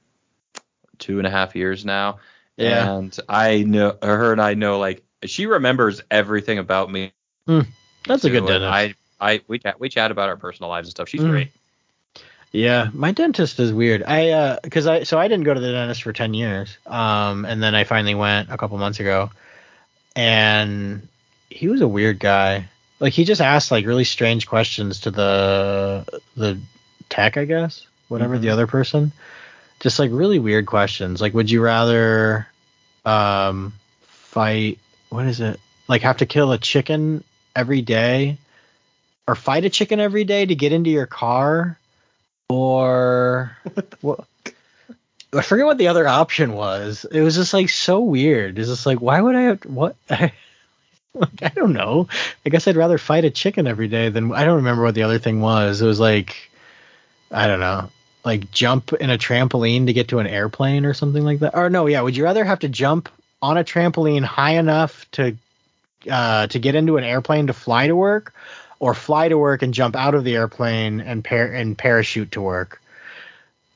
two 0.98 1.18
and 1.18 1.26
a 1.28 1.30
half 1.30 1.54
years 1.54 1.84
now. 1.84 2.18
Yeah. 2.56 2.96
And 2.96 3.18
I 3.28 3.62
know 3.64 3.96
her 4.02 4.32
and 4.32 4.40
I 4.40 4.54
know 4.54 4.78
like 4.78 5.02
she 5.24 5.46
remembers 5.46 6.00
everything 6.10 6.58
about 6.58 6.90
me. 6.90 7.12
That's 8.06 8.24
a 8.24 8.30
good 8.30 8.46
dentist. 8.46 8.72
I 8.72 8.94
I 9.20 9.40
we 9.48 9.58
chat 9.58 9.80
we 9.80 9.88
chat 9.88 10.10
about 10.10 10.28
our 10.28 10.36
personal 10.36 10.70
lives 10.70 10.88
and 10.88 10.92
stuff. 10.92 11.08
She's 11.08 11.20
Mm. 11.20 11.30
great. 11.30 11.48
Yeah, 12.52 12.88
my 12.94 13.12
dentist 13.12 13.60
is 13.60 13.72
weird. 13.72 14.02
I 14.04 14.30
uh, 14.30 14.58
cause 14.70 14.86
I 14.86 15.02
so 15.02 15.18
I 15.18 15.28
didn't 15.28 15.44
go 15.44 15.52
to 15.52 15.60
the 15.60 15.72
dentist 15.72 16.02
for 16.02 16.12
ten 16.12 16.32
years. 16.32 16.78
Um, 16.86 17.44
and 17.44 17.62
then 17.62 17.74
I 17.74 17.84
finally 17.84 18.14
went 18.14 18.50
a 18.50 18.56
couple 18.56 18.78
months 18.78 19.00
ago, 19.00 19.30
and 20.14 21.06
he 21.50 21.68
was 21.68 21.80
a 21.80 21.88
weird 21.88 22.18
guy. 22.18 22.68
Like 23.00 23.12
he 23.12 23.24
just 23.24 23.40
asked 23.42 23.70
like 23.70 23.84
really 23.84 24.04
strange 24.04 24.46
questions 24.46 25.00
to 25.00 25.10
the 25.10 26.06
the 26.36 26.58
tech, 27.10 27.36
I 27.36 27.44
guess, 27.44 27.86
whatever 28.08 28.38
the 28.38 28.48
Mhm. 28.48 28.52
other 28.52 28.66
person. 28.66 29.12
Just 29.86 30.00
like 30.00 30.10
really 30.12 30.40
weird 30.40 30.66
questions. 30.66 31.20
Like, 31.20 31.32
would 31.32 31.48
you 31.48 31.62
rather 31.62 32.48
um 33.04 33.72
fight? 34.02 34.80
What 35.10 35.26
is 35.26 35.40
it? 35.40 35.60
Like 35.86 36.02
have 36.02 36.16
to 36.16 36.26
kill 36.26 36.50
a 36.50 36.58
chicken 36.58 37.22
every 37.54 37.82
day, 37.82 38.38
or 39.28 39.36
fight 39.36 39.64
a 39.64 39.70
chicken 39.70 40.00
every 40.00 40.24
day 40.24 40.44
to 40.44 40.54
get 40.56 40.72
into 40.72 40.90
your 40.90 41.06
car? 41.06 41.78
or 42.48 43.56
what? 44.00 44.24
I 45.32 45.42
forget 45.42 45.66
what 45.66 45.78
the 45.78 45.88
other 45.88 46.06
option 46.06 46.52
was. 46.52 47.04
It 47.10 47.20
was 47.20 47.34
just 47.34 47.52
like 47.52 47.68
so 47.68 48.00
weird. 48.00 48.58
It's 48.58 48.68
just 48.68 48.86
like, 48.86 49.00
why 49.00 49.20
would 49.20 49.34
I 49.34 49.42
have 49.42 49.62
what? 49.64 49.96
like, 50.08 51.42
I 51.42 51.48
don't 51.48 51.72
know. 51.72 52.08
I 52.44 52.50
guess 52.50 52.68
I'd 52.68 52.76
rather 52.76 52.98
fight 52.98 53.24
a 53.24 53.30
chicken 53.30 53.66
every 53.66 53.88
day 53.88 54.08
than 54.08 54.32
I 54.32 54.44
don't 54.44 54.56
remember 54.56 54.82
what 54.82 54.94
the 54.94 55.02
other 55.02 55.18
thing 55.18 55.40
was. 55.40 55.82
It 55.82 55.86
was 55.86 56.00
like, 56.00 56.50
I 57.30 57.46
don't 57.48 57.60
know, 57.60 57.90
like 58.26 58.50
jump 58.50 58.92
in 58.92 59.08
a 59.08 59.16
trampoline 59.16 59.86
to 59.86 59.92
get 59.92 60.08
to 60.08 60.18
an 60.18 60.26
airplane 60.26 60.84
or 60.84 60.92
something 60.92 61.24
like 61.24 61.38
that. 61.38 61.56
Or 61.56 61.70
no, 61.70 61.86
yeah. 61.86 62.02
Would 62.02 62.16
you 62.16 62.24
rather 62.24 62.44
have 62.44 62.58
to 62.58 62.68
jump 62.68 63.08
on 63.40 63.56
a 63.56 63.62
trampoline 63.62 64.24
high 64.24 64.56
enough 64.56 65.08
to 65.12 65.36
uh, 66.10 66.48
to 66.48 66.58
get 66.58 66.74
into 66.74 66.96
an 66.96 67.04
airplane 67.04 67.46
to 67.46 67.52
fly 67.52 67.86
to 67.86 67.94
work, 67.94 68.34
or 68.80 68.94
fly 68.94 69.28
to 69.28 69.38
work 69.38 69.62
and 69.62 69.72
jump 69.72 69.94
out 69.94 70.14
of 70.14 70.24
the 70.24 70.34
airplane 70.34 71.00
and 71.00 71.24
par- 71.24 71.52
and 71.52 71.78
parachute 71.78 72.32
to 72.32 72.40
work? 72.40 72.82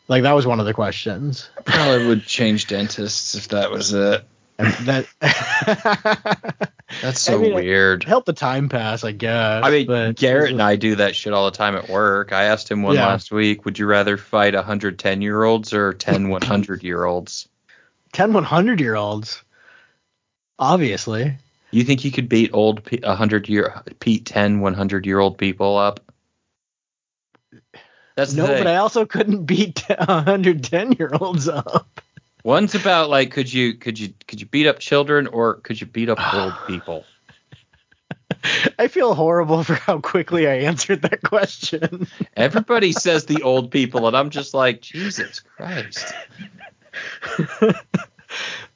Like 0.09 0.24
that 0.24 0.32
was 0.32 0.48
one 0.48 0.59
of 0.59 0.66
the 0.66 0.74
questions. 0.74 1.48
Probably 1.64 2.09
would 2.09 2.26
change 2.26 2.66
dentists 2.66 3.36
if 3.36 3.48
that 3.48 3.70
was 3.70 3.92
it. 3.92 4.24
That 4.65 5.07
That's 7.03 7.29
I 7.29 7.33
so 7.33 7.41
mean, 7.41 7.55
weird. 7.55 8.05
help 8.05 8.25
the 8.25 8.33
time 8.33 8.69
pass, 8.69 9.05
I 9.05 9.13
guess. 9.13 9.65
I 9.65 9.71
mean, 9.71 10.13
Garrett 10.15 10.53
and 10.53 10.63
I 10.63 10.77
do 10.77 10.97
that 10.97 11.15
shit 11.17 11.33
all 11.33 11.45
the 11.51 11.57
time 11.57 11.77
at 11.77 11.89
work. 11.89 12.33
I 12.33 12.45
asked 12.45 12.71
him 12.71 12.83
one 12.83 12.97
Yeah. 12.97 13.07
last 13.07 13.31
week, 13.31 13.65
would 13.65 13.79
you 13.79 13.87
rather 13.87 14.17
fight 14.17 14.55
110 14.55 15.23
year 15.23 15.43
olds 15.43 15.73
or 15.73 15.93
10 15.93 16.29
100 16.31 16.83
year 16.83 17.05
olds? 17.05 17.49
10 18.13 18.33
100 18.33 18.81
year 18.81 18.97
olds, 18.97 19.43
obviously. 20.59 21.37
You 21.71 21.85
think 21.85 22.05
you 22.05 22.11
could 22.11 22.29
beat 22.29 22.51
old 22.53 22.83
P- 22.85 22.99
100 23.03 23.49
year 23.49 23.83
Pete 24.01 24.27
10 24.27 24.61
100 24.61 25.07
year 25.07 25.21
old 25.21 25.39
people 25.39 25.77
up? 25.79 26.01
That's 28.17 28.33
No, 28.35 28.47
but 28.49 28.67
I 28.67 28.77
also 28.77 29.07
couldn't 29.07 29.45
beat 29.47 29.85
110 29.89 30.93
year 30.93 31.13
olds 31.21 31.49
up. 31.49 32.01
One's 32.45 32.74
about 32.74 33.11
like 33.11 33.30
could 33.32 33.53
you 33.53 33.74
could 33.74 33.99
you 33.99 34.14
could 34.26 34.41
you 34.41 34.47
beat 34.47 34.66
up 34.66 34.78
children 34.78 35.26
or 35.26 35.55
could 35.55 35.80
you 35.80 35.86
beat 35.86 36.09
up 36.09 36.18
old 36.34 36.55
people? 36.66 37.05
I 38.78 38.88
feel 38.88 39.14
horrible 39.14 39.64
for 39.64 39.74
how 39.74 39.99
quickly 39.99 40.49
I 40.49 40.61
answered 40.61 41.03
that 41.03 41.22
question. 41.22 42.07
Everybody 42.36 42.93
says 42.93 43.26
the 43.26 43.43
old 43.43 43.70
people, 43.70 44.07
and 44.07 44.16
I'm 44.16 44.30
just 44.30 44.55
like, 44.55 44.80
Jesus 44.80 45.41
Christ. 45.41 46.14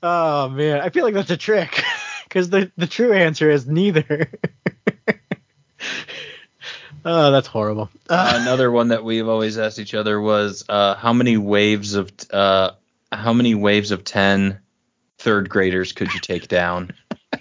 oh 0.03 0.49
man, 0.51 0.81
I 0.81 0.91
feel 0.91 1.05
like 1.05 1.15
that's 1.15 1.31
a 1.31 1.37
trick 1.37 1.83
because 2.25 2.51
the 2.51 2.71
the 2.77 2.87
true 2.87 3.13
answer 3.13 3.51
is 3.51 3.67
neither. 3.67 4.31
oh, 7.05 7.31
that's 7.31 7.49
horrible. 7.49 7.91
Uh, 8.09 8.41
another 8.43 8.71
one 8.71 8.89
that 8.89 9.05
we've 9.05 9.29
always 9.29 9.57
asked 9.57 9.79
each 9.79 9.95
other 9.95 10.21
was 10.21 10.65
uh, 10.69 10.95
how 10.95 11.13
many 11.13 11.37
waves 11.37 11.95
of 11.95 12.13
uh, 12.31 12.73
how 13.19 13.33
many 13.33 13.55
waves 13.55 13.91
of 13.91 14.05
ten 14.05 14.61
third 15.19 15.49
graders 15.49 15.93
could 15.93 16.13
you 16.13 16.21
take 16.21 16.49
down? 16.49 16.91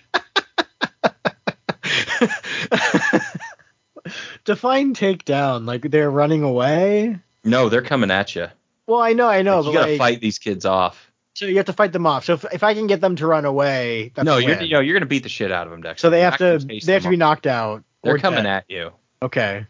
Define 4.45 4.93
takedown. 4.93 5.65
Like 5.65 5.89
they're 5.89 6.11
running 6.11 6.43
away. 6.43 7.19
No, 7.43 7.69
they're 7.69 7.82
coming 7.82 8.11
at 8.11 8.36
you. 8.36 8.47
Well, 8.88 8.99
I 8.99 9.13
know, 9.13 9.28
I 9.28 9.41
know, 9.41 9.59
Like, 9.61 9.65
but 9.65 9.71
you 9.71 9.78
gotta 9.78 9.91
like, 9.91 9.97
fight 9.97 10.21
these 10.21 10.39
kids 10.39 10.65
off. 10.65 11.11
so 11.36 11.45
you 11.45 11.57
have 11.57 11.67
to 11.67 11.74
fight 11.74 11.93
them 11.93 12.05
off. 12.05 12.26
So 12.26 12.34
if, 12.34 12.45
if 12.53 12.63
I 12.63 12.74
can 12.74 12.88
get 12.88 12.99
them 12.99 13.15
to 13.17 13.28
run 13.28 13.45
away, 13.45 14.11
that's 14.15 14.26
no, 14.26 14.38
you're 14.38 14.61
you 14.61 14.74
know, 14.74 14.82
you're 14.82 14.95
gonna 14.97 15.05
beat 15.05 15.24
the 15.24 15.30
shit 15.30 15.51
out 15.51 15.67
of 15.67 15.71
them, 15.71 15.82
Dexter. 15.82 16.07
so 16.07 16.09
they 16.09 16.21
have 16.21 16.38
to 16.38 16.59
they 16.59 16.93
have 16.93 17.03
to 17.03 17.09
be 17.09 17.15
off. 17.15 17.19
knocked 17.19 17.47
out. 17.47 17.84
They're 18.03 18.17
coming 18.17 18.43
dead. 18.43 18.57
at 18.57 18.65
you. 18.67 18.91
Okay. 19.21 19.65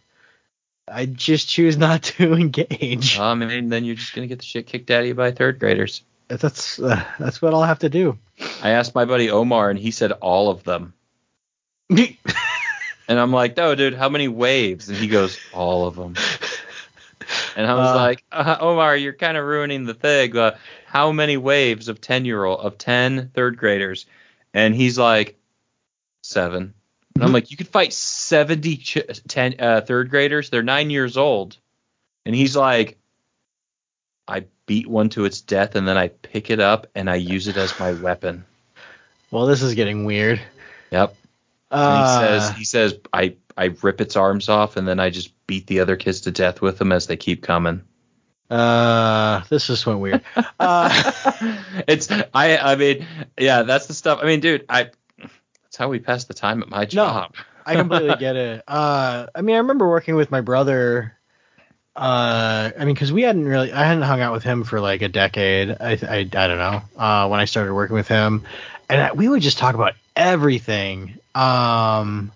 I 0.88 1.06
just 1.06 1.48
choose 1.50 1.78
not 1.78 2.04
to 2.04 2.34
engage. 2.36 3.18
I 3.20 3.34
mean, 3.36 3.70
then 3.70 3.86
you're 3.86 3.96
just 3.96 4.14
gonna 4.14 4.28
get 4.28 4.40
the 4.40 4.46
shit 4.46 4.68
kicked 4.68 4.92
out 4.92 5.02
of 5.02 5.08
you 5.08 5.16
by 5.16 5.32
third 5.32 5.60
graders. 5.60 6.04
that's 6.28 6.80
uh, 6.80 7.04
that's 7.20 7.42
what 7.42 7.54
I'll 7.54 7.64
have 7.64 7.80
to 7.80 7.90
do. 7.90 8.18
I 8.62 8.72
asked 8.72 8.96
my 8.96 9.06
buddy 9.06 9.30
Omar, 9.30 9.70
and 9.70 9.80
he 9.80 9.92
said 9.92 10.12
all 10.14 10.50
of 10.50 10.64
them. 10.64 10.94
And 13.06 13.20
I'm 13.20 13.34
like, 13.34 13.58
no, 13.58 13.76
dude, 13.76 13.96
how 13.96 14.08
many 14.08 14.30
waves? 14.30 14.88
And 14.88 14.98
he 14.98 15.08
goes, 15.10 15.38
all 15.54 15.86
of 15.86 15.96
them. 15.98 16.16
And 17.58 17.68
I 17.68 17.74
was 17.74 17.90
Uh. 17.90 17.96
like, 17.96 18.24
uh, 18.32 18.56
Omar, 18.62 18.96
you're 18.96 19.12
kind 19.14 19.36
of 19.36 19.44
ruining 19.44 19.84
the 19.84 19.94
thing. 19.94 20.38
Uh, 20.38 20.56
how 20.86 21.12
many 21.12 21.36
waves 21.36 21.90
of 21.90 22.00
10 22.00 22.24
year 22.24 22.46
old, 22.46 22.62
of 22.62 22.78
10 22.78 23.32
third 23.34 23.58
graders? 23.58 24.06
And 24.54 24.74
he's 24.74 24.98
like, 24.98 25.38
seven. 26.22 26.74
And 27.16 27.24
I'm 27.24 27.32
like, 27.32 27.52
you 27.52 27.58
could 27.58 27.68
fight 27.68 27.94
70 27.94 28.78
ch- 28.78 29.22
10, 29.28 29.56
uh, 29.60 29.82
third 29.82 30.10
graders? 30.10 30.50
They're 30.50 30.64
nine 30.64 30.90
years 30.90 31.16
old. 31.18 31.58
And 32.26 32.36
he's 32.36 32.56
like, 32.56 32.98
I 34.28 34.46
beat 34.66 34.88
one 34.88 35.10
to 35.10 35.26
its 35.26 35.42
death 35.42 35.76
and 35.76 35.88
then 35.88 35.98
I 35.98 36.08
pick 36.08 36.50
it 36.50 36.60
up 36.60 36.88
and 36.96 37.10
I 37.10 37.16
use 37.16 37.48
it 37.48 37.58
as 37.58 37.78
my 37.80 37.92
weapon. 37.94 38.46
well, 39.32 39.46
this 39.46 39.62
is 39.62 39.76
getting 39.76 40.06
weird. 40.06 40.40
Yep. 40.92 41.16
Uh, 41.70 42.02
he 42.22 42.26
says 42.28 42.58
he 42.58 42.66
says 42.66 42.96
I 43.12 43.36
I 43.58 43.74
rip 43.82 44.00
its 44.00 44.16
arms 44.16 44.48
off 44.48 44.78
and 44.78 44.88
then 44.88 45.00
I 45.00 45.10
just 45.10 45.32
beat 45.48 45.66
the 45.68 45.80
other 45.80 45.96
kids 45.96 46.22
to 46.22 46.32
death 46.32 46.62
with 46.62 46.78
them 46.78 46.92
as 46.92 47.08
they 47.08 47.18
keep 47.18 47.42
coming. 47.44 47.82
uh, 48.50 49.42
this 49.50 49.68
just 49.68 49.86
went 49.86 50.00
weird. 50.00 50.22
Uh, 50.60 51.12
it's 51.88 52.10
I 52.34 52.58
I 52.58 52.76
mean 52.76 53.06
yeah 53.38 53.64
that's 53.64 53.88
the 53.88 53.94
stuff. 53.94 54.20
I 54.22 54.26
mean 54.28 54.40
dude 54.40 54.66
I 54.70 54.92
that's 55.74 55.80
how 55.80 55.90
we 55.90 55.98
pass 55.98 56.26
the 56.26 56.36
time 56.36 56.62
at 56.62 56.70
my 56.70 56.86
job. 56.86 57.34
No, 57.36 57.44
I 57.66 57.76
completely 57.76 58.16
get 58.20 58.36
it. 58.36 58.64
Uh, 58.68 59.26
I 59.34 59.42
mean, 59.42 59.56
I 59.56 59.58
remember 59.58 59.90
working 59.90 60.14
with 60.14 60.30
my 60.30 60.42
brother. 60.42 61.18
Uh, 61.96 62.70
I 62.78 62.86
mean, 62.86 62.94
because 62.94 63.12
we 63.12 63.24
hadn't 63.24 63.48
really, 63.48 63.74
I 63.74 63.84
hadn't 63.84 64.04
hung 64.04 64.22
out 64.22 64.34
with 64.34 64.44
him 64.44 64.66
for 64.66 64.80
like 64.80 65.02
a 65.02 65.08
decade. 65.08 65.72
I, 65.72 65.94
I, 65.94 66.18
I 66.18 66.24
don't 66.26 66.60
know. 66.60 66.82
Uh, 66.96 67.28
when 67.28 67.40
I 67.40 67.46
started 67.46 67.74
working 67.74 67.96
with 67.96 68.08
him, 68.08 68.44
and 68.88 69.02
I, 69.02 69.14
we 69.14 69.28
would 69.28 69.42
just 69.42 69.58
talk 69.58 69.74
about 69.74 69.94
everything. 70.16 71.18
Um, 71.34 72.32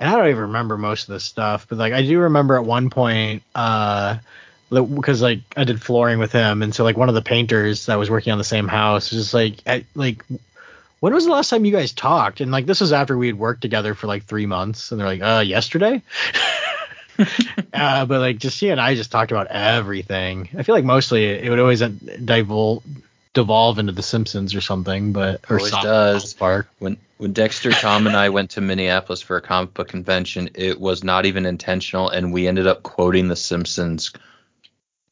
and 0.00 0.10
I 0.10 0.16
don't 0.16 0.30
even 0.30 0.42
remember 0.42 0.76
most 0.76 1.08
of 1.08 1.12
this 1.12 1.24
stuff, 1.24 1.68
but 1.68 1.78
like 1.78 1.92
I 1.92 2.02
do 2.02 2.18
remember 2.18 2.56
at 2.56 2.64
one 2.64 2.90
point, 2.90 3.44
uh, 3.54 4.18
because 4.70 5.22
like 5.22 5.42
I 5.56 5.62
did 5.62 5.80
flooring 5.80 6.18
with 6.18 6.32
him, 6.32 6.60
and 6.60 6.74
so 6.74 6.82
like 6.82 6.96
one 6.96 7.08
of 7.08 7.14
the 7.14 7.22
painters 7.22 7.86
that 7.86 8.00
was 8.00 8.10
working 8.10 8.32
on 8.32 8.38
the 8.38 8.42
same 8.42 8.66
house 8.66 9.12
was 9.12 9.20
just 9.20 9.34
like, 9.34 9.62
I, 9.64 9.84
like 9.94 10.24
when 11.04 11.12
was 11.12 11.26
the 11.26 11.32
last 11.32 11.50
time 11.50 11.66
you 11.66 11.70
guys 11.70 11.92
talked? 11.92 12.40
And 12.40 12.50
like 12.50 12.64
this 12.64 12.80
was 12.80 12.90
after 12.90 13.18
we 13.18 13.26
had 13.26 13.38
worked 13.38 13.60
together 13.60 13.94
for 13.94 14.06
like 14.06 14.24
three 14.24 14.46
months, 14.46 14.90
and 14.90 14.98
they're 14.98 15.06
like, 15.06 15.20
uh, 15.20 15.40
yesterday. 15.40 16.00
uh, 17.74 18.06
but 18.06 18.20
like 18.20 18.38
just 18.38 18.58
he 18.58 18.70
and 18.70 18.80
I 18.80 18.94
just 18.94 19.10
talked 19.10 19.30
about 19.30 19.48
everything. 19.48 20.48
I 20.56 20.62
feel 20.62 20.74
like 20.74 20.86
mostly 20.86 21.26
it 21.26 21.50
would 21.50 21.58
always 21.58 21.82
divol- 21.82 22.82
devolve 23.34 23.78
into 23.78 23.92
The 23.92 24.02
Simpsons 24.02 24.54
or 24.54 24.62
something, 24.62 25.12
but 25.12 25.44
or 25.50 25.58
Always 25.58 25.72
does. 25.72 26.30
South 26.30 26.38
Park. 26.38 26.68
When 26.78 26.96
when 27.18 27.34
Dexter, 27.34 27.72
Tom, 27.72 28.06
and 28.06 28.16
I 28.16 28.30
went 28.30 28.52
to 28.52 28.62
Minneapolis 28.62 29.20
for 29.20 29.36
a 29.36 29.42
comic 29.42 29.74
book 29.74 29.88
convention, 29.88 30.48
it 30.54 30.80
was 30.80 31.04
not 31.04 31.26
even 31.26 31.44
intentional, 31.44 32.08
and 32.08 32.32
we 32.32 32.48
ended 32.48 32.66
up 32.66 32.82
quoting 32.82 33.28
The 33.28 33.36
Simpsons 33.36 34.10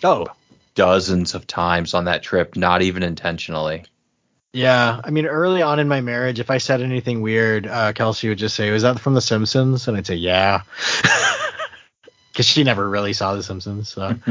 Oh, 0.02 0.26
dozens 0.74 1.34
of 1.34 1.46
times 1.46 1.92
on 1.92 2.06
that 2.06 2.22
trip, 2.22 2.56
not 2.56 2.80
even 2.80 3.02
intentionally. 3.02 3.84
Yeah. 4.52 5.00
I 5.02 5.10
mean, 5.10 5.26
early 5.26 5.62
on 5.62 5.78
in 5.78 5.88
my 5.88 6.00
marriage, 6.00 6.40
if 6.40 6.50
I 6.50 6.58
said 6.58 6.82
anything 6.82 7.20
weird, 7.20 7.66
uh, 7.66 7.92
Kelsey 7.92 8.28
would 8.28 8.38
just 8.38 8.56
say, 8.56 8.70
"Was 8.70 8.82
that 8.82 9.00
from 9.00 9.14
The 9.14 9.20
Simpsons?" 9.20 9.88
And 9.88 9.96
I'd 9.96 10.06
say, 10.06 10.16
"Yeah," 10.16 10.62
because 12.32 12.46
she 12.46 12.64
never 12.64 12.88
really 12.88 13.12
saw 13.12 13.34
The 13.34 13.42
Simpsons. 13.42 13.88
So. 13.88 14.14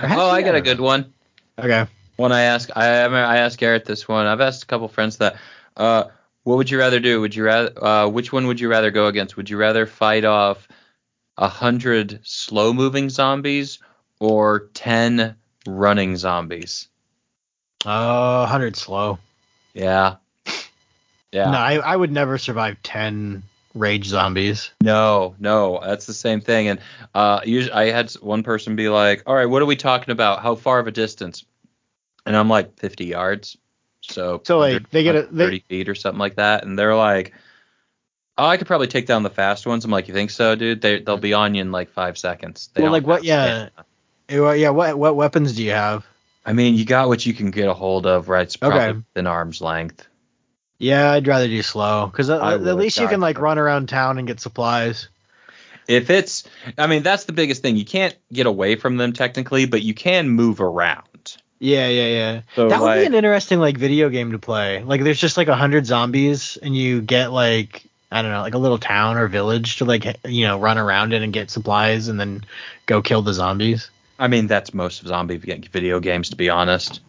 Oh, 0.00 0.30
I 0.30 0.42
got 0.42 0.54
a 0.54 0.60
good 0.60 0.78
one. 0.78 1.12
Okay. 1.58 1.84
One 2.16 2.30
I 2.30 2.42
ask, 2.42 2.70
I 2.76 3.02
I 3.02 3.38
asked 3.38 3.58
Garrett 3.58 3.84
this 3.84 4.06
one. 4.06 4.26
I've 4.26 4.40
asked 4.40 4.62
a 4.62 4.66
couple 4.66 4.86
friends 4.86 5.16
that. 5.16 5.36
Uh, 5.76 6.04
what 6.44 6.56
would 6.56 6.70
you 6.70 6.78
rather 6.78 6.98
do? 6.98 7.20
Would 7.20 7.34
you 7.34 7.44
rather? 7.44 7.84
Uh, 7.84 8.08
which 8.08 8.32
one 8.32 8.46
would 8.46 8.58
you 8.58 8.70
rather 8.70 8.90
go 8.90 9.06
against? 9.06 9.36
Would 9.36 9.50
you 9.50 9.58
rather 9.58 9.86
fight 9.86 10.24
off 10.24 10.66
a 11.36 11.48
hundred 11.48 12.20
slow-moving 12.22 13.10
zombies 13.10 13.80
or 14.18 14.68
ten 14.72 15.36
running 15.66 16.16
zombies? 16.16 16.88
Uh, 17.84 18.46
hundred 18.46 18.76
slow. 18.76 19.18
Yeah. 19.78 20.16
Yeah. 21.32 21.50
No, 21.50 21.58
I, 21.58 21.74
I 21.74 21.94
would 21.96 22.10
never 22.10 22.38
survive 22.38 22.82
ten 22.82 23.42
rage 23.74 24.06
zombies. 24.06 24.70
No, 24.82 25.34
no, 25.38 25.78
that's 25.84 26.06
the 26.06 26.14
same 26.14 26.40
thing. 26.40 26.68
And 26.68 26.80
uh, 27.14 27.40
usually 27.44 27.72
I 27.72 27.90
had 27.90 28.10
one 28.14 28.42
person 28.42 28.76
be 28.76 28.88
like, 28.88 29.22
"All 29.26 29.34
right, 29.34 29.46
what 29.46 29.60
are 29.62 29.66
we 29.66 29.76
talking 29.76 30.10
about? 30.12 30.40
How 30.40 30.54
far 30.54 30.78
of 30.78 30.86
a 30.86 30.90
distance?" 30.90 31.44
And 32.24 32.34
I'm 32.36 32.48
like, 32.48 32.78
"50 32.78 33.04
yards." 33.06 33.56
So, 34.00 34.40
So, 34.44 34.58
like, 34.58 34.88
they 34.90 35.02
get 35.02 35.16
a- 35.16 35.22
30 35.24 35.60
feet 35.68 35.88
or 35.88 35.94
something 35.94 36.18
like 36.18 36.36
that, 36.36 36.64
and 36.64 36.78
they're 36.78 36.94
like, 36.96 37.34
"Oh, 38.38 38.46
I 38.46 38.56
could 38.56 38.66
probably 38.66 38.86
take 38.86 39.06
down 39.06 39.22
the 39.22 39.28
fast 39.30 39.66
ones." 39.66 39.84
I'm 39.84 39.90
like, 39.90 40.08
"You 40.08 40.14
think 40.14 40.30
so, 40.30 40.54
dude? 40.56 40.80
They 40.80 41.00
they'll 41.00 41.18
be 41.18 41.34
on 41.34 41.54
you 41.54 41.60
in 41.60 41.72
like 41.72 41.90
five 41.90 42.16
seconds." 42.16 42.70
They 42.72 42.82
Well, 42.82 42.92
like, 42.92 43.06
what- 43.06 43.22
yeah. 43.24 43.68
Yeah. 44.30 44.70
What 44.70 44.98
what 44.98 45.14
weapons 45.16 45.54
do 45.54 45.62
you 45.62 45.72
have? 45.72 46.06
I 46.48 46.54
mean, 46.54 46.76
you 46.76 46.86
got 46.86 47.08
what 47.08 47.26
you 47.26 47.34
can 47.34 47.50
get 47.50 47.68
a 47.68 47.74
hold 47.74 48.06
of, 48.06 48.30
right? 48.30 48.44
It's 48.44 48.56
probably 48.56 48.78
Okay. 48.80 49.02
within 49.14 49.26
arm's 49.26 49.60
length. 49.60 50.08
Yeah, 50.78 51.12
I'd 51.12 51.28
rather 51.28 51.46
do 51.46 51.62
slow 51.62 52.06
because 52.06 52.30
at, 52.30 52.40
at 52.40 52.76
least 52.76 52.98
you 52.98 53.06
can 53.06 53.20
like 53.20 53.38
run 53.38 53.58
around 53.58 53.90
town 53.90 54.16
and 54.16 54.26
get 54.26 54.40
supplies. 54.40 55.08
If 55.88 56.08
it's, 56.08 56.44
I 56.78 56.86
mean, 56.86 57.02
that's 57.02 57.24
the 57.24 57.32
biggest 57.32 57.60
thing. 57.60 57.76
You 57.76 57.84
can't 57.84 58.16
get 58.32 58.46
away 58.46 58.76
from 58.76 58.96
them 58.96 59.12
technically, 59.12 59.66
but 59.66 59.82
you 59.82 59.92
can 59.92 60.30
move 60.30 60.62
around. 60.62 61.36
Yeah, 61.58 61.88
yeah, 61.88 62.06
yeah. 62.06 62.40
So 62.54 62.70
that 62.70 62.80
would 62.80 62.94
be 62.94 63.04
an 63.04 63.14
interesting 63.14 63.58
like 63.58 63.76
video 63.76 64.08
game 64.08 64.32
to 64.32 64.38
play. 64.38 64.82
Like, 64.82 65.02
there's 65.02 65.20
just 65.20 65.36
like 65.36 65.48
a 65.48 65.56
hundred 65.56 65.84
zombies, 65.84 66.56
and 66.62 66.74
you 66.74 67.02
get 67.02 67.30
like 67.30 67.84
I 68.10 68.22
don't 68.22 68.30
know, 68.30 68.40
like 68.40 68.54
a 68.54 68.58
little 68.58 68.78
town 68.78 69.18
or 69.18 69.28
village 69.28 69.76
to 69.76 69.84
like 69.84 70.06
you 70.24 70.46
know 70.46 70.58
run 70.58 70.78
around 70.78 71.12
in 71.12 71.22
and 71.22 71.32
get 71.32 71.50
supplies, 71.50 72.08
and 72.08 72.18
then 72.18 72.46
go 72.86 73.02
kill 73.02 73.20
the 73.20 73.34
zombies. 73.34 73.90
I 74.18 74.28
mean, 74.28 74.46
that's 74.46 74.74
most 74.74 75.00
of 75.02 75.08
zombie 75.08 75.36
video 75.36 76.00
games, 76.00 76.30
to 76.30 76.36
be 76.36 76.50
honest. 76.50 77.00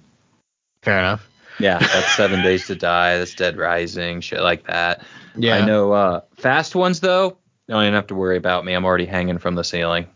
Fair 0.83 0.99
enough. 0.99 1.27
Yeah, 1.59 1.79
that's 1.79 2.15
Seven 2.15 2.41
Days 2.41 2.67
to 2.67 2.75
Die, 2.75 3.17
that's 3.17 3.35
Dead 3.35 3.57
Rising, 3.57 4.21
shit 4.21 4.39
like 4.41 4.67
that. 4.67 5.03
Yeah. 5.35 5.55
I 5.57 5.65
know. 5.65 5.91
Uh, 5.91 6.21
fast 6.37 6.73
ones 6.75 7.01
though, 7.01 7.37
don't 7.67 7.83
even 7.83 7.93
have 7.95 8.07
to 8.07 8.15
worry 8.15 8.37
about 8.37 8.63
me. 8.63 8.73
I'm 8.73 8.85
already 8.85 9.05
hanging 9.05 9.39
from 9.39 9.55
the 9.55 9.63
ceiling. 9.63 10.07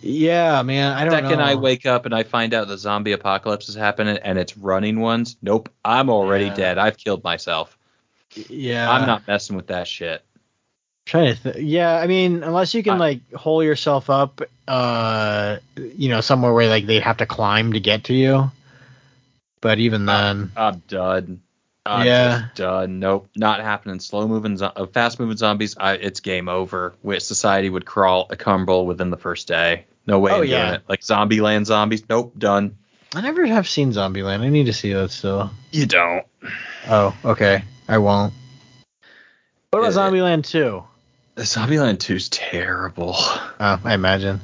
Yeah, 0.00 0.62
man. 0.62 0.92
I 0.92 1.04
don't 1.04 1.12
Second 1.12 1.38
know. 1.38 1.44
I 1.44 1.56
wake 1.56 1.86
up 1.86 2.06
and 2.06 2.14
I 2.14 2.22
find 2.22 2.54
out 2.54 2.68
the 2.68 2.78
zombie 2.78 3.12
apocalypse 3.12 3.68
is 3.68 3.74
happening 3.74 4.16
and 4.18 4.38
it's 4.38 4.56
running 4.56 5.00
ones, 5.00 5.36
nope, 5.42 5.68
I'm 5.84 6.08
already 6.08 6.46
Yeah. 6.46 6.54
dead. 6.54 6.78
I've 6.78 6.96
killed 6.96 7.24
myself. 7.24 7.76
Yeah. 8.48 8.90
I'm 8.90 9.06
not 9.06 9.26
messing 9.26 9.56
with 9.56 9.66
that 9.68 9.88
shit. 9.88 10.22
Trying 11.10 11.34
to. 11.34 11.52
Th- 11.52 11.64
yeah, 11.64 11.96
I 11.96 12.06
mean, 12.06 12.44
unless 12.44 12.72
you 12.72 12.84
can 12.84 12.94
I- 12.94 12.98
like 12.98 13.32
hole 13.32 13.64
yourself 13.64 14.08
up, 14.10 14.40
uh, 14.68 15.56
you 15.76 16.08
know, 16.08 16.20
somewhere 16.20 16.52
where 16.52 16.68
like 16.68 16.86
they'd 16.86 17.02
have 17.02 17.16
to 17.16 17.26
climb 17.26 17.72
to 17.72 17.80
get 17.80 18.04
to 18.04 18.14
you. 18.14 18.50
But 19.60 19.80
even 19.80 20.06
then, 20.06 20.52
I'm 20.56 20.82
done. 20.86 21.40
I'm 21.84 22.06
Yeah. 22.06 22.38
just 22.42 22.54
done. 22.54 23.00
Nope, 23.00 23.28
not 23.34 23.58
happening. 23.60 23.98
Slow 23.98 24.28
moving, 24.28 24.56
zo- 24.56 24.70
uh, 24.76 24.86
fast 24.86 25.18
moving 25.18 25.36
zombies. 25.36 25.76
I, 25.78 25.94
it's 25.94 26.20
game 26.20 26.48
over. 26.48 26.94
Where 27.02 27.18
society 27.18 27.68
would 27.70 27.84
crawl, 27.86 28.28
a 28.30 28.36
crumble 28.36 28.86
within 28.86 29.10
the 29.10 29.16
first 29.16 29.48
day. 29.48 29.86
No 30.06 30.20
way. 30.20 30.30
Oh, 30.32 30.42
yeah. 30.42 30.74
it. 30.74 30.82
Like 30.88 31.00
Zombieland 31.00 31.66
zombies. 31.66 32.04
Nope, 32.08 32.34
done. 32.38 32.76
I 33.16 33.20
never 33.20 33.44
have 33.46 33.68
seen 33.68 33.90
Zombieland. 33.92 34.40
I 34.42 34.48
need 34.48 34.66
to 34.66 34.72
see 34.72 34.92
that 34.92 35.10
still. 35.10 35.50
You 35.72 35.86
don't. 35.86 36.24
Oh, 36.88 37.16
okay. 37.24 37.64
I 37.88 37.98
won't. 37.98 38.32
What 39.70 39.80
about 39.80 39.92
Uh, 39.96 40.10
Zombieland 40.10 40.46
2? 40.46 40.84
Zombieland 41.44 41.98
Two 42.00 42.14
is 42.16 42.28
terrible. 42.28 43.16
Oh, 43.62 43.78
I 43.84 43.92
imagine. 43.94 44.40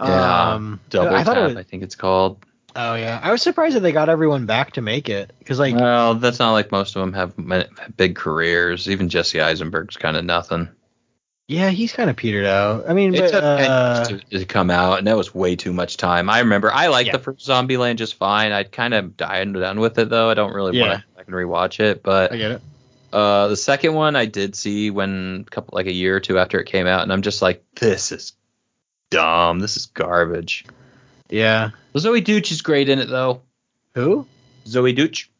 Yeah, 0.00 0.54
Um, 0.54 0.80
Double 0.90 1.14
I 1.14 1.22
Tap, 1.22 1.36
was, 1.36 1.56
I 1.56 1.62
think 1.62 1.84
it's 1.84 1.94
called. 1.94 2.44
Oh 2.74 2.94
yeah, 2.96 3.20
I 3.22 3.30
was 3.30 3.40
surprised 3.40 3.76
that 3.76 3.80
they 3.80 3.92
got 3.92 4.08
everyone 4.08 4.46
back 4.46 4.72
to 4.72 4.80
make 4.80 5.08
it 5.08 5.30
because 5.38 5.58
like 5.60 5.76
well, 5.76 6.14
that's 6.16 6.38
not 6.40 6.52
like 6.52 6.72
most 6.72 6.96
of 6.96 7.00
them 7.00 7.12
have 7.12 7.34
big 7.96 8.16
careers. 8.16 8.88
Even 8.88 9.08
Jesse 9.08 9.40
Eisenberg's 9.40 9.96
kind 9.96 10.16
of 10.16 10.24
nothing. 10.24 10.68
yeah, 11.46 11.68
he's 11.70 11.92
kind 11.92 12.08
of 12.10 12.16
petered 12.16 12.46
out. 12.46 12.84
I 12.88 12.94
mean, 12.94 13.14
It 13.14 13.20
but, 13.20 13.30
took 13.30 13.42
uh, 13.44 14.04
10 14.06 14.10
years 14.10 14.24
to, 14.30 14.38
to 14.40 14.44
come 14.46 14.70
out, 14.70 14.98
and 14.98 15.06
that 15.06 15.16
was 15.16 15.32
way 15.34 15.54
too 15.54 15.72
much 15.72 15.98
time. 15.98 16.28
I 16.30 16.40
remember 16.40 16.72
I 16.72 16.86
liked 16.88 17.06
Yeah. 17.08 17.18
the 17.18 17.22
first 17.22 17.46
Zombieland 17.46 17.96
just 17.96 18.14
fine. 18.14 18.50
I'd 18.52 18.72
kind 18.72 18.94
of 18.94 19.16
died 19.16 19.52
done 19.52 19.78
with 19.78 19.98
it 19.98 20.08
though. 20.08 20.30
I 20.30 20.34
don't 20.34 20.52
really 20.52 20.78
Yeah. 20.78 20.88
want 20.88 21.00
to 21.02 21.20
I 21.20 21.22
can 21.24 21.34
rewatch 21.34 21.78
it, 21.78 22.02
but 22.02 22.32
I 22.32 22.36
get 22.38 22.50
it. 22.52 22.62
Uh, 23.12 23.48
the 23.48 23.56
second 23.56 23.94
one 23.94 24.16
I 24.16 24.26
did 24.26 24.54
see 24.56 24.90
when 24.90 25.44
a 25.46 25.50
couple 25.50 25.74
like 25.76 25.86
a 25.86 25.92
year 25.92 26.16
or 26.16 26.20
two 26.20 26.38
after 26.38 26.58
it 26.60 26.66
came 26.66 26.86
out, 26.86 27.02
and 27.02 27.12
I'm 27.12 27.22
just 27.22 27.42
like, 27.42 27.62
this 27.76 28.10
is 28.12 28.32
dumb. 29.10 29.60
This 29.60 29.76
is 29.76 29.86
garbage. 29.86 30.64
Yeah. 31.28 31.70
Zoey 31.94 32.24
Deutch 32.24 32.50
is 32.52 32.62
great 32.62 32.88
in 32.88 32.98
it 32.98 33.08
though. 33.08 33.42
Who? 33.94 34.26
Zoey 34.66 34.94
Deutch. 34.96 35.30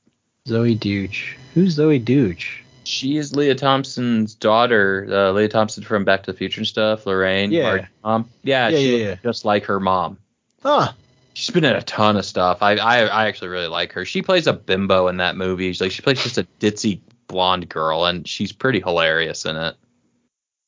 Zoey 0.46 0.78
Deutch. 0.78 1.36
Who's 1.54 1.78
Zoey 1.78 2.02
Deutch? 2.04 2.62
She 2.84 3.16
is 3.16 3.36
Lea 3.36 3.54
Thompson's 3.54 4.34
daughter, 4.34 5.06
uh, 5.08 5.30
Lea 5.30 5.48
Thompson 5.48 5.84
from 5.84 6.04
Back 6.04 6.24
to 6.24 6.32
the 6.32 6.36
Future 6.36 6.60
and 6.60 6.66
stuff. 6.66 7.06
Lorraine, 7.06 7.52
Yeah. 7.52 7.86
Mom. 8.02 8.28
Yeah, 8.42 8.68
Yeah, 8.68 8.76
she 8.78 9.02
yeah, 9.02 9.08
looks 9.10 9.22
just 9.22 9.44
like 9.44 9.64
her 9.66 9.78
mom. 9.78 10.18
Huh. 10.62 10.92
She's 11.34 11.50
been 11.50 11.64
in 11.64 11.74
a 11.76 11.82
ton 11.82 12.16
of 12.16 12.24
stuff. 12.26 12.58
I, 12.60 12.72
I 12.76 12.98
I 13.04 13.26
actually 13.28 13.48
really 13.48 13.68
like 13.68 13.92
her. 13.92 14.04
She 14.04 14.20
plays 14.20 14.46
a 14.46 14.52
bimbo 14.52 15.08
in 15.08 15.16
that 15.18 15.36
movie. 15.36 15.68
She's 15.72 15.80
like 15.80 15.92
she 15.92 16.02
plays 16.02 16.22
just 16.22 16.36
a 16.38 16.46
ditzy 16.60 17.00
blonde 17.32 17.68
girl, 17.68 18.04
and 18.04 18.28
she's 18.28 18.52
pretty 18.52 18.80
hilarious 18.80 19.44
in 19.44 19.56
it. 19.56 19.74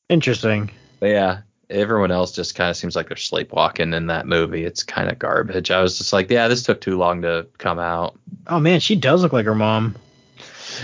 Interesting. 0.09 0.71
But 0.99 1.07
yeah, 1.07 1.41
everyone 1.69 2.11
else 2.11 2.31
just 2.31 2.55
kind 2.55 2.69
of 2.69 2.77
seems 2.77 2.95
like 2.95 3.07
they're 3.07 3.17
sleepwalking 3.17 3.93
in 3.93 4.07
that 4.07 4.27
movie. 4.27 4.65
It's 4.65 4.83
kind 4.83 5.09
of 5.09 5.17
garbage. 5.17 5.71
I 5.71 5.81
was 5.81 5.97
just 5.97 6.11
like, 6.13 6.29
yeah, 6.29 6.47
this 6.47 6.63
took 6.63 6.81
too 6.81 6.97
long 6.97 7.21
to 7.21 7.47
come 7.57 7.79
out. 7.79 8.17
Oh 8.47 8.59
man, 8.59 8.79
she 8.79 8.95
does 8.95 9.23
look 9.23 9.33
like 9.33 9.45
her 9.45 9.55
mom. 9.55 9.95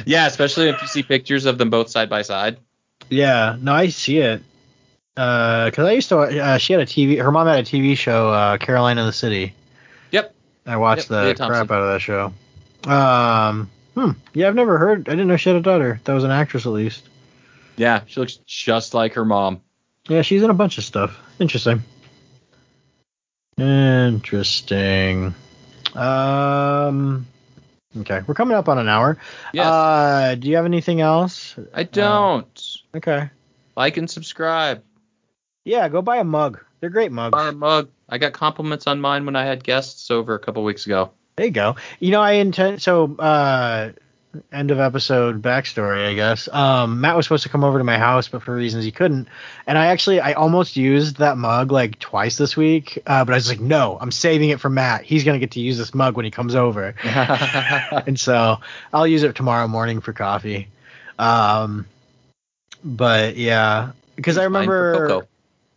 Yeah, 0.05 0.25
especially 0.27 0.69
if 0.69 0.81
you 0.81 0.87
see 0.87 1.03
pictures 1.03 1.45
of 1.45 1.57
them 1.57 1.69
both 1.69 1.89
side 1.89 2.09
by 2.09 2.21
side. 2.21 2.57
Yeah. 3.09 3.57
No, 3.59 3.73
I 3.73 3.89
see 3.89 4.19
it. 4.19 4.41
Uh, 5.17 5.69
cause 5.71 5.85
I 5.85 5.91
used 5.91 6.09
to. 6.09 6.19
Uh, 6.19 6.57
she 6.57 6.71
had 6.73 6.81
a 6.81 6.85
TV. 6.85 7.21
Her 7.21 7.31
mom 7.31 7.45
had 7.45 7.59
a 7.59 7.63
TV 7.63 7.97
show, 7.97 8.31
uh, 8.31 8.57
Caroline 8.57 8.97
in 8.97 9.05
the 9.05 9.11
City. 9.11 9.53
Yep. 10.11 10.33
I 10.65 10.77
watched 10.77 11.09
Yep, 11.11 11.37
the 11.37 11.45
crap 11.45 11.69
out 11.69 11.83
of 11.83 11.91
that 11.91 11.99
show. 11.99 12.33
Um. 12.89 13.69
Hmm. 13.95 14.11
Yeah, 14.33 14.47
I've 14.47 14.55
never 14.55 14.77
heard. 14.77 15.09
I 15.09 15.11
didn't 15.11 15.27
know 15.27 15.37
she 15.37 15.49
had 15.49 15.57
a 15.57 15.61
daughter. 15.61 15.99
That 16.05 16.13
was 16.13 16.23
an 16.23 16.31
actress 16.31 16.65
at 16.65 16.71
least. 16.71 17.07
Yeah, 17.75 18.01
she 18.05 18.19
looks 18.19 18.37
just 18.45 18.93
like 18.93 19.13
her 19.13 19.25
mom. 19.25 19.61
Yeah, 20.07 20.21
she's 20.21 20.43
in 20.43 20.49
a 20.49 20.53
bunch 20.53 20.77
of 20.77 20.83
stuff. 20.83 21.19
Interesting. 21.39 21.83
Interesting. 23.57 25.33
Um. 25.95 27.27
Okay, 27.99 28.21
we're 28.25 28.33
coming 28.33 28.55
up 28.55 28.69
on 28.69 28.77
an 28.77 28.87
hour. 28.87 29.17
Yes. 29.53 29.65
Uh, 29.65 30.35
do 30.39 30.47
you 30.47 30.55
have 30.55 30.65
anything 30.65 31.01
else? 31.01 31.55
I 31.73 31.83
don't. 31.83 32.77
Okay. 32.95 33.29
like 33.75 33.97
and 33.97 34.09
subscribe. 34.09 34.81
Yeah, 35.65 35.89
go 35.89 36.01
buy 36.01 36.17
a 36.17 36.23
mug. 36.23 36.63
They're 36.79 36.89
great 36.89 37.11
mugs. 37.11 37.33
Buy 37.33 37.49
a 37.49 37.51
mug. 37.51 37.89
I 38.07 38.17
got 38.17 38.31
compliments 38.33 38.87
on 38.87 39.01
mine 39.01 39.25
when 39.25 39.35
I 39.35 39.45
had 39.45 39.63
guests 39.63 40.09
over 40.09 40.33
a 40.33 40.39
couple 40.39 40.63
weeks 40.63 40.85
ago. 40.85 41.11
There 41.41 41.47
you 41.47 41.53
go. 41.53 41.75
You 41.99 42.11
know, 42.11 42.21
I 42.21 42.33
intend 42.33 42.83
so 42.83 43.15
uh 43.15 43.93
end 44.51 44.69
of 44.69 44.79
episode 44.79 45.41
backstory, 45.41 46.07
I 46.07 46.13
guess. 46.13 46.47
Um 46.47 47.01
Matt 47.01 47.17
was 47.17 47.25
supposed 47.25 47.41
to 47.43 47.49
come 47.49 47.63
over 47.63 47.79
to 47.79 47.83
my 47.83 47.97
house, 47.97 48.27
but 48.27 48.43
for 48.43 48.53
reasons 48.53 48.85
he 48.85 48.91
couldn't. 48.91 49.27
And 49.65 49.75
I 49.75 49.87
actually 49.87 50.19
I 50.19 50.33
almost 50.33 50.77
used 50.77 51.17
that 51.17 51.37
mug 51.37 51.71
like 51.71 51.97
twice 51.97 52.37
this 52.37 52.55
week. 52.55 53.01
Uh, 53.07 53.25
but 53.25 53.33
I 53.33 53.37
was 53.37 53.49
like, 53.49 53.59
no, 53.59 53.97
I'm 53.99 54.11
saving 54.11 54.49
it 54.49 54.59
for 54.59 54.69
Matt. 54.69 55.01
He's 55.01 55.23
gonna 55.23 55.39
get 55.39 55.49
to 55.53 55.59
use 55.59 55.79
this 55.79 55.95
mug 55.95 56.15
when 56.15 56.25
he 56.25 56.31
comes 56.31 56.53
over. 56.53 56.93
and 57.03 58.19
so 58.19 58.57
I'll 58.93 59.07
use 59.07 59.23
it 59.23 59.35
tomorrow 59.35 59.67
morning 59.67 59.99
for 59.99 60.13
coffee. 60.13 60.67
Um 61.17 61.87
but 62.83 63.35
yeah. 63.35 63.93
Because 64.15 64.37
I 64.37 64.43
remember. 64.43 65.25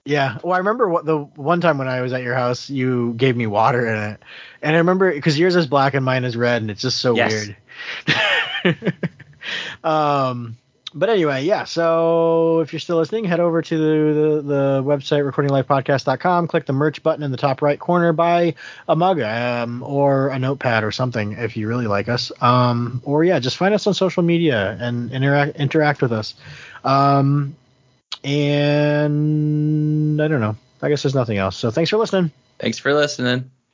Yeah. 0.05 0.39
Well, 0.43 0.53
I 0.55 0.59
remember 0.59 0.89
what 0.89 1.05
the 1.05 1.19
one 1.19 1.61
time 1.61 1.79
when 1.79 1.89
I 1.89 2.01
was 2.03 2.13
at 2.13 2.23
your 2.23 2.35
house, 2.35 2.69
you 2.71 3.15
gave 3.17 3.37
me 3.37 3.47
water 3.47 3.87
in 3.87 4.03
it, 4.13 4.23
and 4.63 4.75
I 4.75 4.79
remember 4.79 5.13
because 5.13 5.39
yours 5.39 5.57
is 5.57 5.67
black 5.67 5.95
and 5.95 6.05
mine 6.05 6.25
is 6.25 6.37
red, 6.37 6.63
and 6.63 6.71
it's 6.71 6.83
just 6.83 6.99
so 7.01 7.15
Yes. 7.17 7.49
weird. 8.65 8.85
um, 9.85 10.57
but 10.97 11.09
anyway, 11.11 11.43
yeah. 11.45 11.65
So 11.65 12.61
if 12.61 12.73
you're 12.73 12.81
still 12.81 12.99
listening, 12.99 13.25
head 13.25 13.41
over 13.41 13.63
to 13.63 13.77
the 13.79 14.15
the, 14.15 14.43
the 14.43 14.83
website 14.85 15.29
recordinglifepodcast.com. 15.29 16.47
Click 16.49 16.67
the 16.67 16.73
merch 16.73 17.03
button 17.03 17.23
in 17.25 17.31
the 17.33 17.37
top 17.37 17.63
right 17.63 17.79
corner. 17.79 18.13
Buy 18.13 18.55
a 18.89 18.95
mug 18.95 19.21
um, 19.21 19.83
or 19.83 20.29
a 20.29 20.39
notepad 20.39 20.85
or 20.85 20.93
something 20.93 21.33
if 21.33 21.57
you 21.57 21.67
really 21.67 21.87
like 21.89 22.09
us. 22.09 22.31
Um, 22.41 23.03
or 23.05 23.25
yeah, 23.25 23.39
just 23.41 23.57
find 23.57 23.75
us 23.75 23.87
on 23.87 23.95
social 23.95 24.23
media 24.23 24.77
and 24.81 25.11
interact 25.11 25.57
interact 25.57 26.01
with 26.01 26.13
us. 26.13 26.35
Um, 26.85 27.57
and 28.25 30.21
I 30.21 30.29
don't 30.29 30.41
know. 30.41 30.57
I 30.83 30.89
guess 30.89 31.03
there's 31.03 31.15
nothing 31.15 31.39
else. 31.39 31.57
So 31.57 31.71
thanks 31.71 31.91
for 31.91 31.99
listening. 31.99 32.33
Thanks 32.59 32.79
for 32.79 32.93
listening. 32.95 33.51